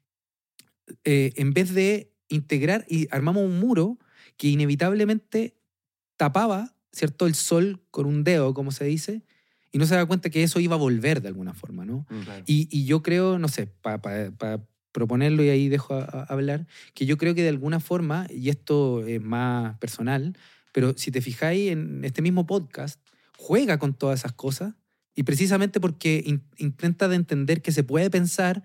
eh, 1.04 1.34
en 1.36 1.54
vez 1.54 1.74
de 1.74 2.14
integrar 2.30 2.86
y 2.88 3.08
armamos 3.12 3.44
un 3.44 3.60
muro 3.60 3.98
que 4.38 4.48
inevitablemente 4.48 5.56
tapaba, 6.18 6.76
¿cierto? 6.92 7.28
El 7.28 7.36
sol 7.36 7.82
con 7.92 8.06
un 8.06 8.24
dedo, 8.24 8.54
como 8.54 8.72
se 8.72 8.86
dice, 8.86 9.24
y 9.72 9.78
no 9.78 9.86
se 9.86 9.96
da 9.96 10.06
cuenta 10.06 10.30
que 10.30 10.44
eso 10.44 10.60
iba 10.60 10.76
a 10.76 10.80
volver 10.80 11.22
de 11.22 11.28
alguna 11.30 11.54
forma, 11.54 11.86
¿no? 11.86 12.06
Mm. 12.10 12.20
Claro. 12.22 12.44
Y, 12.46 12.68
y 12.72 12.86
yo 12.86 13.02
creo, 13.02 13.40
no 13.40 13.48
sé, 13.48 13.68
para 13.68 14.02
proponerlo 14.92 15.44
y 15.44 15.50
ahí 15.50 15.70
dejo 15.70 15.94
a- 15.94 16.04
a 16.04 16.24
hablar, 16.34 16.68
que 16.94 17.06
yo 17.06 17.18
creo 17.18 17.34
que 17.34 17.44
de 17.44 17.50
alguna 17.50 17.80
forma, 17.80 18.28
y 18.30 18.50
esto 18.50 19.06
es 19.06 19.22
más 19.22 19.78
personal, 19.80 20.36
pero 20.74 20.94
si 20.98 21.12
te 21.12 21.22
fijáis 21.22 21.72
en 21.72 22.04
este 22.04 22.22
mismo 22.22 22.46
podcast, 22.46 23.00
juega 23.38 23.80
con 23.80 23.94
todas 23.94 24.20
esas 24.20 24.34
cosas 24.34 24.74
y 25.16 25.24
precisamente 25.24 25.80
porque 25.80 26.22
in- 26.26 26.44
intenta 26.58 27.08
de 27.08 27.16
entender 27.16 27.62
que 27.62 27.72
se 27.72 27.84
puede 27.84 28.10
pensar 28.10 28.64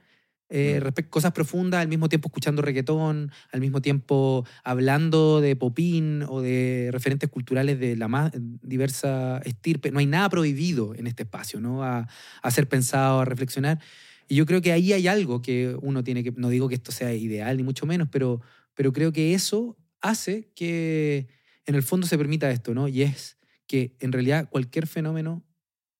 eh, 0.49 0.78
respecto 0.80 1.11
cosas 1.11 1.32
profundas 1.32 1.80
al 1.80 1.88
mismo 1.88 2.09
tiempo 2.09 2.28
escuchando 2.28 2.62
reggaetón, 2.62 3.32
al 3.51 3.61
mismo 3.61 3.80
tiempo 3.80 4.47
hablando 4.62 5.40
de 5.40 5.57
popín 5.57 6.24
o 6.28 6.40
de 6.40 6.90
referentes 6.92 7.28
culturales 7.30 7.80
de 7.80 7.97
la 7.97 8.09
más 8.09 8.32
diversa 8.34 9.40
estirpe. 9.44 9.90
No 9.90 9.99
hay 9.99 10.07
nada 10.07 10.28
prohibido 10.28 10.94
en 10.94 11.07
este 11.07 11.24
espacio, 11.24 11.61
¿no? 11.61 11.82
A, 11.82 12.09
a 12.42 12.51
ser 12.51 12.68
pensado, 12.68 13.20
a 13.20 13.24
reflexionar. 13.24 13.80
Y 14.28 14.36
yo 14.36 14.47
creo 14.47 14.61
que 14.61 14.72
ahí 14.72 14.92
hay 14.92 15.09
algo 15.09 15.42
que 15.42 15.76
uno 15.82 16.03
tiene 16.05 16.22
que, 16.22 16.32
no 16.32 16.49
digo 16.49 16.68
que 16.68 16.74
esto 16.74 16.92
sea 16.92 17.14
ideal 17.14 17.57
ni 17.57 17.62
mucho 17.62 17.86
menos, 17.86 18.09
pero, 18.11 18.40
pero 18.74 18.92
creo 18.92 19.12
que 19.12 19.34
eso 19.34 19.76
hace 20.01 20.51
que 20.55 21.28
en 21.64 21.74
el 21.74 21.82
fondo 21.82 22.07
se 22.07 22.18
permita 22.18 22.51
esto, 22.51 22.74
¿no? 22.74 22.88
Y 22.88 23.03
es 23.03 23.36
que 23.66 23.97
en 24.01 24.12
realidad 24.12 24.49
cualquier 24.49 24.86
fenómeno 24.86 25.44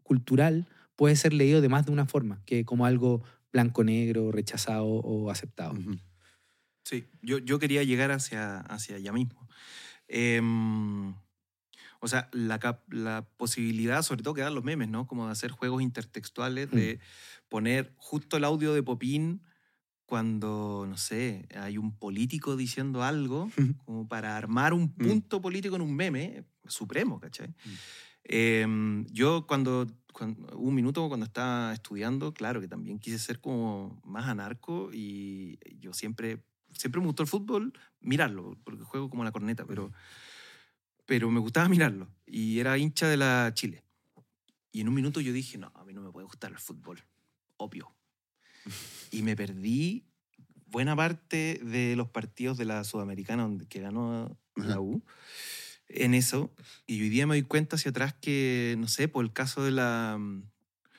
cultural 0.03 0.69
puede 0.95 1.17
ser 1.17 1.33
leído 1.33 1.61
de 1.61 1.69
más 1.69 1.87
de 1.87 1.93
una 1.93 2.07
forma, 2.07 2.43
que 2.47 2.65
como 2.65 2.87
algo 2.87 3.23
blanco-negro, 3.57 4.33
rechazado 4.33 4.85
o 4.87 5.31
aceptado. 5.31 5.75
Sí, 6.85 7.07
yo, 7.23 7.39
yo 7.39 7.59
quería 7.59 7.83
llegar 7.85 8.11
hacia, 8.11 8.61
hacia 8.61 8.97
allá 8.97 9.13
mismo. 9.13 9.49
Em, 10.09 11.15
o 12.01 12.07
sea, 12.07 12.29
la, 12.33 12.83
la 12.91 13.27
posibilidad, 13.39 14.03
sobre 14.03 14.23
todo 14.23 14.35
que 14.35 14.43
dan 14.43 14.55
los 14.55 14.63
memes, 14.63 14.89
¿no? 14.89 15.07
Como 15.07 15.25
de 15.25 15.33
hacer 15.33 15.51
juegos 15.53 15.81
intertextuales, 15.81 16.71
de 16.71 17.01
poner 17.49 17.95
justo 17.97 18.37
el 18.37 18.45
audio 18.45 18.75
de 18.75 18.83
Popín 18.83 19.43
cuando, 20.05 20.85
no 20.87 20.99
sé, 20.99 21.49
hay 21.57 21.79
un 21.79 21.97
político 21.97 22.57
diciendo 22.57 23.03
algo, 23.03 23.51
como 23.87 24.07
para 24.07 24.37
armar 24.37 24.75
un 24.75 24.93
punto 24.93 25.41
político 25.41 25.77
en 25.77 25.83
un 25.83 25.97
meme 25.97 26.45
supremo, 26.69 27.19
¿cachai? 27.19 27.55
Em, 28.29 29.07
yo 29.07 29.47
cuando, 29.47 29.87
cuando- 30.13 30.59
un 30.59 30.75
minuto 30.75 31.07
cuando 31.09 31.27
estaba 31.27 31.73
estudiando, 31.73 32.35
claro 32.35 32.61
que 32.61 32.67
también 32.69 32.99
quise 32.99 33.19
ser 33.19 33.41
como 33.41 34.01
más 34.05 34.27
anarco 34.27 34.91
y 34.93 35.59
yo 35.79 35.93
siempre, 35.93 36.43
siempre 36.73 37.01
me 37.01 37.07
gustó 37.07 37.23
el 37.23 37.29
fútbol, 37.29 37.73
mirarlo, 38.01 38.59
porque 38.65 38.83
juego 38.83 39.09
como 39.09 39.23
la 39.23 39.31
corneta, 39.31 39.65
pero, 39.65 39.93
pero 41.07 41.31
me 41.31 41.39
gustaba 41.41 41.69
mirarlo 41.69 42.09
y 42.27 42.59
era 42.59 42.77
hincha 42.79 43.07
de 43.09 43.17
la 43.17 43.53
Chile. 43.55 43.85
Y 44.73 44.81
en 44.81 44.89
un 44.89 44.95
minuto 44.95 45.21
yo 45.21 45.33
dije, 45.33 45.57
no, 45.57 45.71
a 45.75 45.85
mí 45.85 45.95
no 45.95 46.03
me 46.03 46.11
puede 46.11 46.27
gustar 46.27 46.51
el 46.51 46.59
fútbol, 46.59 47.01
obvio. 47.57 47.95
Y 49.13 49.23
me 49.23 49.37
perdí 49.37 50.05
buena 50.67 50.97
parte 50.97 51.61
de 51.63 51.95
los 51.95 52.09
partidos 52.09 52.59
de 52.59 52.65
la 52.65 52.83
Sudamericana 52.83 53.45
donde, 53.45 53.67
que 53.67 53.81
ganó 53.81 54.37
la 54.57 54.65
Ajá. 54.65 54.81
En 55.89 56.15
eso. 56.15 56.53
Y 56.87 57.01
hoy 57.03 57.09
día 57.09 57.27
me 57.27 57.35
doy 57.35 57.43
cuenta 57.43 57.77
hacia 57.77 57.91
atrás 57.91 58.15
que, 58.15 58.75
no 58.79 58.89
sé, 58.89 59.09
por 59.09 59.25
el 59.25 59.33
caso 59.33 59.65
de 59.65 59.71
la... 59.71 60.19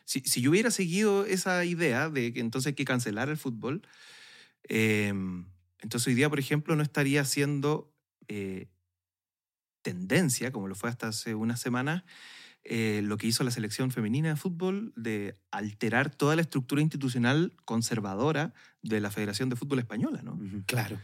Si, 0.06 0.22
si 0.22 0.42
yo 0.42 0.52
hubiera 0.52 0.72
seguido 0.72 1.26
esa 1.26 1.66
idea 1.66 2.10
de 2.10 2.32
que 2.32 2.40
entonces 2.40 2.68
hay 2.68 2.76
que 2.76 2.86
cancelar 2.86 3.28
el 3.28 3.38
fútbol, 3.38 3.82
eh, 4.70 5.14
entonces 5.80 6.08
hoy 6.08 6.16
día, 6.16 6.30
por 6.30 6.40
ejemplo, 6.40 6.76
no 6.76 6.84
estaría 6.84 7.22
haciendo 7.22 7.94
eh, 8.28 8.68
tendencia, 9.82 10.52
como 10.52 10.68
lo 10.68 10.76
fue 10.76 10.90
hasta 10.90 11.10
hace 11.10 11.36
unas 11.36 11.62
semanas, 11.62 12.04
eh, 12.64 13.02
lo 13.04 13.18
que 13.18 13.28
hizo 13.28 13.44
la 13.44 13.52
selección 13.52 13.92
femenina 13.92 14.30
de 14.30 14.36
fútbol 14.36 14.92
de 14.98 15.36
alterar 15.52 16.14
toda 16.14 16.36
la 16.36 16.42
estructura 16.42 16.82
institucional 16.82 17.54
conservadora 17.64 18.54
de 18.82 19.00
la 19.00 19.12
Federación 19.12 19.50
de 19.50 19.56
Fútbol 19.56 19.80
Española, 19.80 20.22
¿no? 20.24 20.38
Claro. 20.66 21.00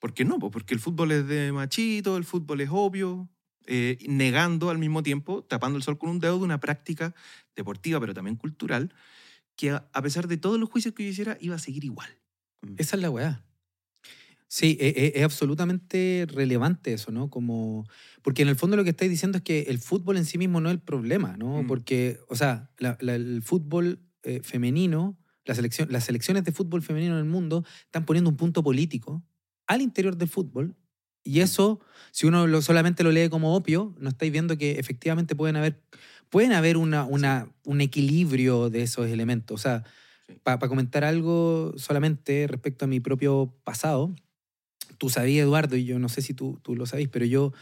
¿Por 0.00 0.14
qué 0.14 0.24
no? 0.24 0.38
Pues 0.38 0.50
porque 0.52 0.74
el 0.74 0.80
fútbol 0.80 1.12
es 1.12 1.26
de 1.28 1.52
machito, 1.52 2.16
el 2.16 2.24
fútbol 2.24 2.60
es 2.62 2.70
obvio, 2.72 3.28
eh, 3.66 3.98
negando 4.08 4.70
al 4.70 4.78
mismo 4.78 5.02
tiempo, 5.02 5.44
tapando 5.44 5.76
el 5.76 5.82
sol 5.84 5.98
con 5.98 6.10
un 6.10 6.18
dedo 6.18 6.38
de 6.38 6.44
una 6.44 6.58
práctica 6.58 7.14
deportiva, 7.54 8.00
pero 8.00 8.14
también 8.14 8.36
cultural, 8.36 8.92
que 9.56 9.70
a, 9.70 9.88
a 9.92 10.02
pesar 10.02 10.26
de 10.26 10.38
todos 10.38 10.58
los 10.58 10.70
juicios 10.70 10.94
que 10.94 11.04
yo 11.04 11.10
hiciera, 11.10 11.36
iba 11.40 11.54
a 11.54 11.58
seguir 11.58 11.84
igual. 11.84 12.08
Esa 12.78 12.96
es 12.96 13.02
la 13.02 13.10
weá. 13.10 13.44
Sí, 14.48 14.76
e- 14.80 14.88
e- 14.88 15.12
es, 15.14 15.22
absolutamente 15.22 16.26
relevante 16.28 16.92
eso, 16.92 17.12
¿no? 17.12 17.30
Como, 17.30 17.86
porque 18.22 18.42
en 18.42 18.48
el 18.48 18.56
fondo 18.56 18.76
lo 18.76 18.82
que 18.82 18.90
estáis 18.90 19.10
diciendo 19.10 19.38
es 19.38 19.44
que 19.44 19.62
el 19.68 19.78
fútbol 19.78 20.16
en 20.16 20.24
sí 20.24 20.38
mismo 20.38 20.60
no 20.60 20.70
es 20.70 20.74
el 20.74 20.80
problema, 20.80 21.36
¿no? 21.36 21.62
Mm. 21.62 21.66
Porque, 21.68 22.18
o 22.28 22.34
sea, 22.34 22.70
la- 22.78 22.98
la- 23.00 23.14
el 23.14 23.42
fútbol 23.42 24.00
eh, 24.24 24.40
femenino, 24.42 25.16
la 25.44 25.54
selección, 25.54 25.88
las 25.92 26.04
selecciones 26.04 26.44
de 26.44 26.52
fútbol 26.52 26.82
femenino 26.82 27.12
en 27.14 27.20
el 27.20 27.30
mundo 27.30 27.64
están 27.84 28.04
poniendo 28.04 28.28
un 28.28 28.36
punto 28.36 28.62
político 28.62 29.24
al 29.70 29.82
interior 29.82 30.16
del 30.16 30.28
fútbol. 30.28 30.74
Y 31.22 31.40
eso, 31.40 31.80
si 32.12 32.26
uno 32.26 32.46
lo- 32.46 32.60
solamente 32.62 33.04
lo 33.04 33.12
lee 33.12 33.28
como 33.28 33.54
opio, 33.54 33.94
no 33.98 34.08
estáis 34.08 34.32
viendo 34.32 34.56
que 34.58 34.78
efectivamente 34.78 35.36
pueden 35.36 35.56
haber, 35.56 35.80
pueden 36.28 36.52
haber 36.52 36.76
una, 36.76 37.04
una, 37.04 37.48
un 37.64 37.80
equilibrio 37.80 38.68
de 38.70 38.82
esos 38.82 39.06
elementos. 39.08 39.54
O 39.54 39.62
sea, 39.62 39.84
Sí. 40.26 40.34
para 40.42 40.58
comentar 40.68 41.04
algo 41.04 41.72
solamente 41.76 42.46
respecto 42.48 42.84
a 42.84 42.88
mi 42.88 43.00
propio 43.00 43.52
pasado, 43.64 44.14
tú 44.98 45.08
sabías, 45.08 45.44
Eduardo, 45.44 45.76
y 45.76 45.84
yo 45.84 45.98
no 45.98 46.08
sé 46.08 46.22
si 46.22 46.34
tú, 46.34 46.58
tú 46.62 46.74
lo 46.76 46.86
sabéis, 46.86 47.08
pero 47.08 47.24
yo, 47.26 47.52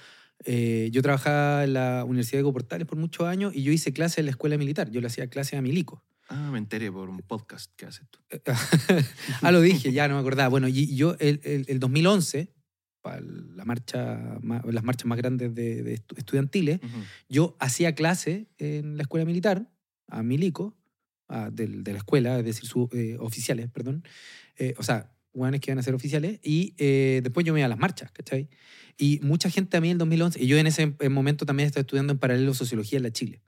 eh, 0.44 0.88
yo 0.92 1.02
trabajaba 1.02 1.64
en 1.64 1.72
la 1.74 2.04
Universidad 2.04 2.40
de 2.40 2.44
Coportales 2.44 2.86
por 2.86 2.98
muchos 2.98 3.26
años 3.26 3.54
y 3.54 3.62
yo 3.62 3.72
hice 3.72 3.92
clases 3.92 4.18
en 4.18 4.26
la 4.26 4.30
escuela 4.32 4.56
militar. 4.58 4.90
Yo 4.90 5.00
le 5.00 5.06
hacía 5.08 5.28
clases 5.28 5.58
a 5.58 5.62
milicos. 5.62 6.00
Ah, 6.28 6.50
me 6.52 6.58
enteré 6.58 6.92
por 6.92 7.08
un 7.08 7.18
podcast 7.20 7.70
que 7.76 7.86
haces 7.86 8.06
tú. 8.10 8.18
ah, 9.42 9.50
lo 9.50 9.60
dije, 9.62 9.92
ya 9.92 10.08
no 10.08 10.14
me 10.14 10.20
acordaba. 10.20 10.48
Bueno, 10.50 10.68
y 10.68 10.94
yo 10.94 11.16
el, 11.20 11.40
el, 11.42 11.64
el 11.68 11.78
2011, 11.80 12.52
para 13.00 13.20
la 13.20 13.64
marcha, 13.64 14.38
ma- 14.42 14.62
las 14.70 14.84
marchas 14.84 15.06
más 15.06 15.16
grandes 15.16 15.54
de, 15.54 15.82
de 15.82 15.94
estu- 15.96 16.18
estudiantiles, 16.18 16.80
Ujú. 16.82 16.98
yo 17.30 17.56
hacía 17.60 17.94
clase 17.94 18.46
en 18.58 18.96
la 18.98 19.02
escuela 19.04 19.24
militar, 19.24 19.70
a 20.08 20.22
milicos, 20.22 20.74
a- 21.28 21.50
del- 21.50 21.82
de, 21.82 21.92
la 21.92 21.98
escuela, 21.98 22.38
es 22.38 22.44
decir, 22.44 22.66
su- 22.68 22.90
eh, 22.92 23.16
oficiales, 23.20 23.70
perdón. 23.70 24.04
Eh, 24.56 24.74
o 24.76 24.82
sea, 24.82 25.10
hueones 25.32 25.60
que 25.62 25.70
iban 25.70 25.78
a 25.78 25.82
ser 25.82 25.94
oficiales. 25.94 26.40
Y 26.42 26.74
eh, 26.76 27.20
después 27.22 27.46
yo 27.46 27.54
me 27.54 27.60
iba 27.60 27.66
a 27.66 27.70
las 27.70 27.78
marchas, 27.78 28.10
¿cachai? 28.12 28.50
Y 28.98 29.20
mucha 29.22 29.48
gente 29.48 29.78
a 29.78 29.80
mí 29.80 29.88
en 29.88 29.92
el 29.92 29.98
2011, 29.98 30.42
y 30.42 30.46
yo 30.46 30.58
en 30.58 30.66
ese 30.66 30.94
eh, 31.00 31.08
momento 31.08 31.46
también 31.46 31.68
estaba 31.68 31.80
estudiando 31.82 32.12
en 32.12 32.18
paralelo 32.18 32.52
sociología 32.52 32.98
en 32.98 33.04
la 33.04 33.12
Chile. 33.12 33.40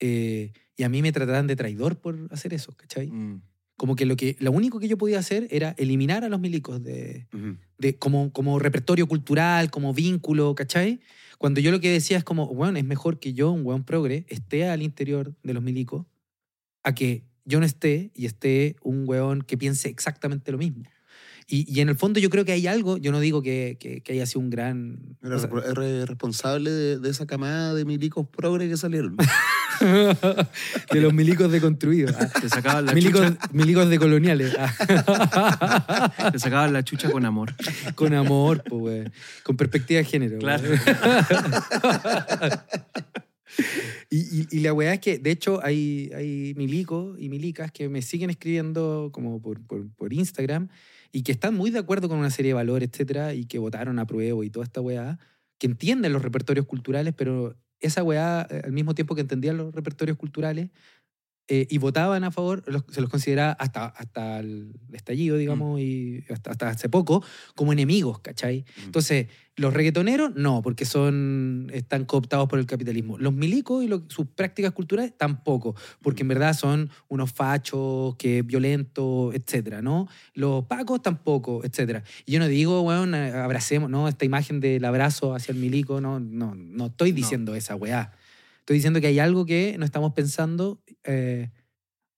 Eh, 0.00 0.52
y 0.76 0.82
a 0.82 0.88
mí 0.88 1.02
me 1.02 1.12
trataban 1.12 1.46
de 1.46 1.56
traidor 1.56 1.96
por 1.98 2.28
hacer 2.30 2.52
eso, 2.54 2.72
¿cachai? 2.76 3.10
Mm. 3.10 3.42
Como 3.76 3.96
que 3.96 4.06
lo, 4.06 4.16
que 4.16 4.36
lo 4.38 4.52
único 4.52 4.78
que 4.78 4.86
yo 4.88 4.96
podía 4.96 5.18
hacer 5.18 5.48
era 5.50 5.74
eliminar 5.78 6.24
a 6.24 6.28
los 6.28 6.38
milicos 6.40 6.82
de, 6.82 7.26
de, 7.78 7.96
como, 7.98 8.32
como 8.32 8.58
repertorio 8.60 9.08
cultural, 9.08 9.70
como 9.70 9.92
vínculo, 9.92 10.54
¿cachai? 10.54 11.00
Cuando 11.38 11.60
yo 11.60 11.72
lo 11.72 11.80
que 11.80 11.90
decía 11.90 12.16
es 12.16 12.24
como, 12.24 12.46
bueno, 12.54 12.78
es 12.78 12.84
mejor 12.84 13.18
que 13.18 13.32
yo, 13.34 13.50
un 13.50 13.66
weón 13.66 13.82
progre, 13.84 14.26
esté 14.28 14.68
al 14.68 14.80
interior 14.82 15.34
de 15.42 15.54
los 15.54 15.62
milicos, 15.62 16.06
a 16.84 16.94
que 16.94 17.24
yo 17.44 17.58
no 17.58 17.66
esté 17.66 18.12
y 18.14 18.26
esté 18.26 18.76
un 18.82 19.04
weón 19.08 19.42
que 19.42 19.58
piense 19.58 19.88
exactamente 19.88 20.52
lo 20.52 20.58
mismo. 20.58 20.84
Y, 21.46 21.70
y 21.70 21.80
en 21.80 21.88
el 21.90 21.96
fondo 21.96 22.20
yo 22.20 22.30
creo 22.30 22.44
que 22.44 22.52
hay 22.52 22.66
algo, 22.68 22.96
yo 22.96 23.10
no 23.12 23.20
digo 23.20 23.42
que, 23.42 23.76
que, 23.78 24.00
que 24.02 24.12
haya 24.12 24.24
sido 24.24 24.40
un 24.40 24.50
gran... 24.50 25.18
Era 25.22 25.36
o 25.36 25.38
sea, 25.40 25.50
repro- 25.50 25.64
era 25.64 26.06
responsable 26.06 26.70
de, 26.70 26.98
de 27.00 27.10
esa 27.10 27.26
camada 27.26 27.74
de 27.74 27.84
milicos 27.84 28.26
progre 28.28 28.68
que 28.68 28.76
salieron. 28.76 29.16
de 30.92 31.00
los 31.00 31.12
milicos 31.14 31.50
deconstruidos. 31.50 32.14
ah. 32.18 32.28
Te 32.40 32.48
sacaban 32.48 32.86
la 32.86 32.92
Milicos, 32.92 33.26
chucha, 33.28 33.48
milicos 33.52 33.88
de 33.90 33.98
coloniales. 33.98 34.52
te 36.32 36.38
sacaban 36.38 36.72
la 36.72 36.82
chucha 36.84 37.10
con 37.10 37.24
amor. 37.24 37.54
Con 37.94 38.14
amor, 38.14 38.62
pues. 38.68 39.10
Con 39.42 39.56
perspectiva 39.56 39.98
de 39.98 40.04
género. 40.04 40.38
Claro. 40.38 40.64
Y, 44.10 44.18
y- 44.40 44.46
y 44.50 44.60
la 44.60 44.72
weá 44.72 44.94
es 44.94 45.00
que, 45.00 45.18
de 45.18 45.30
hecho, 45.30 45.60
hay, 45.64 46.10
hay 46.14 46.54
milicos 46.56 47.16
y 47.20 47.28
milicas 47.28 47.70
que 47.70 47.88
me 47.88 48.02
siguen 48.02 48.30
escribiendo 48.30 49.10
como 49.12 49.40
por, 49.40 49.64
por, 49.66 49.88
por 49.94 50.12
Instagram 50.12 50.68
y 51.12 51.22
que 51.22 51.30
están 51.32 51.54
muy 51.54 51.70
de 51.70 51.78
acuerdo 51.78 52.08
con 52.08 52.18
una 52.18 52.30
serie 52.30 52.50
de 52.50 52.54
valores, 52.54 52.88
etcétera, 52.92 53.32
y 53.34 53.46
que 53.46 53.58
votaron 53.58 53.98
a 54.00 54.06
prueba 54.06 54.44
y 54.44 54.50
toda 54.50 54.64
esta 54.64 54.80
weá, 54.80 55.18
que 55.58 55.68
entienden 55.68 56.12
los 56.12 56.22
repertorios 56.22 56.66
culturales, 56.66 57.14
pero 57.16 57.56
esa 57.86 58.02
weá, 58.02 58.46
eh, 58.50 58.62
al 58.64 58.72
mismo 58.72 58.94
tiempo 58.94 59.14
que 59.14 59.20
entendían 59.22 59.56
los 59.56 59.74
repertorios 59.74 60.16
culturales 60.16 60.70
eh, 61.48 61.66
y 61.68 61.76
votaban 61.78 62.24
a 62.24 62.30
favor, 62.30 62.62
los- 62.66 62.84
se 62.90 63.00
los 63.02 63.10
consideraba 63.10 63.52
hasta, 63.52 63.86
hasta 63.86 64.40
el 64.40 64.72
estallido, 64.92 65.36
digamos, 65.36 65.78
y 65.80 66.24
hasta, 66.30 66.50
hasta 66.52 66.68
hace 66.70 66.88
poco, 66.88 67.22
como 67.54 67.72
enemigos, 67.72 68.20
¿cachai? 68.20 68.64
Entonces, 68.84 69.26
los 69.56 69.74
reggaetoneros, 69.74 70.34
no, 70.34 70.62
porque 70.62 70.84
son, 70.86 71.70
están 71.72 72.06
cooptados 72.06 72.48
por 72.48 72.58
el 72.58 72.66
capitalismo. 72.66 73.18
Los 73.18 73.34
milicos 73.34 73.84
y 73.84 73.88
lo- 73.88 74.04
sus 74.08 74.26
prácticas 74.26 74.72
culturales, 74.72 75.12
tampoco, 75.16 75.74
porque 76.00 76.22
en 76.22 76.28
verdad 76.28 76.54
son 76.54 76.88
unos 77.08 77.30
fachos, 77.32 78.16
que 78.16 78.40
violentos, 78.42 79.34
etcétera, 79.34 79.82
¿no? 79.82 80.08
Los 80.32 80.64
pacos 80.64 81.02
tampoco, 81.02 81.62
etcétera. 81.62 82.02
Y 82.24 82.32
yo 82.32 82.38
no 82.38 82.48
digo, 82.48 82.82
bueno, 82.82 83.16
abracemos, 83.16 83.90
¿no? 83.90 84.08
Esta 84.08 84.24
imagen 84.24 84.60
del 84.60 84.84
abrazo 84.84 85.34
hacia 85.34 85.52
el 85.52 85.58
milico, 85.58 86.00
no, 86.00 86.20
no, 86.20 86.54
no 86.54 86.86
estoy 86.86 87.10
No. 87.10 87.16
diciendo 87.16 87.54
esa 87.54 87.76
weá. 87.76 88.12
Estoy 88.60 88.76
diciendo 88.76 88.98
que 89.02 89.08
hay 89.08 89.18
algo 89.18 89.44
que 89.44 89.76
no 89.78 89.84
estamos 89.84 90.14
pensando 90.14 90.80
eh, 91.04 91.50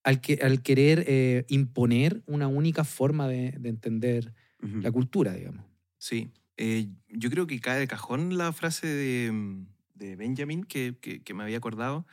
al, 0.03 0.21
que, 0.21 0.39
al 0.41 0.61
querer 0.61 1.03
eh, 1.07 1.45
imponer 1.49 2.23
una 2.25 2.47
única 2.47 2.83
forma 2.83 3.27
de, 3.27 3.51
de 3.59 3.69
entender 3.69 4.33
Ujú. 4.63 4.81
la 4.81 4.91
cultura, 4.91 5.33
digamos. 5.33 5.65
Sí. 5.97 6.31
Eh, 6.57 6.87
yo 7.09 7.29
creo 7.29 7.45
que 7.47 7.59
cae 7.59 7.79
de 7.79 7.87
cajón 7.87 8.37
la 8.37 8.51
frase 8.51 8.87
de, 8.87 9.31
mm, 9.31 9.65
de 9.95 10.15
Benjamin 10.15 10.63
que, 10.63 10.97
que, 11.01 11.21
que 11.21 11.33
me 11.33 11.43
había 11.43 11.57
acordado. 11.57 12.05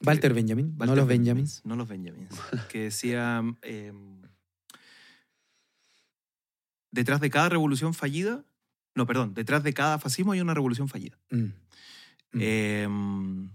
que- 0.00 0.06
Walter 0.06 0.32
Benjamin, 0.34 0.74
no 0.78 0.86
los 0.86 0.94
Benjamin, 1.06 1.08
Benjamins. 1.24 1.60
No 1.64 1.76
los 1.76 1.88
Benjamins. 1.88 2.28
que 2.70 2.84
decía, 2.84 3.42
eh, 3.62 3.92
detrás 6.90 7.20
de 7.20 7.30
cada 7.30 7.48
revolución 7.48 7.94
fallida, 7.94 8.44
no, 8.94 9.06
perdón, 9.06 9.34
detrás 9.34 9.62
de 9.64 9.74
cada 9.74 9.98
fascismo 9.98 10.32
hay 10.32 10.40
una 10.40 10.54
revolución 10.54 10.88
fallida. 10.88 11.18
Mm. 11.30 11.52
Mm. 12.32 13.50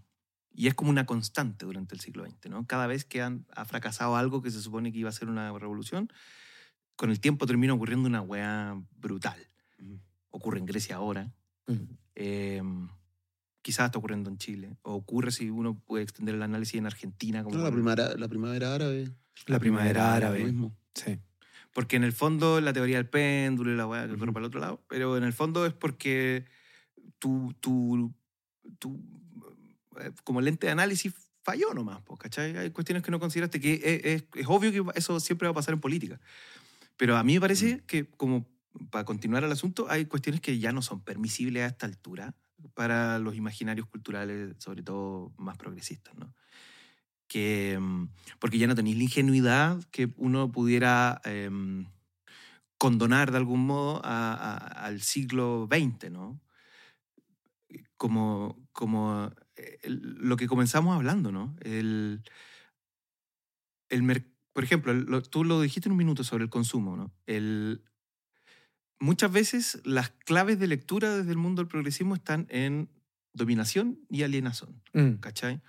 Y 0.59 0.67
es 0.67 0.73
como 0.75 0.89
una 0.89 1.05
constante 1.05 1.63
durante 1.65 1.95
el 1.95 2.01
siglo 2.01 2.25
XX, 2.25 2.49
¿no? 2.49 2.67
Cada 2.67 2.85
vez 2.85 3.05
que 3.05 3.21
han, 3.21 3.45
ha 3.55 3.63
fracasado 3.63 4.17
algo 4.17 4.41
que 4.41 4.51
se 4.51 4.61
supone 4.61 4.91
que 4.91 4.97
iba 4.97 5.07
a 5.07 5.13
ser 5.13 5.29
una 5.29 5.57
revolución, 5.57 6.11
con 6.97 7.11
el 7.11 7.21
tiempo 7.21 7.45
termina 7.45 7.73
ocurriendo 7.73 8.09
una 8.09 8.21
weá 8.21 8.75
brutal. 8.97 9.39
Ocurre 10.31 10.59
en 10.59 10.65
Grecia 10.65 10.97
ahora, 10.97 11.31
Mm. 11.67 11.73
eh, 12.15 12.61
quizás 13.61 13.85
está 13.85 13.99
ocurriendo 13.99 14.29
en 14.29 14.37
Chile, 14.37 14.75
o 14.81 14.95
ocurre 14.95 15.31
si 15.31 15.49
uno 15.49 15.79
puede 15.79 16.03
extender 16.03 16.35
el 16.35 16.41
análisis 16.43 16.75
en 16.75 16.87
Argentina. 16.87 17.41
Como 17.41 17.55
No, 17.55 17.63
la, 17.63 17.71
primavera, 17.71 18.15
la 18.17 18.27
primavera 18.27 18.75
árabe. 18.75 19.09
La 19.45 19.59
primavera 19.59 20.13
árabe. 20.13 20.39
Lo 20.39 20.45
mismo. 20.47 20.77
Sí. 20.93 21.19
Porque 21.73 21.95
en 21.95 22.03
el 22.03 22.11
fondo 22.11 22.59
la 22.59 22.73
teoría 22.73 22.97
del 22.97 23.07
péndulo 23.07 23.71
y 23.71 23.77
la 23.77 23.87
weá 23.87 24.09
que 24.09 24.17
corre 24.17 24.33
para 24.33 24.43
el 24.43 24.47
otro 24.47 24.59
lado, 24.59 24.83
pero 24.89 25.15
en 25.15 25.23
el 25.23 25.31
fondo 25.31 25.65
es 25.65 25.71
porque 25.71 26.43
tu, 27.17 27.53
tu, 27.61 28.13
tu, 28.77 28.99
como 30.23 30.41
lente 30.41 30.67
de 30.67 30.71
análisis 30.73 31.13
falló 31.43 31.73
nomás, 31.73 32.01
¿cachai? 32.19 32.57
Hay 32.57 32.71
cuestiones 32.71 33.03
que 33.03 33.11
no 33.11 33.19
consideraste, 33.19 33.59
que 33.59 33.73
es, 33.75 34.05
es- 34.05 34.23
es 34.35 34.45
obvio 34.47 34.71
que 34.71 34.99
eso 34.99 35.19
siempre 35.19 35.47
va 35.47 35.51
a 35.51 35.55
pasar 35.55 35.73
en 35.73 35.81
política. 35.81 36.19
Pero 36.97 37.17
a 37.17 37.23
mí 37.23 37.33
me 37.35 37.41
parece 37.41 37.81
que, 37.87 38.05
como 38.09 38.47
para 38.91 39.05
continuar 39.05 39.43
el 39.43 39.51
asunto, 39.51 39.87
hay 39.89 40.05
cuestiones 40.05 40.41
que 40.41 40.59
ya 40.59 40.71
no 40.71 40.81
son 40.81 41.01
permisibles 41.03 41.63
a 41.63 41.67
esta 41.67 41.85
altura 41.85 42.35
para 42.75 43.19
los 43.19 43.35
imaginarios 43.35 43.87
culturales, 43.87 44.55
sobre 44.59 44.83
todo 44.83 45.33
más 45.37 45.57
progresistas, 45.57 46.15
¿no? 46.15 46.33
Que, 47.27 47.77
mm, 47.79 48.09
porque 48.39 48.57
ya 48.57 48.67
no 48.67 48.75
tenéis 48.75 48.97
la 48.97 49.03
ingenuidad 49.03 49.83
que 49.91 50.13
uno 50.17 50.51
pudiera 50.51 51.21
em, 51.25 51.85
condonar 52.77 53.31
de 53.31 53.37
algún 53.37 53.65
modo 53.67 54.01
a- 54.05 54.33
a- 54.33 54.57
al 54.85 55.01
siglo 55.01 55.67
XX, 55.69 56.09
¿no? 56.11 56.41
Como, 57.97 58.57
como 58.71 59.25
eh, 59.27 59.31
el- 59.83 60.15
lo 60.19 60.35
que 60.37 60.47
comenzamos 60.47 60.95
hablando, 60.95 61.31
¿no? 61.31 61.55
El, 61.61 62.21
el 63.89 64.03
mer- 64.03 64.31
por 64.53 64.63
ejemplo, 64.63 64.93
lo- 64.93 65.21
tú 65.21 65.43
lo 65.43 65.61
dijiste 65.61 65.87
en 65.89 65.93
un 65.93 65.97
minuto 65.97 66.23
sobre 66.23 66.43
el 66.43 66.49
consumo, 66.49 66.95
¿no? 66.97 67.11
El, 67.25 67.83
muchas 68.99 69.31
veces 69.31 69.81
las 69.85 70.09
claves 70.09 70.59
de 70.59 70.67
lectura 70.67 71.15
desde 71.17 71.31
el 71.31 71.37
mundo 71.37 71.61
del 71.61 71.69
progresismo 71.69 72.15
están 72.15 72.47
en 72.49 72.89
dominación 73.33 73.99
y 74.09 74.23
alienación, 74.23 74.81
Mm. 74.93 75.15
¿cachai? 75.19 75.61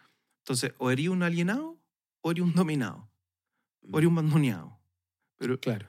Entonces, 0.43 0.73
o 0.79 0.91
eres 0.91 1.09
un 1.09 1.23
alienado 1.23 1.79
o 2.23 2.31
eres 2.31 2.43
un 2.43 2.53
dominado, 2.55 3.09
o 3.91 3.99
eres 3.99 4.09
un 4.09 4.15
mandoneado. 4.15 4.79
Pero 5.37 5.59
Claro. 5.61 5.87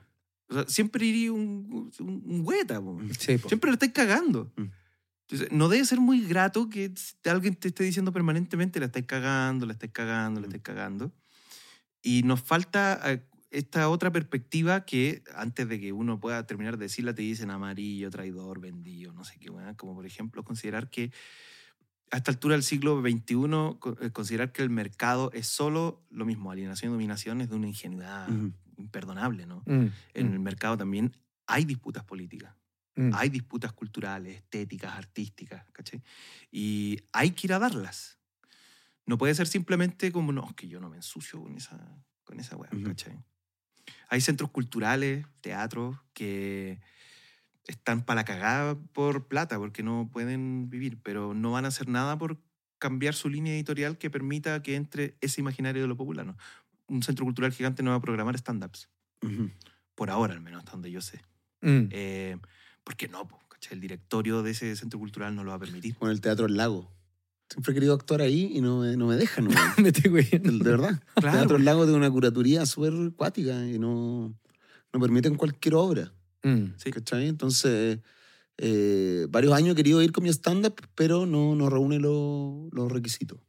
o 0.49 0.53
sea, 0.53 0.67
siempre 0.67 1.05
iría 1.05 1.31
un, 1.33 1.91
un, 1.99 2.21
un 2.25 2.41
hueta, 2.45 2.79
po. 2.81 2.99
Sí, 3.17 3.37
po. 3.37 3.47
siempre 3.49 3.69
lo 3.69 3.73
estáis 3.73 3.91
cagando. 3.93 4.51
Mm. 4.55 4.63
Entonces, 5.31 5.51
no 5.57 5.69
debe 5.69 5.85
ser 5.85 6.01
muy 6.01 6.25
grato 6.25 6.69
que 6.69 6.91
alguien 7.23 7.55
te 7.55 7.69
esté 7.69 7.85
diciendo 7.85 8.11
permanentemente 8.11 8.79
la 8.81 8.87
estáis 8.87 9.05
cagando, 9.05 9.65
la 9.65 9.71
estáis 9.73 9.93
cagando, 9.93 10.41
la 10.41 10.47
Mm. 10.47 10.49
estáis 10.49 10.63
cagando. 10.63 11.13
Y 12.01 12.23
nos 12.23 12.41
falta 12.41 12.99
eh, 13.05 13.23
esta 13.49 13.87
otra 13.87 14.11
perspectiva 14.11 14.85
que 14.85 15.23
antes 15.35 15.69
de 15.69 15.79
que 15.79 15.93
uno 15.93 16.19
pueda 16.19 16.45
terminar 16.45 16.77
de 16.77 16.85
decirla 16.85 17.13
te 17.13 17.21
dicen 17.21 17.49
amarillo, 17.49 18.09
traidor, 18.09 18.59
vendido, 18.59 19.13
no 19.13 19.23
sé 19.23 19.37
qué, 19.39 19.49
como 19.77 19.95
por 19.95 20.05
ejemplo 20.05 20.43
considerar 20.43 20.89
que 20.89 21.11
a 22.11 22.17
esta 22.17 22.31
altura 22.31 22.55
del 22.55 22.63
siglo 22.63 23.01
XXI, 23.01 23.79
eh, 24.01 24.11
considerar 24.11 24.51
que 24.51 24.63
el 24.63 24.69
mercado 24.69 25.31
es 25.33 25.47
solo 25.47 26.05
lo 26.09 26.25
mismo, 26.25 26.51
alienación 26.51 26.91
y 26.91 26.93
dominación 26.93 27.39
es 27.39 27.49
de 27.49 27.55
una 27.55 27.67
ingenuidad 27.67 28.27
imperdonable, 28.75 29.45
¿no? 29.45 29.63
Mm. 29.65 29.87
En 30.13 30.29
Mm. 30.29 30.33
el 30.33 30.39
mercado 30.39 30.75
también 30.75 31.15
hay 31.47 31.63
disputas 31.63 32.03
políticas 32.03 32.53
Mm. 33.01 33.13
hay 33.15 33.29
disputas 33.29 33.73
culturales, 33.73 34.35
estéticas, 34.35 34.95
artísticas, 34.95 35.65
¿cachai? 35.71 36.03
Y 36.51 36.99
hay 37.11 37.31
que 37.31 37.47
ir 37.47 37.53
a 37.53 37.59
darlas. 37.59 38.19
No 39.05 39.17
puede 39.17 39.33
ser 39.33 39.47
simplemente 39.47 40.11
como, 40.11 40.31
no, 40.31 40.47
es 40.47 40.55
que 40.55 40.67
yo 40.67 40.79
no 40.79 40.89
me 40.89 40.97
ensucio 40.97 41.41
con 41.41 41.55
esa, 41.55 42.03
con 42.23 42.39
esa 42.39 42.55
weá, 42.55 42.69
Ujú. 42.71 42.83
¿cachai? 42.83 43.23
Hay 44.09 44.21
centros 44.21 44.51
culturales, 44.51 45.25
teatros, 45.41 45.97
que 46.13 46.79
están 47.67 48.03
para 48.03 48.21
la 48.21 48.25
cagada 48.25 48.75
por 48.93 49.27
plata, 49.27 49.57
porque 49.57 49.83
no 49.83 50.09
pueden 50.11 50.69
vivir, 50.69 50.99
pero 51.01 51.33
no 51.33 51.51
van 51.51 51.65
a 51.65 51.69
hacer 51.69 51.87
nada 51.87 52.17
por 52.17 52.39
cambiar 52.77 53.13
su 53.13 53.29
línea 53.29 53.53
editorial 53.53 53.97
que 53.97 54.09
permita 54.09 54.61
que 54.63 54.75
entre 54.75 55.17
ese 55.21 55.41
imaginario 55.41 55.81
de 55.81 55.87
lo 55.87 55.95
popular. 55.97 56.25
¿no? 56.25 56.37
Un 56.87 57.03
centro 57.03 57.25
cultural 57.25 57.51
gigante 57.51 57.83
no 57.83 57.91
va 57.91 57.97
a 57.97 58.01
programar 58.01 58.35
stand-ups, 58.35 58.89
Ujú. 59.21 59.51
por 59.95 60.09
ahora 60.09 60.33
al 60.33 60.41
menos, 60.41 60.59
hasta 60.59 60.71
donde 60.71 60.91
yo 60.91 61.01
sé. 61.01 61.21
Mm. 61.61 61.87
Eh, 61.91 62.37
porque 62.83 63.07
no, 63.07 63.27
po, 63.27 63.39
¿cachai? 63.49 63.73
el 63.75 63.81
directorio 63.81 64.43
de 64.43 64.51
ese 64.51 64.75
centro 64.75 64.99
cultural 64.99 65.35
no 65.35 65.43
lo 65.43 65.49
va 65.51 65.55
a 65.57 65.59
permitir. 65.59 65.95
Con 65.95 66.09
el 66.09 66.21
Teatro 66.21 66.45
El 66.45 66.57
Lago. 66.57 66.91
Siempre 67.49 67.71
he 67.71 67.75
querido 67.75 67.93
actuar 67.93 68.21
ahí 68.21 68.51
y 68.53 68.61
no 68.61 68.79
me, 68.79 68.95
no 68.95 69.07
me 69.07 69.15
dejan. 69.17 69.47
Me 69.77 69.89
estoy 69.89 70.09
güeyendo. 70.09 70.63
De 70.63 70.71
verdad. 70.71 71.01
El 71.17 71.21
Teatro 71.23 71.57
El 71.57 71.65
Lago 71.65 71.83
tiene 71.83 71.97
una 71.97 72.09
curatoría 72.09 72.65
súper 72.65 72.93
cuática 73.15 73.65
y 73.67 73.77
no, 73.77 74.33
no 74.93 74.99
permiten 74.99 75.35
cualquier 75.35 75.75
obra. 75.75 76.13
Mm. 76.43 76.73
Sí. 76.77 76.91
¿Cachai? 76.91 77.27
Entonces, 77.27 77.99
eh, 78.57 79.27
varios 79.29 79.53
años 79.53 79.73
he 79.73 79.75
querido 79.75 80.01
ir 80.01 80.11
con 80.13 80.23
mi 80.23 80.29
stand-up, 80.29 80.75
pero 80.95 81.25
no, 81.25 81.55
no 81.55 81.69
reúne 81.69 81.99
lo- 81.99 82.69
los 82.71 82.89
requisitos. 82.91 83.39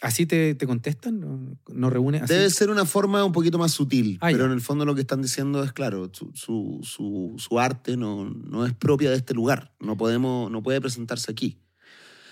¿Así 0.00 0.26
te, 0.26 0.54
te 0.54 0.66
contestan? 0.66 1.20
¿No, 1.20 1.56
no 1.72 1.90
reúne? 1.90 2.18
Así? 2.18 2.32
Debe 2.34 2.50
ser 2.50 2.70
una 2.70 2.84
forma 2.86 3.24
un 3.24 3.32
poquito 3.32 3.58
más 3.58 3.72
sutil, 3.72 4.18
Ah, 4.20 4.28
pero 4.30 4.38
ya. 4.40 4.44
en 4.46 4.52
el 4.52 4.60
fondo 4.60 4.84
lo 4.84 4.94
que 4.94 5.02
están 5.02 5.22
diciendo 5.22 5.62
es, 5.62 5.72
claro, 5.72 6.10
su, 6.12 6.30
su, 6.34 6.80
su- 6.82 7.34
su 7.38 7.58
arte 7.60 7.96
no, 7.96 8.24
no 8.30 8.64
es 8.66 8.72
propia 8.74 9.10
de 9.10 9.16
este 9.16 9.34
lugar. 9.34 9.74
No, 9.80 9.96
podemos, 9.96 10.50
no 10.50 10.62
puede 10.62 10.80
presentarse 10.80 11.30
aquí. 11.30 11.58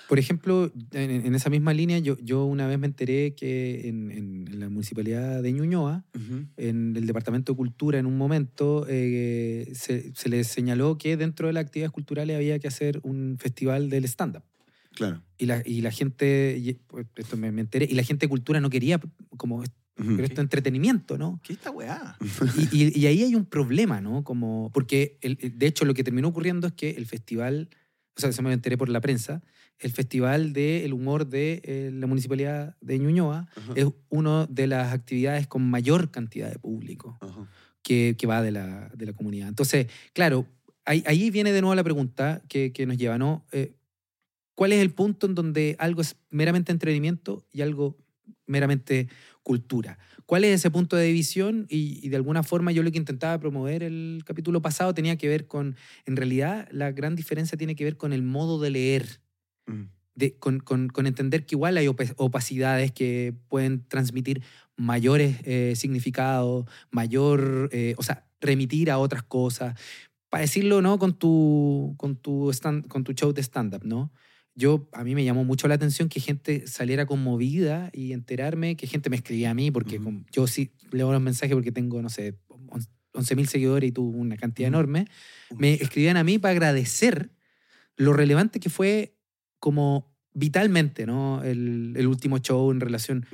Por 0.09 0.19
ejemplo, 0.19 0.73
en, 0.91 1.11
en 1.25 1.35
esa 1.37 1.51
misma 1.51 1.73
línea, 1.73 1.99
yo, 2.01 2.17
yo 2.21 2.45
una 2.45 2.67
vez 2.67 2.81
me 2.81 2.89
enteré 2.89 3.37
que 3.37 3.89
en, 3.89 4.11
en- 4.11 4.49
en 4.49 4.59
la 4.59 4.69
municipalidad 4.69 5.41
de 5.41 5.53
Ñuñoa, 5.53 6.05
en 6.57 6.97
el 6.97 7.07
Departamento 7.07 7.53
de 7.53 7.57
Cultura, 7.57 8.01
en 8.01 8.07
un 8.07 8.19
momento, 8.19 8.87
eh, 8.89 9.71
se, 9.75 10.13
se 10.17 10.29
les 10.29 10.49
señaló 10.49 10.99
que 10.99 11.17
dentro 11.17 11.47
de 11.47 11.53
las 11.53 11.65
actividades 11.65 11.93
culturales 11.93 12.35
había 12.35 12.59
que 12.59 12.67
hacer 12.67 12.99
un 13.05 13.37
festival 13.39 13.89
del 13.89 14.05
stand-up. 14.07 14.43
Claro. 15.01 15.23
Y 15.39 15.47
la, 15.47 15.63
y 15.65 15.81
la 15.81 15.91
gente, 15.91 16.59
y, 16.63 16.75
pues, 16.75 17.07
esto 17.17 17.39
me, 17.39 17.51
me 17.53 17.63
enteré, 17.63 17.87
y 17.91 17.95
la 17.95 18.03
gente 18.03 18.27
de 18.27 18.29
cultura 18.29 18.61
no 18.61 18.69
quería, 18.69 19.01
como, 19.39 19.63
pero 19.95 20.25
esto 20.25 20.35
es 20.35 20.45
entretenimiento, 20.45 21.17
¿no? 21.17 21.41
¿Qué 21.43 21.55
es 21.55 21.59
esta 21.59 21.71
weá? 21.71 22.19
Y, 22.71 22.85
y- 22.85 22.99
y 23.01 23.07
ahí 23.07 23.23
hay 23.23 23.35
un 23.35 23.47
problema, 23.47 24.03
¿no? 24.03 24.25
Como, 24.25 24.71
porque 24.75 25.17
el- 25.23 25.39
de 25.59 25.67
hecho 25.67 25.87
lo 25.87 25.95
que 25.95 26.05
terminó 26.05 26.29
ocurriendo 26.29 26.67
es 26.67 26.75
que 26.75 26.91
el 26.91 27.07
festival, 27.07 27.71
o 28.15 28.21
sea, 28.21 28.31
se 28.31 28.43
me 28.43 28.53
enteré 28.53 28.77
por 28.77 28.91
la 28.91 29.01
prensa, 29.01 29.43
el 29.79 29.91
festival 29.93 30.53
del 30.53 30.93
humor 30.93 31.27
de 31.27 31.63
eh, 31.65 31.91
la 31.95 32.07
municipalidad 32.07 32.77
de 32.83 32.99
Ñuñoa 32.99 33.49
Ajá. 33.57 33.73
es 33.77 33.87
una 34.11 34.45
de 34.51 34.67
las 34.67 34.93
actividades 34.93 35.47
con 35.47 35.63
mayor 35.71 36.11
cantidad 36.11 36.51
de 36.53 36.59
público 36.59 37.19
que, 37.83 38.17
que 38.19 38.27
va 38.27 38.43
de 38.43 38.51
la, 38.51 38.91
de 38.95 39.07
la 39.07 39.15
comunidad. 39.15 39.49
Entonces, 39.49 39.87
claro, 40.13 40.47
ahí, 40.85 41.03
ahí 41.07 41.31
viene 41.31 41.53
de 41.53 41.63
nuevo 41.63 41.75
la 41.75 41.83
pregunta 41.85 42.43
que, 42.49 42.73
que 42.75 42.85
nos 42.85 42.99
lleva, 42.99 43.17
¿no? 43.17 43.47
Eh, 43.53 43.73
¿Cuál 44.61 44.73
es 44.73 44.83
el 44.83 44.91
punto 44.93 45.25
en 45.25 45.35
donde 45.35 45.75
algo 45.79 46.03
es 46.03 46.17
meramente 46.29 46.71
entretenimiento 46.71 47.47
y 47.51 47.63
algo 47.63 47.97
meramente 48.47 49.09
cultura? 49.43 49.99
¿Cuál 50.27 50.45
es 50.45 50.57
ese 50.57 50.71
punto 50.71 50.97
de 50.97 51.07
división? 51.07 51.65
Y, 51.71 51.99
y 52.07 52.11
de 52.11 52.17
alguna 52.17 52.43
forma 52.43 52.71
yo 52.71 52.83
lo 52.83 52.93
que 52.93 52.99
intentaba 52.99 53.41
promover 53.41 53.83
el 53.83 54.23
capítulo 54.27 54.61
pasado 54.61 54.93
tenía 54.93 55.17
que 55.17 55.29
ver 55.29 55.47
con, 55.47 55.77
en 56.05 56.15
realidad 56.15 56.69
la 56.73 56.93
gran 56.93 57.17
diferencia 57.17 57.57
tiene 57.57 57.75
que 57.75 57.85
ver 57.85 57.97
con 57.97 58.13
el 58.13 58.23
modo 58.23 58.61
de 58.61 58.69
leer 58.69 59.23
Mm. 59.67 59.85
de- 60.15 60.37
con, 60.39 60.61
con- 60.61 60.89
con 60.89 61.07
entender 61.07 61.47
que 61.47 61.55
igual 61.55 61.79
hay 61.79 61.87
opa- 61.87 62.13
opacidades 62.19 62.93
que 62.93 63.33
pueden 63.49 63.87
transmitir 63.89 64.43
mayores 64.77 65.39
eh, 65.45 65.73
significados, 65.75 66.67
mayor, 66.91 67.71
eh, 67.73 67.95
o 67.97 68.03
sea, 68.03 68.27
remitir 68.43 68.91
a 68.91 68.99
otras 68.99 69.23
cosas. 69.23 69.81
Para 70.29 70.43
decirlo, 70.43 70.83
¿no? 70.83 70.99
Con 70.99 71.15
tu, 71.19 71.95
con 71.97 72.17
tu, 72.17 72.51
stand- 72.53 72.87
con 72.89 73.05
tu 73.05 73.15
show 73.15 73.33
de 73.33 73.43
stand-up, 73.43 73.87
¿no? 73.87 74.13
Yo, 74.55 74.89
a 74.93 75.05
mí 75.05 75.15
me 75.15 75.25
llamó 75.25 75.45
mucho 75.45 75.69
la 75.69 75.75
atención 75.75 76.09
que 76.09 76.21
gente 76.21 76.67
saliera 76.67 77.07
conmovida 77.07 77.91
y 77.93 78.13
enterarme 78.13 78.77
que 78.77 78.87
gente 78.87 79.09
me 79.09 79.17
escribía 79.17 79.51
a 79.51 79.55
mí, 79.55 79.71
porque 79.71 80.01
yo 80.33 80.47
sí 80.47 80.73
leo 80.91 81.13
los 81.13 81.23
mensajes 81.23 81.55
porque 81.55 81.73
tengo, 81.73 82.03
no 82.03 82.11
sé, 82.11 82.37
11 83.13 83.37
mil 83.37 83.49
seguidores 83.49 83.89
y 83.89 83.93
tú 83.93 84.05
una 84.05 84.37
cantidad 84.37 84.69
enorme. 84.69 85.07
Me 85.57 85.75
escribían 85.75 86.17
a 86.17 86.25
mí 86.25 86.39
para 86.39 86.53
agradecer 86.53 87.31
lo 87.97 88.13
relevante 88.13 88.61
que 88.61 88.71
fue 88.71 89.17
como 89.59 90.15
vitalmente, 90.33 91.07
¿no? 91.07 91.43
El, 91.43 91.95
el 91.97 92.07
último 92.07 92.39
show 92.39 92.71
en 92.71 92.81
relación. 92.81 93.27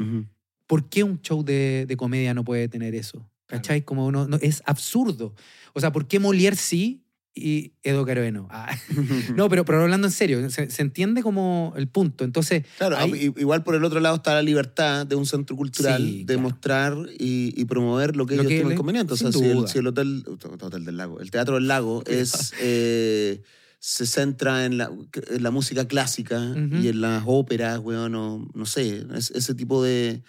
¿Por 0.67 0.89
qué 0.89 1.05
un 1.05 1.21
show 1.21 1.45
de, 1.45 1.87
de 1.87 1.97
comedia 1.97 2.35
no 2.35 2.45
puede 2.45 2.69
tener 2.69 2.95
eso? 2.95 3.31
¿Cachai? 3.47 3.83
Como 3.83 4.07
uno, 4.07 4.27
no, 4.27 4.37
es 4.39 4.63
absurdo. 4.67 5.35
O 5.73 5.81
sea, 5.81 5.93
¿por 5.93 6.09
qué 6.09 6.21
Molière 6.21 6.57
sí 6.57 7.06
y 7.39 7.75
Edo 7.83 8.07
Caroeno? 8.07 8.49
Ah, 8.51 8.75
no, 9.37 9.49
pero, 9.51 9.65
pero 9.67 9.83
hablando 9.83 10.07
en 10.07 10.13
serio, 10.13 10.49
se, 10.49 10.71
se 10.71 10.83
entiende 10.83 11.23
como 11.23 11.75
el 11.77 11.87
punto. 11.87 12.25
Entonces, 12.25 12.65
Claro, 12.79 12.97
ahí- 12.97 13.27
i- 13.37 13.41
igual 13.41 13.63
por 13.63 13.75
el 13.75 13.85
otro 13.85 14.01
lado 14.01 14.17
está 14.17 14.33
la 14.35 14.41
libertad 14.43 15.07
de 15.07 15.17
un 15.17 15.27
centro 15.27 15.55
cultural 15.55 16.03
Sí, 16.03 16.19
de 16.25 16.35
claro. 16.35 16.41
mostrar 16.41 16.97
y, 17.19 17.53
y 17.55 17.65
promover 17.67 18.17
lo 18.17 18.25
que 18.25 18.37
Lo 18.37 18.43
ellos 18.43 18.49
tienen 18.55 18.75
conveniente. 18.77 19.13
O 19.13 19.17
sea, 19.19 19.31
si 19.33 19.45
el, 19.45 19.57
duda. 19.59 19.69
si 19.69 19.79
el 19.79 19.87
hotel, 19.87 20.25
hotel 20.27 20.85
del 20.87 20.97
lago, 20.97 21.21
el 21.21 21.31
teatro 21.31 21.57
del 21.57 21.69
lago 21.69 22.03
es 22.07 22.55
eh, 22.61 23.43
se 23.79 24.07
centra 24.07 24.65
en 24.65 24.79
la, 24.79 24.91
en 25.31 25.43
la 25.43 25.51
música 25.51 25.87
clásica 25.87 26.41
y 26.83 26.89
en 26.89 27.01
las 27.03 27.23
óperas, 27.27 27.79
weón, 27.81 28.15
o 28.15 28.49
no 28.55 28.65
sé, 28.67 29.05
es- 29.15 29.31
ese 29.33 29.55
tipo 29.55 29.85
de, 29.85 30.23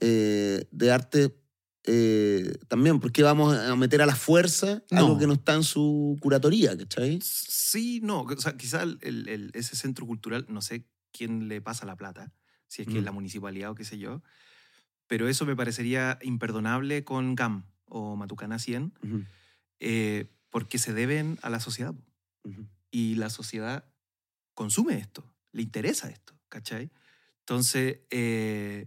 eh, 0.00 0.64
de 0.72 0.90
arte 0.90 1.34
eh, 1.92 2.56
también, 2.68 3.00
porque 3.00 3.22
vamos 3.22 3.56
a 3.56 3.74
meter 3.76 4.00
a 4.02 4.06
la 4.06 4.14
fuerza 4.14 4.82
No. 4.90 4.98
algo 4.98 5.18
que 5.18 5.26
no 5.26 5.32
está 5.32 5.54
en 5.54 5.64
su 5.64 6.16
curatoría, 6.20 6.76
¿cachai? 6.76 7.18
Sí, 7.22 8.00
no. 8.02 8.22
O 8.22 8.36
sea, 8.40 8.56
quizá 8.56 8.82
el- 8.84 8.98
el- 9.02 9.50
ese 9.54 9.74
centro 9.76 10.06
cultural, 10.06 10.46
no 10.48 10.62
sé 10.62 10.86
quién 11.12 11.48
le 11.48 11.60
pasa 11.60 11.86
la 11.86 11.96
plata, 11.96 12.32
si 12.68 12.82
es 12.82 12.88
que 12.88 12.98
es 12.98 13.02
Mm. 13.02 13.06
la 13.06 13.12
municipalidad 13.12 13.70
o 13.70 13.74
qué 13.74 13.84
sé 13.84 13.98
yo, 13.98 14.22
pero 15.08 15.28
eso 15.28 15.44
me 15.46 15.56
parecería 15.56 16.18
imperdonable 16.22 17.02
con 17.04 17.34
GAM 17.34 17.64
o 17.86 18.14
Matucana 18.14 18.58
100, 18.60 18.92
Ujú, 19.02 19.24
eh, 19.80 20.30
porque 20.50 20.78
se 20.78 20.92
deben 20.92 21.38
a 21.42 21.50
la 21.50 21.58
sociedad. 21.60 21.92
po. 21.94 22.04
ujú. 22.48 22.66
Y 22.92 23.16
la 23.16 23.30
sociedad 23.30 23.84
consume 24.54 24.98
esto, 24.98 25.24
le 25.52 25.62
interesa 25.62 26.08
esto, 26.08 26.34
¿cachai? 26.48 26.90
Entonces, 27.40 27.98
eh, 28.10 28.86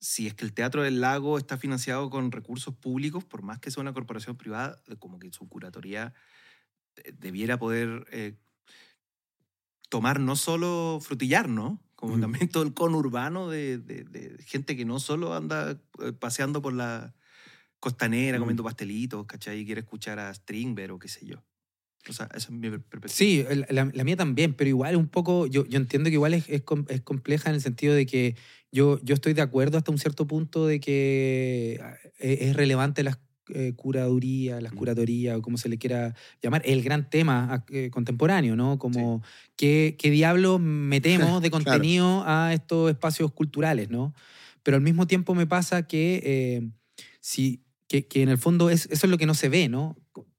si 0.00 0.26
es 0.26 0.34
que 0.34 0.44
el 0.44 0.54
Teatro 0.54 0.82
del 0.82 1.00
Lago 1.00 1.38
está 1.38 1.58
financiado 1.58 2.10
con 2.10 2.32
recursos 2.32 2.74
públicos, 2.74 3.24
por 3.24 3.42
más 3.42 3.58
que 3.60 3.70
sea 3.70 3.80
una 3.82 3.94
corporación 3.94 4.36
privada, 4.36 4.82
como 4.98 5.18
que 5.18 5.32
su 5.32 5.48
curatoría 5.48 6.14
eh, 6.96 7.12
debiera 7.18 7.58
poder 7.58 8.06
eh, 8.12 8.38
tomar 9.88 10.20
no 10.20 10.36
solo 10.36 10.98
frutillar, 11.00 11.48
¿no? 11.48 11.82
Como 11.94 12.12
Ujú. 12.14 12.20
también 12.20 12.48
todo 12.50 12.62
el 12.62 12.74
conurbano 12.74 13.48
de, 13.48 13.78
de- 13.78 14.04
de 14.04 14.42
gente 14.44 14.76
que 14.76 14.84
no 14.84 15.00
solo 15.00 15.34
anda 15.34 15.80
eh, 16.00 16.12
paseando 16.12 16.60
por 16.62 16.72
la 16.74 17.14
costanera 17.80 18.38
comiendo 18.38 18.64
pastelitos, 18.64 19.26
¿cachai? 19.26 19.60
Y 19.60 19.66
quiere 19.66 19.82
escuchar 19.82 20.18
a 20.18 20.32
Strindberg 20.34 20.92
o 20.94 20.98
qué 20.98 21.08
sé 21.08 21.26
yo. 21.26 21.44
O 22.08 22.12
sea, 22.12 22.26
esa 22.34 22.48
es 22.48 22.50
mi 22.50 22.70
per- 22.70 22.82
perspectiva. 22.82 23.08
Sí, 23.08 23.44
la, 23.70 23.90
la 23.92 24.04
mía 24.04 24.16
también, 24.16 24.54
pero 24.54 24.68
igual 24.68 24.96
un 24.96 25.08
poco, 25.08 25.46
yo, 25.46 25.66
yo 25.66 25.76
entiendo 25.78 26.08
que 26.08 26.14
igual 26.14 26.34
es, 26.34 26.48
es, 26.48 26.62
es 26.88 27.00
compleja 27.02 27.48
en 27.50 27.56
el 27.56 27.60
sentido 27.60 27.94
de 27.94 28.06
que 28.06 28.36
yo, 28.72 29.00
yo 29.02 29.14
estoy 29.14 29.32
de 29.32 29.42
acuerdo 29.42 29.78
hasta 29.78 29.90
un 29.90 29.98
cierto 29.98 30.26
punto 30.26 30.66
de 30.66 30.80
que 30.80 31.80
ah, 31.82 31.94
es, 32.18 32.40
es 32.42 32.56
relevante 32.56 33.02
las 33.02 33.18
eh, 33.48 33.74
curadurías, 33.76 34.60
las 34.62 34.72
curatorías, 34.72 35.36
o 35.36 35.42
como 35.42 35.56
se 35.56 35.68
le 35.68 35.78
quiera 35.78 36.14
llamar, 36.42 36.62
el 36.64 36.82
gran 36.82 37.08
tema 37.10 37.48
ah, 37.52 37.64
eh, 37.70 37.90
contemporáneo, 37.90 38.56
¿no? 38.56 38.78
Como 38.78 39.22
¿qué, 39.56 39.94
qué 39.98 40.10
diablos 40.10 40.60
metemos 40.60 41.40
de 41.42 41.50
Claro. 41.50 41.64
contenido 41.64 42.24
a 42.26 42.52
estos 42.52 42.90
espacios 42.90 43.32
culturales, 43.32 43.88
¿no? 43.88 44.14
Pero 44.64 44.76
al 44.76 44.82
mismo 44.82 45.06
tiempo 45.06 45.34
me 45.36 45.46
pasa 45.46 45.86
que, 45.86 46.20
eh, 46.24 46.68
si, 47.20 47.62
que, 47.88 48.06
que 48.08 48.22
en 48.22 48.30
el 48.30 48.38
fondo 48.38 48.68
es, 48.68 48.86
eso 48.86 49.06
es 49.06 49.10
lo 49.10 49.16
que 49.18 49.26
no 49.26 49.34
se 49.34 49.48
ve, 49.48 49.68
¿no? 49.68 49.96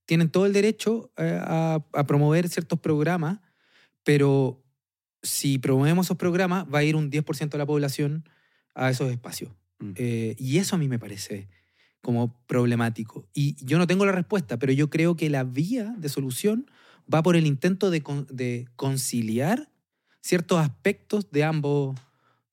Tienen 0.08 0.30
todo 0.32 0.48
el 0.48 0.54
derecho 0.54 1.12
eh, 1.18 1.38
a, 1.40 1.86
a 1.94 2.08
promover 2.08 2.50
ciertos 2.50 2.80
programas, 2.80 3.40
pero 4.04 4.64
si 5.22 5.60
promovemos 5.60 6.08
esos 6.08 6.18
programas, 6.18 6.66
va 6.74 6.80
a 6.80 6.84
ir 6.84 6.96
un 6.96 7.12
10% 7.12 7.50
de 7.50 7.58
la 7.60 7.66
población 7.68 8.28
a 8.74 8.90
esos 8.90 9.12
espacios. 9.12 9.52
Mm. 9.80 9.92
Eh, 9.96 10.36
y 10.40 10.58
eso 10.58 10.76
a 10.76 10.80
mí 10.80 10.88
me 10.88 10.98
parece 10.98 11.50
como 12.02 12.42
problemático. 12.48 13.28
Y 13.34 13.56
yo 13.64 13.78
no 13.78 13.86
tengo 13.86 14.06
la 14.06 14.12
respuesta, 14.14 14.58
pero 14.58 14.72
yo 14.74 14.90
creo 14.90 15.16
que 15.16 15.30
la 15.30 15.44
vía 15.44 15.94
de 15.98 16.10
solución 16.10 16.70
va 17.14 17.22
por 17.22 17.36
el 17.36 17.46
intento 17.46 17.90
de, 17.90 18.02
con- 18.02 18.28
de 18.32 18.68
conciliar 18.76 19.70
ciertos 20.22 20.60
aspectos 20.60 21.32
de 21.32 21.44
ambos, 21.44 22.00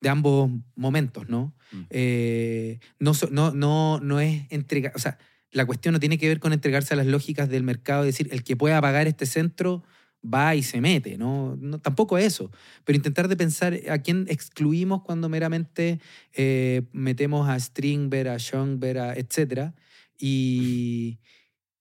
de 0.01 0.09
ambos 0.09 0.51
momentos, 0.75 1.29
¿no? 1.29 1.53
Mm. 1.71 1.81
Eh, 1.89 2.79
no, 2.99 3.13
no, 3.31 3.51
no, 3.51 3.99
no 4.01 4.19
es 4.19 4.43
entregar, 4.49 4.91
o 4.95 4.99
sea, 4.99 5.17
la 5.55 5.65
cuestión 5.65 5.93
no 5.93 6.01
tiene 6.01 6.17
que 6.17 6.27
ver 6.27 6.41
con 6.41 6.51
entregarse 6.51 6.93
a 6.93 6.97
las 6.97 7.05
lógicas 7.05 7.47
del 7.47 7.63
mercado, 7.63 8.03
es 8.03 8.07
decir, 8.07 8.27
el 8.31 8.43
que 8.43 8.57
pueda 8.57 8.81
pagar 8.81 9.07
este 9.07 9.25
centro 9.25 9.83
va 10.21 10.53
y 10.53 10.63
se 10.63 10.81
mete, 10.81 11.17
¿no? 11.17 11.55
no 11.55 11.79
tampoco 11.79 12.17
eso, 12.17 12.51
pero 12.83 12.97
intentar 12.97 13.29
de 13.29 13.37
pensar 13.37 13.79
a 13.89 13.99
quién 13.99 14.25
excluimos 14.27 15.01
cuando 15.03 15.29
meramente 15.29 16.01
eh, 16.33 16.81
metemos 16.91 17.47
a 17.47 17.57
Stringberg, 17.57 18.27
a 18.27 18.37
Schoenberg, 18.37 18.99
a 18.99 19.13
etcétera, 19.13 19.73
y, 20.19 21.19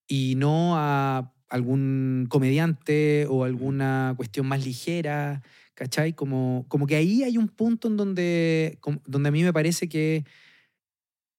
y 0.06 0.34
no 0.36 0.76
a 0.76 1.32
algún 1.48 2.26
comediante 2.28 3.26
o 3.28 3.42
alguna 3.42 4.14
cuestión 4.16 4.46
más 4.46 4.64
ligera, 4.64 5.42
¿cachai? 5.74 6.12
Como, 6.12 6.64
como 6.68 6.86
que 6.86 6.94
ahí 6.94 7.24
hay 7.24 7.38
un 7.38 7.48
punto 7.48 7.88
en 7.88 7.96
donde, 7.96 8.78
donde 9.04 9.28
a 9.28 9.32
mí 9.32 9.42
me 9.42 9.52
parece 9.52 9.88
que, 9.88 10.24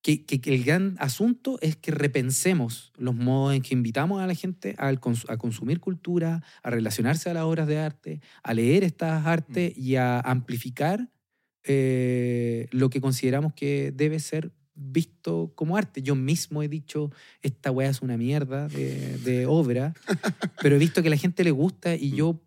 que, 0.06 0.24
que- 0.24 0.40
que 0.40 0.54
el 0.54 0.64
gran 0.64 0.96
asunto 1.00 1.58
es 1.62 1.76
que 1.76 1.90
repensemos 1.92 2.94
los 2.96 3.16
modos 3.16 3.56
en 3.56 3.62
que 3.64 3.74
invitamos 3.74 4.22
a 4.22 4.28
la 4.28 4.36
gente 4.36 4.76
cons- 5.02 5.26
a 5.28 5.38
consumir 5.38 5.80
cultura, 5.80 6.44
a 6.62 6.70
relacionarse 6.70 7.30
a 7.30 7.34
las 7.34 7.44
obras 7.44 7.68
de 7.68 7.80
arte, 7.80 8.22
a 8.44 8.54
leer 8.54 8.84
estas 8.84 9.26
artes 9.26 9.76
y 9.76 9.96
a 9.96 10.20
amplificar 10.20 11.10
eh, 11.64 12.68
lo 12.72 12.90
que 12.92 13.02
consideramos 13.02 13.54
que 13.54 13.92
debe 13.96 14.20
ser 14.20 14.52
visto 14.76 15.52
como 15.56 15.76
arte. 15.78 16.02
Yo 16.04 16.16
mismo 16.16 16.62
he 16.62 16.68
dicho, 16.68 17.12
esta 17.42 17.72
weá 17.72 17.90
es 17.90 18.02
una 18.02 18.18
mierda 18.18 18.68
de, 18.68 19.18
de 19.20 19.46
obra, 19.48 19.94
pero 20.62 20.76
he 20.76 20.80
visto 20.80 21.02
que 21.02 21.08
a 21.08 21.12
la 21.12 21.18
gente 21.18 21.44
le 21.44 21.52
gusta 21.52 21.96
y 21.96 22.12
yo, 22.12 22.42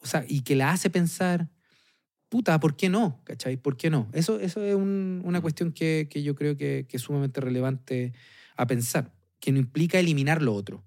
o 0.00 0.06
sea, 0.06 0.24
y 0.26 0.40
que 0.40 0.56
la 0.56 0.72
hace 0.72 0.90
pensar, 0.90 1.48
puta, 2.28 2.58
¿por 2.60 2.76
qué 2.76 2.88
no? 2.88 3.20
¿Cachai? 3.24 3.56
¿Por 3.56 3.76
qué 3.76 3.90
no? 3.90 4.08
Eso, 4.12 4.38
eso 4.40 4.62
es 4.64 4.74
un- 4.74 5.22
una 5.24 5.40
cuestión 5.40 5.72
que, 5.72 6.08
que 6.10 6.22
yo 6.22 6.34
creo 6.34 6.56
que, 6.56 6.86
que 6.88 6.96
es 6.96 7.02
sumamente 7.02 7.40
relevante 7.40 8.12
a 8.56 8.66
pensar, 8.66 9.12
que 9.40 9.52
no 9.52 9.58
implica 9.58 9.98
eliminar 9.98 10.42
lo 10.42 10.54
otro, 10.54 10.84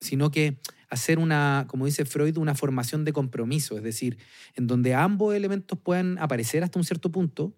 sino 0.00 0.30
que 0.30 0.58
hacer 0.90 1.18
una, 1.18 1.66
como 1.68 1.86
dice 1.86 2.04
Freud, 2.04 2.36
una 2.36 2.54
formación 2.54 3.04
de 3.04 3.12
compromiso, 3.12 3.76
es 3.76 3.82
decir, 3.82 4.18
en 4.54 4.66
donde 4.66 4.94
ambos 4.94 5.34
elementos 5.34 5.78
puedan 5.78 6.18
aparecer 6.18 6.62
hasta 6.62 6.78
un 6.78 6.84
cierto 6.84 7.10
punto, 7.10 7.56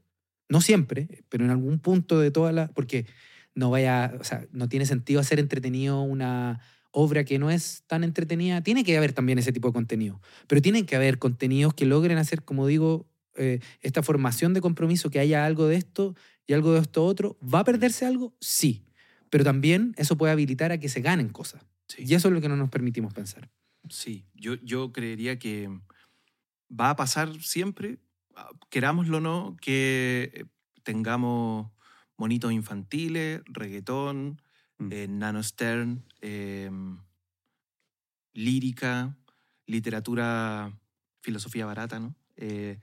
no 0.48 0.60
siempre, 0.60 1.24
pero 1.28 1.44
en 1.44 1.50
algún 1.50 1.78
punto 1.80 2.20
de 2.20 2.30
toda 2.30 2.52
la... 2.52 2.68
Porque 2.68 3.06
no 3.54 3.70
vaya, 3.70 4.14
o 4.20 4.24
sea, 4.24 4.46
no 4.52 4.68
tiene 4.68 4.86
sentido 4.86 5.18
hacer 5.18 5.40
entretenido 5.40 6.02
una 6.02 6.60
obra 6.92 7.24
que 7.24 7.38
no 7.38 7.50
es 7.50 7.82
tan 7.86 8.04
entretenida. 8.04 8.62
Tiene 8.62 8.84
que 8.84 8.96
haber 8.96 9.12
también 9.12 9.38
ese 9.38 9.52
tipo 9.52 9.68
de 9.68 9.74
contenido, 9.74 10.20
pero 10.46 10.62
tienen 10.62 10.86
que 10.86 10.94
haber 10.96 11.18
contenidos 11.18 11.74
que 11.74 11.86
logren 11.86 12.18
hacer, 12.18 12.42
como 12.44 12.66
digo, 12.66 13.06
eh, 13.37 13.61
esta 13.80 14.03
formación 14.03 14.55
de 14.55 14.61
compromiso, 14.61 15.11
que 15.11 15.18
haya 15.18 15.45
algo 15.45 15.66
de 15.66 15.76
esto 15.76 16.14
y 16.47 16.53
algo 16.53 16.72
de 16.72 16.80
esto 16.80 17.05
otro. 17.05 17.39
¿Va 17.43 17.61
a 17.61 17.64
perderse 17.64 18.07
algo? 18.07 18.34
Sí, 18.41 18.84
pero 19.30 19.45
también 19.45 19.95
eso 19.97 20.16
puede 20.16 20.32
habilitar 20.32 20.72
a 20.72 20.78
que 20.78 20.89
se 20.89 21.01
ganen 21.01 21.28
cosas. 21.28 21.64
Sí. 21.89 22.05
Y 22.07 22.14
eso 22.14 22.28
es 22.28 22.34
lo 22.34 22.41
que 22.41 22.49
no 22.49 22.57
nos 22.57 22.70
permitimos 22.70 23.14
pensar. 23.14 23.51
Sí, 23.89 24.26
yo, 24.34 24.55
yo 24.55 24.93
creería 24.93 25.39
que 25.39 25.68
va 26.68 26.91
a 26.91 26.97
pasar 26.97 27.41
siempre, 27.41 27.99
ah, 28.34 28.51
querámoslo 28.70 29.18
o 29.18 29.20
no, 29.20 29.57
que 29.61 30.30
eh, 30.34 30.45
tengamos 30.82 31.70
monitos 32.16 32.53
infantiles, 32.53 33.43
reggaetón, 33.47 34.41
Mm. 34.78 34.93
eh, 34.93 35.09
Nano 35.09 35.43
Stern, 35.43 36.05
eh, 36.20 36.70
lírica, 38.34 39.16
literatura, 39.66 40.78
filosofía 41.22 41.66
barata, 41.66 41.99
¿no? 41.99 42.14
eh, 42.37 42.78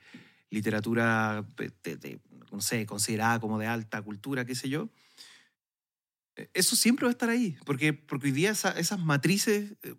literatura, 0.53 1.45
de- 1.57 1.97
de- 1.97 2.19
no 2.51 2.61
sé, 2.61 2.85
considerada 2.85 3.39
como 3.39 3.57
de 3.59 3.67
alta 3.67 4.01
cultura, 4.01 4.45
qué 4.45 4.55
sé 4.55 4.69
yo, 4.69 4.89
eh, 6.35 6.49
eso 6.53 6.75
siempre 6.75 7.05
va 7.05 7.09
a 7.09 7.13
estar 7.13 7.29
ahí, 7.29 7.57
porque, 7.65 7.93
porque 7.93 8.27
hoy 8.27 8.31
día 8.33 8.51
esa- 8.51 8.71
esas 8.79 8.99
matrices, 8.99 9.73
eh, 9.83 9.95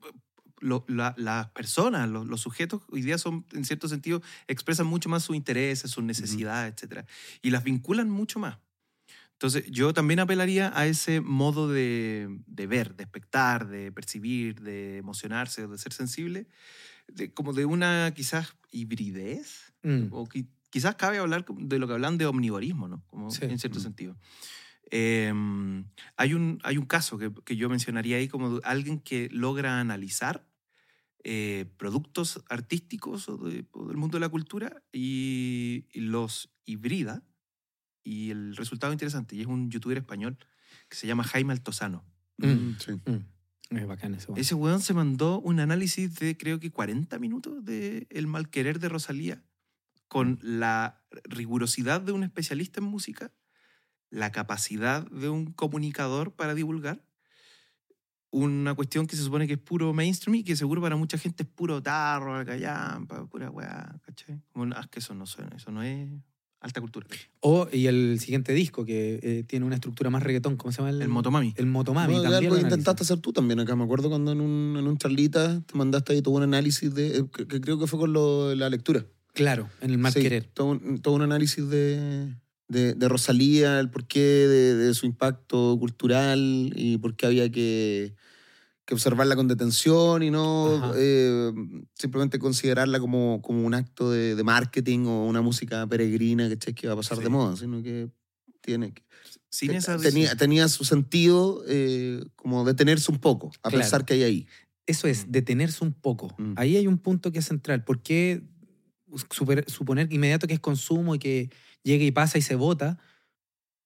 lo- 0.61 0.85
la- 0.89 1.15
las 1.19 1.51
personas, 1.51 2.09
los, 2.09 2.27
los 2.27 2.41
sujetos, 2.41 2.83
hoy 2.91 3.03
día 3.03 3.19
son, 3.19 3.45
en 3.53 3.65
cierto 3.65 3.89
sentido, 3.89 4.23
expresan 4.49 4.87
mucho 4.87 5.09
más 5.09 5.23
sus 5.25 5.37
intereses, 5.37 5.91
sus 5.91 6.03
necesidades, 6.05 6.75
etc. 6.83 7.07
Y 7.43 7.51
las 7.51 7.65
vinculan 7.65 8.09
mucho 8.09 8.39
más. 8.39 8.59
Entonces, 9.33 9.65
yo 9.71 9.93
también 9.93 10.21
apelaría 10.21 10.73
a 10.79 10.87
ese 10.87 11.21
modo 11.21 11.69
de, 11.69 12.29
de 12.47 12.67
ver, 12.67 12.95
de 12.97 13.03
expectar, 13.03 13.69
de 13.69 13.93
percibir, 13.93 14.61
de 14.63 14.99
emocionarse, 14.99 15.67
de 15.67 15.77
ser 15.77 15.93
sensible, 15.93 16.47
de, 17.09 17.33
como 17.33 17.53
de 17.53 17.65
una 17.67 18.13
quizás 18.15 18.55
hibridez, 18.71 19.73
Mm. 19.83 20.09
o 20.13 20.27
qui- 20.27 20.49
quizás 20.71 20.95
cabe 20.97 21.19
hablar 21.19 21.45
de 21.47 21.79
lo 21.79 21.87
que 21.87 21.93
hablan 21.93 22.17
de 22.19 22.27
omnivorismo, 22.27 22.89
¿no? 22.89 23.05
Como 23.07 23.31
Sí. 23.31 23.45
en 23.45 23.59
cierto 23.59 23.79
Mm. 23.79 23.83
sentido. 23.83 24.17
Eh, 24.91 25.33
hay, 26.17 26.35
un, 26.35 26.59
hay 26.63 26.79
un 26.79 26.87
caso 26.87 27.19
que, 27.19 27.33
que 27.45 27.57
yo 27.57 27.69
mencionaría 27.69 28.17
ahí 28.17 28.29
como 28.29 28.61
alguien 28.65 29.01
que 29.01 29.29
logra 29.31 29.81
analizar 29.81 30.47
eh, 31.27 31.65
productos 31.79 32.45
artísticos 32.51 33.29
o, 33.31 33.39
de- 33.39 33.67
o 33.73 33.89
del 33.89 33.97
mundo 33.97 34.17
de 34.17 34.21
la 34.21 34.29
cultura 34.29 34.83
y, 34.93 35.87
y 35.93 36.01
los 36.01 36.51
hibrida. 36.67 37.23
Y 38.03 38.31
el 38.31 38.55
resultado 38.57 38.93
es 38.93 38.97
interesante. 38.97 39.35
Y 39.35 39.41
es 39.41 39.47
un 39.47 39.71
youtuber 39.71 39.97
español 39.97 40.37
que 40.91 40.97
se 40.97 41.07
llama 41.07 41.25
Jaime 41.25 41.53
Altozano. 41.55 42.05
Mm. 42.37 42.73
Sí. 42.79 42.93
Mm. 43.71 43.77
Es 43.77 43.87
bacán 43.87 44.15
eso. 44.15 44.35
Ese 44.37 44.55
weón 44.55 44.81
se 44.81 44.95
mandó 44.95 45.41
un 45.41 45.61
análisis 45.61 46.15
de 46.17 46.37
creo 46.37 46.61
que 46.61 46.71
40 46.71 47.19
minutos 47.19 47.65
de 47.65 48.07
El 48.11 48.27
mal 48.27 48.49
querer 48.49 48.79
de 48.79 48.89
Rosalía 48.89 49.43
con 50.09 50.39
la 50.43 51.03
rigurosidad 51.25 52.01
de 52.01 52.12
un 52.12 52.23
especialista 52.23 52.81
en 52.81 52.87
música, 52.87 53.33
la 54.11 54.31
capacidad 54.31 55.09
de 55.11 55.29
un 55.29 55.53
comunicador 55.53 56.33
para 56.33 56.55
divulgar, 56.55 57.05
una 58.31 58.75
cuestión 58.75 59.07
que 59.07 59.17
se 59.17 59.23
supone 59.23 59.47
que 59.47 59.55
es 59.55 59.59
puro 59.59 59.93
mainstream 59.93 60.37
y 60.37 60.45
que 60.45 60.57
seguro 60.57 60.83
para 60.83 60.97
mucha 60.97 61.19
gente 61.19 61.45
es 61.45 61.49
puro 61.49 61.83
tarro, 61.83 62.45
callampa, 62.45 63.27
pura 63.27 63.51
weá, 63.51 64.01
¿cachai? 64.03 64.41
Como, 64.53 64.73
ah, 64.75 64.81
es 64.81 64.89
que 64.89 64.99
eso 64.99 65.15
no 65.15 65.25
suena, 65.27 65.57
eso 65.57 65.71
no 65.71 65.83
es 65.83 66.09
alta 66.65 66.81
cultura. 66.81 67.07
O, 67.41 67.69
y 67.71 67.87
el 67.87 68.19
siguiente 68.21 68.53
disco, 68.55 68.85
que 68.87 69.21
eh, 69.23 69.45
tiene 69.47 69.67
una 69.67 69.75
estructura 69.75 70.09
más 70.09 70.23
reggaetón, 70.23 70.57
¿cómo 70.57 70.73
se 70.73 70.79
llama? 70.79 70.91
El, 70.91 71.03
El 71.03 71.09
Motomami. 71.09 71.53
El 71.57 71.67
Motomami. 71.67 72.15
No, 72.15 72.23
también 72.23 72.45
algo 72.45 72.55
lo 72.57 72.61
intentaste 72.61 73.03
hacer 73.03 73.19
tú 73.19 73.33
también 73.33 73.61
acá. 73.61 73.77
Me 73.77 73.85
acuerdo 73.85 74.09
cuando 74.09 74.33
en 74.33 74.41
un, 74.41 74.77
en 74.79 74.87
un 74.87 74.97
charlita 74.97 75.61
te 75.61 75.77
mandaste 75.77 76.15
ahí 76.15 76.23
todo 76.23 76.35
un 76.35 76.43
análisis 76.43 76.93
de. 76.95 77.19
eh, 77.19 77.25
que, 77.35 77.47
que 77.47 77.61
creo 77.61 77.79
que 77.79 77.87
fue 77.87 77.99
con 77.99 78.12
lo 78.12 78.55
la 78.55 78.71
lectura. 78.71 79.05
Claro, 79.35 79.69
en 79.83 79.91
el 79.91 79.99
mal 79.99 80.12
Sí, 80.12 80.23
querer. 80.23 80.45
Todo 80.55 80.69
un, 80.69 81.01
todo 81.03 81.15
un 81.15 81.23
análisis 81.23 81.69
de, 81.69 82.35
de, 82.69 82.95
de 82.95 83.09
Rosalía, 83.09 83.79
el 83.79 83.91
porqué 83.91 84.21
de, 84.21 84.75
de 84.75 84.95
su 84.95 85.05
impacto 85.07 85.77
cultural 85.79 86.73
y 86.75 86.97
por 86.99 87.15
qué 87.15 87.27
había 87.27 87.51
que, 87.51 88.15
que 88.87 88.95
observarla 88.95 89.35
con 89.37 89.49
detención 89.49 90.22
y 90.22 90.30
no 90.30 90.93
eh, 90.97 91.53
simplemente 91.95 92.39
considerarla 92.39 93.01
como, 93.01 93.41
como 93.43 93.64
un 93.64 93.74
acto 93.74 94.11
de, 94.11 94.35
de 94.35 94.45
marketing 94.45 95.07
o 95.07 95.26
una 95.26 95.41
música 95.41 95.87
peregrina 95.87 96.49
que 96.57 96.87
va 96.87 96.93
a 96.93 96.97
pasar 96.97 97.16
Sí. 97.18 97.22
de 97.24 97.28
moda, 97.30 97.57
sino 97.57 97.82
que 97.82 98.11
tiene 98.61 98.93
que 98.93 99.03
Sin 99.51 99.70
esa 99.72 99.97
tenía, 99.99 100.37
tenía 100.37 100.68
su 100.68 100.85
sentido 100.85 101.62
eh, 101.66 102.22
como 102.37 102.64
detenerse 102.64 103.11
un 103.11 103.18
poco, 103.18 103.49
a 103.62 103.70
Claro. 103.70 103.78
pensar 103.78 104.05
que 104.05 104.14
hay 104.14 104.22
ahí. 104.22 104.47
Eso 104.87 105.07
es, 105.09 105.26
Mm. 105.26 105.30
detenerse 105.30 105.82
un 105.85 105.93
poco. 105.95 106.35
Mm. 106.39 106.53
Ahí 106.57 106.76
hay 106.76 106.87
un 106.87 106.99
punto 106.99 107.32
que 107.32 107.39
es 107.39 107.47
central. 107.47 107.85
¿Por 107.85 108.03
qué 108.03 108.43
super- 109.30 109.64
suponer 109.70 110.12
inmediato 110.12 110.47
que 110.47 110.55
es 110.55 110.61
consumo 110.61 111.14
y 111.14 111.18
que 111.18 111.51
llega 111.85 112.05
y 112.05 112.11
pasa 112.11 112.37
y 112.37 112.43
se 112.43 112.55
vota? 112.55 112.99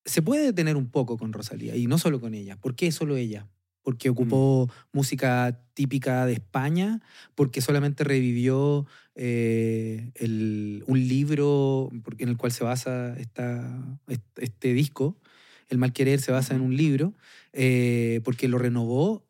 Se 0.04 0.22
puede 0.22 0.42
detener 0.44 0.76
un 0.76 0.90
poco 0.90 1.16
con 1.18 1.32
Rosalía 1.32 1.76
y 1.76 1.86
no 1.86 1.98
solo 1.98 2.20
con 2.20 2.34
ella. 2.34 2.56
¿Por 2.60 2.74
qué 2.74 2.90
solo 2.90 3.16
ella? 3.16 3.46
Porque 3.88 4.10
ocupó 4.10 4.68
música 4.92 5.62
típica 5.72 6.26
de 6.26 6.34
España, 6.34 7.00
porque 7.34 7.62
solamente 7.62 8.04
revivió 8.04 8.84
eh, 9.14 10.10
el- 10.16 10.84
un 10.86 10.98
libro 11.08 11.88
en 12.18 12.28
el 12.28 12.36
cual 12.36 12.52
se 12.52 12.64
basa 12.64 13.18
esta, 13.18 13.66
este, 14.08 14.44
este 14.44 14.74
disco. 14.74 15.16
El 15.70 15.78
mal 15.78 15.94
querer 15.94 16.20
se 16.20 16.32
basa 16.32 16.54
en 16.54 16.60
un 16.60 16.76
libro, 16.76 17.14
eh, 17.54 18.20
porque 18.24 18.46
lo 18.46 18.58
renovó. 18.58 19.24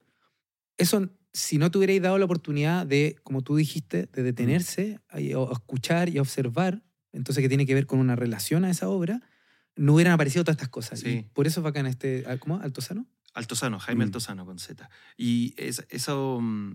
Eso, 0.76 1.08
si 1.32 1.58
no 1.58 1.70
te 1.70 1.78
hubierais 1.78 2.02
dado 2.02 2.18
la 2.18 2.24
oportunidad 2.24 2.84
de, 2.84 3.14
como 3.22 3.42
tú 3.42 3.54
dijiste, 3.54 4.08
de 4.12 4.22
detenerse, 4.24 4.98
a, 5.08 5.18
a 5.18 5.52
escuchar 5.52 6.08
y 6.08 6.18
a 6.18 6.22
observar, 6.22 6.82
entonces 7.12 7.42
que 7.42 7.48
tiene 7.48 7.64
que 7.64 7.74
ver 7.74 7.86
con 7.86 8.00
una 8.00 8.16
relación 8.16 8.64
a 8.64 8.70
esa 8.70 8.88
obra, 8.88 9.20
no 9.76 9.94
hubieran 9.94 10.14
aparecido 10.14 10.42
todas 10.42 10.56
estas 10.56 10.68
cosas. 10.68 10.98
Sí. 10.98 11.08
Y 11.08 11.22
por 11.32 11.46
eso 11.46 11.60
es 11.60 11.64
bacán 11.64 11.86
este, 11.86 12.24
ah, 12.26 12.36
¿cómo? 12.38 12.56
¿Altozano? 12.60 13.06
Altozano, 13.38 13.78
Jaime 13.78 14.04
Mm. 14.04 14.08
Altozano 14.08 14.44
con 14.46 14.58
Z. 14.58 14.88
Y 15.16 15.54
es- 15.56 15.86
eso, 15.90 16.38
mm, 16.40 16.72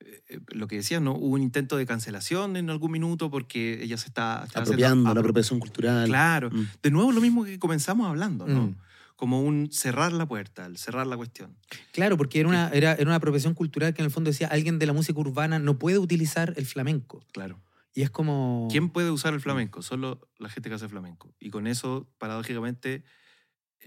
eh, 0.00 0.22
eh, 0.28 0.40
lo 0.54 0.68
que 0.68 0.76
decías, 0.76 1.02
¿no? 1.02 1.12
Hubo 1.14 1.34
un 1.34 1.42
intento 1.42 1.76
de 1.76 1.86
cancelación 1.86 2.56
en 2.56 2.70
algún 2.70 2.92
minuto 2.92 3.30
porque 3.30 3.82
ella 3.82 3.96
se 3.96 4.06
está... 4.08 4.44
está 4.46 4.60
haciendo 4.60 4.84
Apropiando, 4.84 5.04
la 5.04 5.10
apro- 5.14 5.18
apropiación 5.20 5.58
cultural. 5.60 6.06
Claro. 6.06 6.50
Mm. 6.50 6.66
De 6.82 6.90
nuevo 6.90 7.10
lo 7.12 7.20
mismo 7.20 7.44
que 7.44 7.58
comenzamos 7.58 8.06
hablando, 8.06 8.46
¿no? 8.46 8.62
Mm. 8.68 8.76
Como 9.16 9.42
un 9.42 9.72
cerrar 9.72 10.12
la 10.12 10.26
puerta, 10.28 10.66
el 10.66 10.76
cerrar 10.78 11.06
la 11.08 11.16
cuestión. 11.16 11.56
Claro, 11.92 12.16
porque 12.16 12.38
era 12.38 12.48
una, 12.48 12.68
era, 12.68 12.92
era 12.92 13.04
una 13.04 13.16
apropiación 13.16 13.52
cultural 13.54 13.92
que 13.92 14.00
en 14.02 14.04
el 14.06 14.12
fondo 14.12 14.30
decía 14.30 14.46
alguien 14.46 14.78
de 14.78 14.86
la 14.86 14.92
música 14.92 15.18
urbana 15.18 15.58
no 15.58 15.76
puede 15.76 15.98
utilizar 15.98 16.54
el 16.56 16.66
flamenco. 16.66 17.24
Claro. 17.32 17.60
Y 17.94 18.02
es 18.02 18.10
como... 18.10 18.68
¿Quién 18.70 18.90
puede 18.90 19.10
usar 19.10 19.34
el 19.34 19.40
flamenco? 19.40 19.82
Solo 19.82 20.28
la 20.38 20.48
gente 20.48 20.68
que 20.68 20.76
hace 20.76 20.88
flamenco. 20.88 21.34
Y 21.40 21.50
con 21.50 21.66
eso, 21.66 22.06
paradójicamente, 22.18 23.02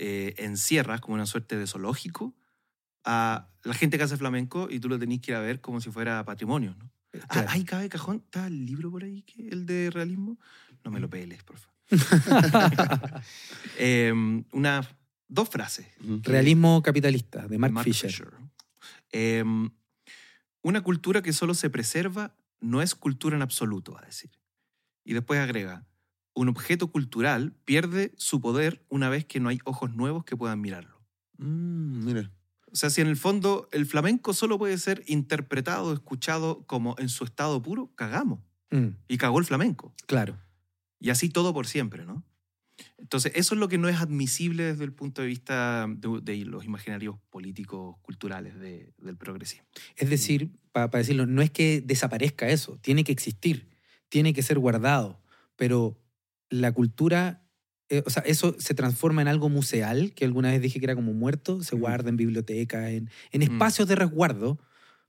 eh, 0.03 0.33
encierras 0.39 0.99
como 0.99 1.13
una 1.13 1.27
suerte 1.27 1.57
de 1.57 1.67
zoológico 1.67 2.33
a 3.03 3.49
la 3.63 3.75
gente 3.75 3.99
que 3.99 4.03
hace 4.03 4.17
flamenco 4.17 4.67
y 4.67 4.79
tú 4.79 4.89
lo 4.89 4.97
tenés 4.97 5.21
que 5.21 5.29
ir 5.29 5.35
a 5.37 5.41
ver 5.41 5.61
como 5.61 5.79
si 5.79 5.91
fuera 5.91 6.25
patrimonio, 6.25 6.75
¿no? 6.79 6.91
Ah, 7.13 7.27
Claro. 7.29 7.49
ahí 7.51 7.63
cabe 7.65 7.87
cajón, 7.87 8.23
está 8.25 8.47
el 8.47 8.65
libro 8.65 8.89
por 8.89 9.03
ahí, 9.03 9.21
que, 9.21 9.47
el 9.49 9.67
de 9.67 9.91
realismo. 9.91 10.39
No 10.83 10.89
me 10.89 10.99
lo 10.99 11.07
peles, 11.07 11.43
por 11.43 11.57
favor. 11.59 11.77
Eh, 13.77 14.11
una, 14.53 14.87
dos 15.27 15.49
frases. 15.49 15.85
Realismo 16.23 16.81
capitalista, 16.81 17.47
de 17.47 17.59
Mark, 17.59 17.73
Mark 17.73 17.85
Fisher. 17.85 18.09
Fisher. 18.09 18.33
Eh, 19.11 19.43
una 20.63 20.81
cultura 20.81 21.21
que 21.21 21.31
solo 21.31 21.53
se 21.53 21.69
preserva 21.69 22.35
no 22.59 22.81
es 22.81 22.95
cultura 22.95 23.35
en 23.35 23.43
absoluto, 23.43 23.93
va 23.93 24.01
a 24.01 24.05
decir. 24.05 24.31
Y 25.03 25.13
después 25.13 25.39
agrega, 25.39 25.85
un 26.33 26.47
objeto 26.49 26.87
cultural 26.91 27.53
pierde 27.65 28.13
su 28.17 28.39
poder 28.41 28.85
una 28.89 29.09
vez 29.09 29.25
que 29.25 29.39
no 29.39 29.49
hay 29.49 29.59
ojos 29.65 29.93
nuevos 29.93 30.23
que 30.23 30.37
puedan 30.37 30.61
mirarlo. 30.61 31.01
Mm, 31.37 32.05
mira. 32.05 32.31
O 32.71 32.75
sea, 32.75 32.89
si 32.89 33.01
en 33.01 33.07
el 33.07 33.17
fondo 33.17 33.67
el 33.73 33.85
flamenco 33.85 34.33
solo 34.33 34.57
puede 34.57 34.77
ser 34.77 35.03
interpretado, 35.07 35.91
escuchado 35.93 36.65
como 36.67 36.95
en 36.99 37.09
su 37.09 37.25
estado 37.25 37.61
puro, 37.61 37.91
cagamos. 37.95 38.39
Mm, 38.71 38.95
Y 39.09 39.17
cagó 39.17 39.39
el 39.39 39.45
flamenco. 39.45 39.93
claro. 40.07 40.39
Y 40.99 41.09
así 41.09 41.29
todo 41.29 41.51
por 41.53 41.65
siempre, 41.67 42.05
¿no? 42.05 42.23
Entonces, 42.97 43.31
eso 43.35 43.55
es 43.55 43.59
lo 43.59 43.67
que 43.67 43.77
no 43.79 43.89
es 43.89 43.97
admisible 43.99 44.63
desde 44.63 44.83
el 44.83 44.93
punto 44.93 45.21
de 45.21 45.27
vista 45.27 45.87
de, 45.89 46.19
de 46.21 46.45
los 46.45 46.63
imaginarios 46.63 47.15
políticos, 47.29 47.97
culturales 48.01 48.59
de- 48.59 48.93
del 48.97 49.17
progresismo. 49.17 49.65
Es 49.95 50.09
decir, 50.09 50.51
para 50.71 50.87
decirlo, 50.89 51.25
no 51.25 51.41
es 51.41 51.49
que 51.51 51.81
desaparezca 51.81 52.47
eso, 52.49 52.77
tiene 52.81 53.03
que 53.03 53.11
existir, 53.11 53.69
tiene 54.09 54.33
que 54.33 54.43
ser 54.43 54.59
guardado, 54.59 55.21
pero 55.55 55.99
la 56.51 56.71
cultura, 56.71 57.43
eh, 57.89 58.03
o 58.05 58.11
sea, 58.11 58.21
eso 58.27 58.55
se 58.59 58.75
transforma 58.75 59.23
en 59.23 59.27
algo 59.27 59.49
museal, 59.49 60.13
que 60.13 60.25
alguna 60.25 60.51
vez 60.51 60.61
dije 60.61 60.79
que 60.79 60.85
era 60.85 60.95
como 60.95 61.13
muerto, 61.13 61.63
se 61.63 61.75
Mm. 61.75 61.79
guarda 61.79 62.09
en 62.09 62.17
bibliotecas, 62.17 62.89
en, 62.91 63.09
en 63.31 63.39
Mm. 63.41 63.43
espacios 63.45 63.87
de 63.87 63.95
resguardo 63.95 64.59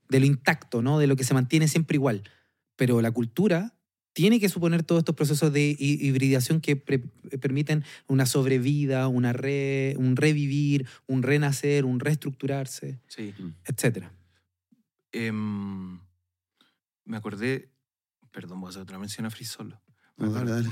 de 0.09 0.19
lo 0.19 0.25
intacto, 0.25 0.81
¿no? 0.81 0.97
De 0.99 1.05
lo 1.07 1.15
que 1.15 1.23
se 1.23 1.35
mantiene 1.35 1.67
siempre 1.67 1.95
igual. 1.97 2.23
Pero 2.75 3.01
la 3.01 3.11
cultura 3.11 3.77
tiene 4.13 4.39
que 4.39 4.49
suponer 4.49 4.83
todos 4.83 4.99
estos 5.01 5.15
procesos 5.15 5.51
de 5.53 5.75
hi- 5.79 5.97
hibridación 6.07 6.61
que 6.61 6.75
pre- 6.75 6.99
permiten 7.39 7.83
una 8.07 8.25
sobrevida, 8.25 9.07
una 9.07 9.33
re- 9.33 9.95
un 9.97 10.15
revivir, 10.15 10.87
un 11.07 11.23
renacer, 11.23 11.83
un 11.85 11.99
reestructurarse, 11.99 12.99
Sí. 13.07 13.33
etcétera. 13.65 14.13
Em, 15.11 15.99
me 17.05 17.17
acordé, 17.17 17.71
perdón, 18.31 18.59
voy 18.61 18.67
a 18.67 18.69
hacer 18.69 18.81
otra 18.83 18.97
mención 18.99 19.25
a 19.25 19.29
Free 19.29 19.45
Solo. 19.45 19.79
Me 19.82 19.82
No, 20.17 20.31
dale, 20.31 20.51
dale. 20.51 20.69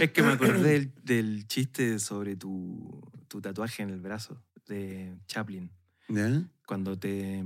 es 0.00 0.10
que 0.12 0.22
me 0.22 0.32
acordé 0.32 0.62
del, 0.80 0.92
del 1.02 1.46
chiste 1.48 1.98
sobre 1.98 2.36
tu, 2.36 3.02
tu 3.28 3.40
tatuaje 3.40 3.82
en 3.82 3.90
el 3.90 4.00
brazo 4.00 4.40
de 4.66 5.16
Chaplin. 5.26 5.70
¿Ya? 6.08 6.42
Cuando 6.66 6.96
te, 6.98 7.44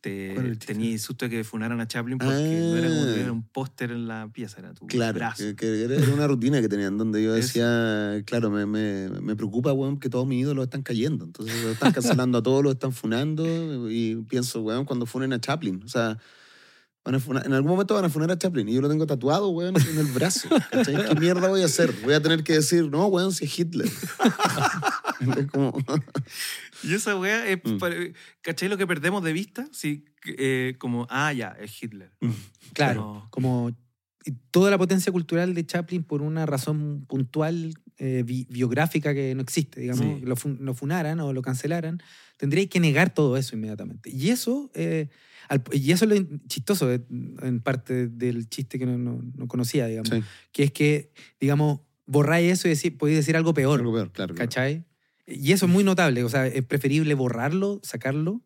te 0.00 0.56
tenías 0.56 1.00
susto 1.00 1.24
de 1.24 1.30
que 1.30 1.44
funaran 1.44 1.80
a 1.80 1.88
Chaplin 1.88 2.18
porque 2.18 2.34
no 2.34 2.76
era, 2.76 2.88
Ah. 2.88 3.16
era 3.16 3.32
un 3.32 3.42
póster 3.48 3.90
en 3.92 4.06
la 4.06 4.28
pieza, 4.30 4.58
era 4.60 4.74
tu 4.74 4.86
Claro, 4.86 5.14
brazo. 5.18 5.42
que, 5.42 5.56
que 5.56 5.84
era 5.84 6.12
una 6.12 6.26
rutina 6.26 6.60
que 6.60 6.68
tenían 6.68 6.98
donde 6.98 7.22
yo 7.22 7.34
Eso. 7.34 7.46
decía, 7.46 8.22
claro, 8.26 8.50
me, 8.50 8.66
me, 8.66 9.08
me 9.20 9.34
preocupa, 9.36 9.72
weón, 9.72 9.98
que 9.98 10.10
todos 10.10 10.26
mis 10.26 10.42
ídolos 10.42 10.64
están 10.64 10.82
cayendo. 10.82 11.24
Entonces 11.24 11.62
lo 11.64 11.70
están 11.70 11.92
cancelando 11.92 12.38
a 12.38 12.42
todos, 12.42 12.62
los 12.62 12.74
están 12.74 12.92
funando 12.92 13.90
y 13.90 14.16
pienso, 14.28 14.60
weón, 14.62 14.84
cuando 14.84 15.06
funen 15.06 15.32
a 15.32 15.40
Chaplin. 15.40 15.82
O 15.84 15.88
sea, 15.88 16.18
Van 17.02 17.14
a 17.14 17.18
funar- 17.18 17.46
en 17.46 17.54
algún 17.54 17.70
momento 17.70 17.94
van 17.94 18.04
a 18.04 18.10
funar 18.10 18.30
a 18.30 18.36
Chaplin 18.38 18.68
y 18.68 18.74
yo 18.74 18.82
lo 18.82 18.88
tengo 18.88 19.06
tatuado, 19.06 19.48
weón, 19.48 19.74
en 19.80 19.98
el 19.98 20.06
brazo. 20.06 20.48
¿cachai? 20.70 21.08
¿Qué 21.08 21.14
mierda 21.14 21.48
voy 21.48 21.62
a 21.62 21.64
hacer? 21.64 21.92
Voy 22.04 22.12
a 22.12 22.20
tener 22.20 22.44
que 22.44 22.52
decir, 22.54 22.90
no, 22.90 23.06
weón, 23.06 23.32
si 23.32 23.46
es 23.46 23.58
Hitler. 23.58 23.88
como, 25.52 25.72
Y 26.82 26.94
esa 26.94 27.16
weá 27.16 27.46
es. 27.46 27.58
Mm. 27.64 27.78
¿Cachai 28.42 28.68
lo 28.68 28.76
que 28.76 28.86
perdemos 28.86 29.22
de 29.22 29.32
vista? 29.32 29.66
Sí, 29.72 30.04
eh, 30.26 30.74
como, 30.78 31.06
ah, 31.10 31.32
ya, 31.32 31.56
es 31.60 31.82
Hitler. 31.82 32.12
Claro, 32.74 33.00
No. 33.00 33.28
como 33.30 33.70
y 33.70 33.74
toda 34.50 34.70
la 34.70 34.78
potencia 34.78 35.10
cultural 35.12 35.54
de 35.54 35.64
Chaplin 35.64 36.02
por 36.04 36.20
una 36.22 36.44
razón 36.46 37.04
puntual, 37.08 37.74
eh, 37.98 38.22
bi- 38.26 38.46
biográfica 38.50 39.14
que 39.14 39.34
no 39.34 39.40
existe, 39.42 39.80
digamos, 39.80 40.04
Sí. 40.04 40.24
lo, 40.24 40.36
fun- 40.36 40.58
lo 40.60 40.74
funaran 40.74 41.20
o 41.20 41.32
lo 41.32 41.42
cancelaran, 41.42 42.02
tendría 42.36 42.66
que 42.68 42.80
negar 42.80 43.12
todo 43.14 43.36
eso 43.36 43.56
inmediatamente. 43.56 44.10
Y 44.10 44.28
eso, 44.28 44.70
eh, 44.74 45.08
al- 45.48 45.62
y 45.72 45.92
eso 45.92 46.04
es 46.04 46.20
lo 46.20 46.26
chistoso, 46.48 46.90
en 46.92 47.60
parte 47.62 48.08
del 48.08 48.48
chiste 48.48 48.78
que 48.78 48.86
no, 48.86 48.98
no- 48.98 49.22
no 49.36 49.48
conocía, 49.48 49.86
digamos, 49.86 50.10
sí, 50.10 50.22
que 50.52 50.64
es 50.64 50.72
que, 50.72 51.12
digamos, 51.40 51.80
borráis 52.06 52.52
eso 52.52 52.68
y 52.68 52.70
decir, 52.70 52.98
podéis 52.98 53.18
decir 53.18 53.36
algo 53.36 53.54
peor. 53.54 53.80
algo 53.80 53.92
peor, 53.94 54.12
claro. 54.12 54.34
claro. 54.34 54.48
¿Cachai? 54.48 54.84
Y 55.26 55.52
eso 55.52 55.66
es 55.66 55.72
muy 55.72 55.84
notable. 55.84 56.24
O 56.24 56.28
sea, 56.28 56.46
es 56.46 56.64
preferible 56.64 57.14
borrarlo, 57.14 57.80
sacarlo, 57.84 58.42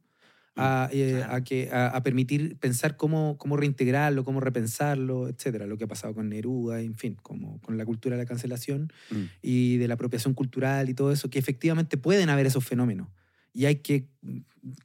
a, 0.57 0.88
eh, 0.92 1.14
Claro. 1.18 1.34
a 1.34 1.40
que, 1.42 1.68
a, 1.72 1.88
a 1.88 2.02
permitir 2.02 2.57
pensar 2.59 2.96
cómo, 2.96 3.36
cómo 3.38 3.57
reintegrarlo, 3.57 4.22
cómo 4.24 4.40
repensarlo, 4.40 5.28
etcétera. 5.28 5.66
Lo 5.66 5.76
que 5.76 5.84
ha 5.84 5.88
pasado 5.88 6.14
con 6.14 6.28
Neruda, 6.28 6.80
en 6.80 6.94
fin, 6.94 7.16
como 7.22 7.61
con 7.61 7.76
la 7.76 7.84
cultura 7.84 8.16
de 8.16 8.22
la 8.22 8.28
cancelación 8.28 8.92
Mm. 9.11 9.22
y 9.42 9.76
de 9.78 9.88
la 9.88 9.94
apropiación 9.94 10.34
cultural 10.34 10.88
y 10.88 10.94
todo 10.94 11.11
eso, 11.12 11.28
que 11.30 11.38
efectivamente 11.38 11.96
pueden 11.96 12.28
haber 12.30 12.46
esos 12.46 12.64
fenómenos 12.64 13.09
y 13.52 13.64
hay 13.66 13.76
que 13.76 14.09
mm, 14.22 14.38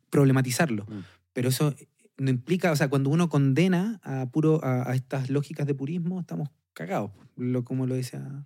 problematizarlo. 0.10 0.86
Mm. 0.86 1.04
Pero 1.34 1.50
eso 1.50 1.76
no 2.18 2.30
implica, 2.30 2.72
o 2.72 2.76
sea, 2.76 2.90
cuando 2.90 3.10
uno 3.10 3.30
condena 3.30 4.00
a, 4.04 4.30
puro, 4.32 4.64
a, 4.64 4.90
a 4.90 4.96
estas 4.96 5.30
lógicas 5.30 5.68
de 5.68 5.74
purismo, 5.76 6.20
estamos 6.20 6.50
cagados, 6.74 7.12
lo, 7.38 7.64
como 7.64 7.86
lo 7.86 7.96
decía 7.96 8.46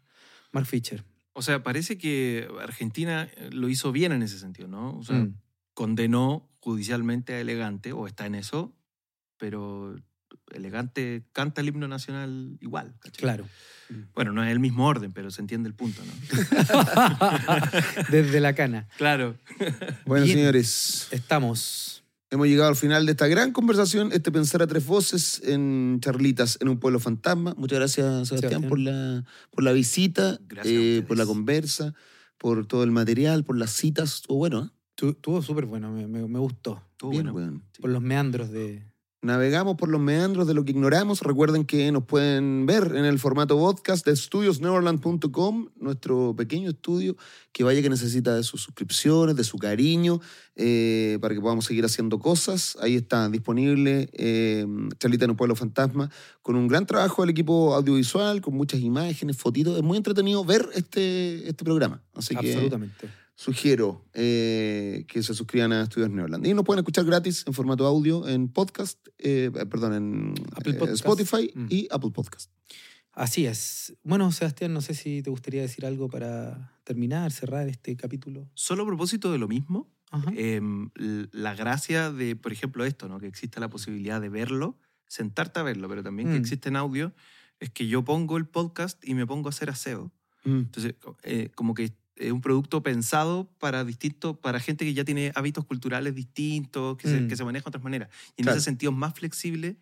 Mark 0.51 0.65
Fisher. 0.67 1.03
O 1.33 1.41
sea, 1.41 1.63
parece 1.63 1.97
que 1.97 2.47
Argentina 2.61 3.27
eh, 3.37 3.49
lo 3.51 3.67
hizo 3.69 3.91
bien 3.91 4.11
en 4.11 4.21
ese 4.21 4.37
sentido, 4.37 4.67
¿no? 4.67 4.97
O 4.97 5.03
sea, 5.03 5.15
Mm. 5.17 5.35
Condenó 5.73 6.49
judicialmente 6.59 7.33
a 7.33 7.39
Elegante, 7.41 7.93
o 7.93 8.07
está 8.07 8.25
en 8.25 8.35
eso, 8.35 8.73
pero 9.37 9.95
Elegante 10.51 11.23
canta 11.33 11.61
el 11.61 11.67
himno 11.69 11.87
nacional 11.87 12.57
igual. 12.61 12.93
¿cachai? 12.99 13.19
Claro. 13.21 13.45
Bueno, 14.15 14.31
no 14.31 14.43
es 14.43 14.51
el 14.51 14.59
mismo 14.59 14.87
orden, 14.87 15.11
pero 15.11 15.29
se 15.29 15.41
entiende 15.41 15.67
el 15.67 15.75
punto, 15.75 16.01
¿no? 16.05 16.13
Desde 18.09 18.39
la 18.39 18.55
cana. 18.55 18.87
claro. 18.97 19.35
Bueno, 20.05 20.25
Bien. 20.25 20.37
señores, 20.37 21.07
Estamos. 21.11 22.03
hemos 22.31 22.47
llegado 22.47 22.69
al 22.69 22.75
final 22.75 23.05
de 23.05 23.11
esta 23.11 23.27
gran 23.27 23.51
conversación, 23.51 24.11
este 24.11 24.31
Pensar 24.31 24.61
a 24.63 24.67
Tres 24.67 24.85
Voces 24.85 25.41
en 25.43 25.99
Charlitas 26.01 26.57
en 26.61 26.69
un 26.69 26.79
Pueblo 26.79 26.99
Fantasma. 26.99 27.53
Muchas 27.57 27.79
gracias, 27.79 28.05
Sebastián, 28.29 28.39
Sebastián. 28.39 28.69
por 28.69 28.79
la, 28.79 29.23
por 29.51 29.63
la 29.63 29.71
visita, 29.73 30.39
eh, 30.63 31.03
por 31.07 31.17
la 31.17 31.25
conversa, 31.25 31.93
por 32.37 32.65
todo 32.65 32.83
el 32.83 32.91
material, 32.91 33.43
por 33.43 33.57
las 33.57 33.71
citas. 33.71 34.15
Estuvo 34.15 34.37
bueno, 34.37 34.65
¿eh? 34.65 34.69
Tu- 34.95 35.09
Estuvo 35.09 35.41
súper 35.41 35.65
bueno, 35.65 35.91
me, 35.91 36.07
me- 36.07 36.27
me 36.27 36.39
gustó. 36.39 36.81
Estuvo 36.91 37.11
Bien, 37.11 37.23
bueno. 37.23 37.37
weón. 37.37 37.63
Sí. 37.73 37.81
Por 37.81 37.91
los 37.91 38.01
meandros 38.01 38.51
de. 38.51 38.83
Navegamos 39.21 39.77
por 39.77 39.87
los 39.87 40.01
meandros 40.01 40.47
de 40.47 40.53
lo 40.53 40.65
que 40.65 40.71
ignoramos. 40.71 41.21
Recuerden 41.21 41.63
que 41.63 41.89
nos 41.93 42.03
pueden 42.03 42.65
ver 42.65 42.93
en 42.93 43.05
el 43.05 43.19
formato 43.19 43.57
podcast 43.57 44.05
de 44.05 44.11
estudiosneverland.com, 44.11 45.69
nuestro 45.79 46.35
pequeño 46.35 46.69
estudio 46.69 47.15
que 47.53 47.63
vaya 47.63 47.81
que 47.81 47.89
necesita 47.89 48.35
de 48.35 48.43
sus 48.43 48.61
suscripciones, 48.61 49.37
de 49.37 49.45
su 49.45 49.57
cariño, 49.57 50.19
eh, 50.57 51.17
para 51.21 51.33
que 51.33 51.39
podamos 51.39 51.63
seguir 51.63 51.85
haciendo 51.85 52.19
cosas. 52.19 52.77
Ahí 52.81 52.95
está 52.95 53.29
disponible 53.29 54.09
eh, 54.11 54.65
Charlita 54.99 55.23
en 55.23 55.31
un 55.31 55.37
Pueblo 55.37 55.55
Fantasma, 55.55 56.09
con 56.41 56.57
un 56.57 56.67
gran 56.67 56.85
trabajo 56.85 57.21
del 57.21 57.29
equipo 57.29 57.75
audiovisual, 57.75 58.41
con 58.41 58.55
muchas 58.55 58.81
imágenes, 58.81 59.37
fotitos. 59.37 59.77
Es 59.77 59.83
muy 59.83 59.97
entretenido 59.97 60.43
ver 60.43 60.67
este, 60.75 61.47
este 61.47 61.63
programa. 61.63 62.01
Así 62.13 62.35
que 62.35 62.53
Absolutamente. 62.53 63.07
Sugiero 63.35 64.05
eh, 64.13 65.05
que 65.07 65.23
se 65.23 65.33
suscriban 65.33 65.71
a 65.73 65.83
Estudios 65.83 66.09
Neverland. 66.11 66.45
Y 66.45 66.53
nos 66.53 66.63
pueden 66.65 66.79
escuchar 66.79 67.05
gratis 67.05 67.43
en 67.47 67.53
formato 67.53 67.85
audio 67.85 68.27
en 68.27 68.47
podcast, 68.49 68.99
eh, 69.17 69.51
perdón, 69.69 69.93
en 69.93 70.33
Apple 70.55 70.73
eh, 70.73 70.75
Podcast. 70.75 70.95
Spotify 71.05 71.51
Mm. 71.55 71.65
y 71.69 71.87
Apple 71.91 72.11
Podcast. 72.11 72.51
Así 73.11 73.45
es. 73.45 73.95
Bueno, 74.03 74.31
Sebastián, 74.31 74.73
no 74.73 74.81
sé 74.81 74.93
si 74.95 75.21
te 75.21 75.29
gustaría 75.29 75.61
decir 75.61 75.85
algo 75.85 76.09
para 76.09 76.79
terminar, 76.83 77.31
cerrar 77.31 77.67
este 77.67 77.95
capítulo. 77.95 78.49
Solo 78.55 78.83
a 78.83 78.85
propósito 78.87 79.31
de 79.31 79.37
lo 79.37 79.47
mismo, 79.47 79.91
l- 80.95 81.27
la 81.31 81.53
gracia 81.55 82.11
de, 82.11 82.35
por 82.35 82.51
ejemplo, 82.51 82.85
esto, 82.85 83.07
¿no? 83.07 83.19
que 83.19 83.27
existe 83.27 83.59
la 83.59 83.69
posibilidad 83.69 84.19
de 84.21 84.29
verlo, 84.29 84.79
sentarte 85.07 85.59
a 85.59 85.63
verlo, 85.63 85.87
pero 85.89 86.01
también 86.03 86.29
que 86.29 86.35
Mm. 86.35 86.41
existe 86.41 86.69
en 86.69 86.75
audio, 86.75 87.13
es 87.59 87.69
que 87.69 87.87
yo 87.87 88.03
pongo 88.03 88.37
el 88.37 88.47
podcast 88.47 89.03
y 89.07 89.13
me 89.13 89.25
pongo 89.27 89.47
a 89.47 89.51
hacer 89.51 89.69
aseo. 89.69 90.11
Entonces, 90.45 90.95
co- 90.99 91.17
eh, 91.23 91.49
como 91.55 91.73
que 91.73 91.93
es 92.27 92.31
un 92.31 92.41
producto 92.41 92.81
pensado 92.83 93.49
para 93.59 93.83
distintos, 93.83 94.37
para 94.37 94.59
gente 94.59 94.85
que 94.85 94.93
ya 94.93 95.03
tiene 95.03 95.31
hábitos 95.35 95.65
culturales 95.65 96.13
distintos, 96.15 96.97
que, 96.97 97.07
se, 97.07 97.21
Mm. 97.21 97.27
que 97.27 97.35
se 97.35 97.43
maneja 97.43 97.63
de 97.65 97.69
otras 97.69 97.83
maneras. 97.83 98.09
Y 98.35 98.41
en 98.41 98.45
Claro. 98.45 98.57
ese 98.57 98.65
sentido 98.65 98.91
es 98.91 98.97
más 98.97 99.13
flexible 99.13 99.77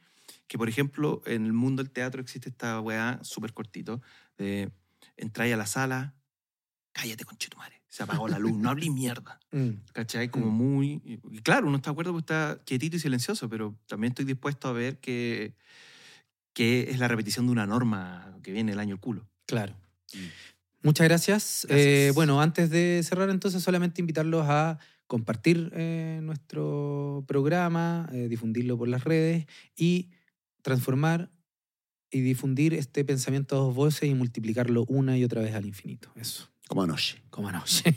que, 0.48 0.58
por 0.58 0.68
ejemplo, 0.70 1.22
en 1.26 1.46
el 1.46 1.54
mundo 1.54 1.82
del 1.84 1.92
teatro 1.92 2.22
existe 2.22 2.50
esta 2.50 2.80
weá 2.82 3.20
súper 3.24 3.54
cortito, 3.54 4.02
de 4.38 4.72
entráis 5.18 5.54
a 5.54 5.58
la 5.58 5.66
sala, 5.66 6.14
cállate 6.94 7.24
con 7.26 7.38
madre, 7.58 7.82
se 7.88 8.04
apagó 8.04 8.28
la 8.28 8.38
luz, 8.40 8.58
no 8.58 8.70
hablé 8.70 8.90
mierda. 8.90 9.40
Mm. 9.52 9.70
¿Cachai? 9.94 10.30
Como 10.30 10.48
Mm. 10.48 10.54
muy... 10.54 11.02
Y 11.06 11.40
claro, 11.42 11.68
uno 11.68 11.78
está 11.78 11.90
de 11.90 11.94
acuerdo 11.94 12.12
porque 12.12 12.24
está 12.24 12.60
quietito 12.66 12.96
y 12.98 13.00
silencioso, 13.00 13.50
pero 13.50 13.78
también 13.88 14.12
estoy 14.12 14.26
dispuesto 14.26 14.68
a 14.68 14.74
ver 14.74 15.00
que, 15.00 15.54
que 16.54 16.90
es 16.92 17.00
la 17.00 17.08
repetición 17.08 17.46
de 17.46 17.52
una 17.54 17.66
norma 17.66 18.38
que 18.44 18.52
viene 18.52 18.74
el 18.74 18.80
año 18.80 18.96
el 18.96 19.00
culo. 19.00 19.28
Claro. 19.46 19.74
Mm. 20.14 20.18
Muchas 20.84 21.08
gracias. 21.08 21.66
Gracias. 21.68 21.88
Eh, 21.88 22.12
bueno, 22.14 22.42
antes 22.42 22.70
de 22.70 23.02
cerrar, 23.04 23.30
entonces, 23.30 23.62
solamente 23.62 24.02
invitarlos 24.02 24.46
a 24.48 24.80
compartir 25.08 25.72
eh, 25.76 26.20
nuestro 26.24 27.24
programa, 27.28 28.10
eh, 28.14 28.28
difundirlo 28.30 28.78
por 28.78 28.88
las 28.88 29.04
redes 29.04 29.46
y 29.76 30.10
transformar 30.62 31.30
y 32.10 32.22
difundir 32.22 32.74
este 32.74 33.04
pensamiento 33.04 33.56
a 33.56 33.60
dos 33.60 33.76
voces 33.76 34.10
y 34.10 34.14
multiplicarlo 34.14 34.86
una 34.88 35.18
y 35.18 35.24
otra 35.24 35.42
vez 35.42 35.54
al 35.54 35.66
infinito. 35.66 36.10
Eso, 36.16 36.50
Como 36.68 36.84
anoche. 36.84 37.22
como 37.30 37.50
anoche. 37.50 37.96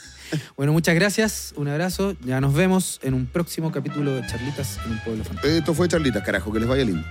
bueno, 0.56 0.72
muchas 0.72 0.94
gracias, 0.94 1.54
un 1.56 1.68
abrazo. 1.68 2.16
Ya 2.24 2.40
nos 2.40 2.54
vemos 2.54 3.00
en 3.02 3.14
un 3.14 3.26
próximo 3.26 3.70
capítulo 3.70 4.14
de 4.14 4.26
Charlitas 4.26 4.78
en 4.84 4.92
un 4.92 4.98
pueblo 5.04 5.24
fantástico. 5.24 5.56
Esto 5.56 5.74
fue 5.74 5.88
Charlita, 5.88 6.22
carajo, 6.22 6.52
que 6.52 6.60
les 6.60 6.68
vaya 6.68 6.84
lindo. 6.84 7.04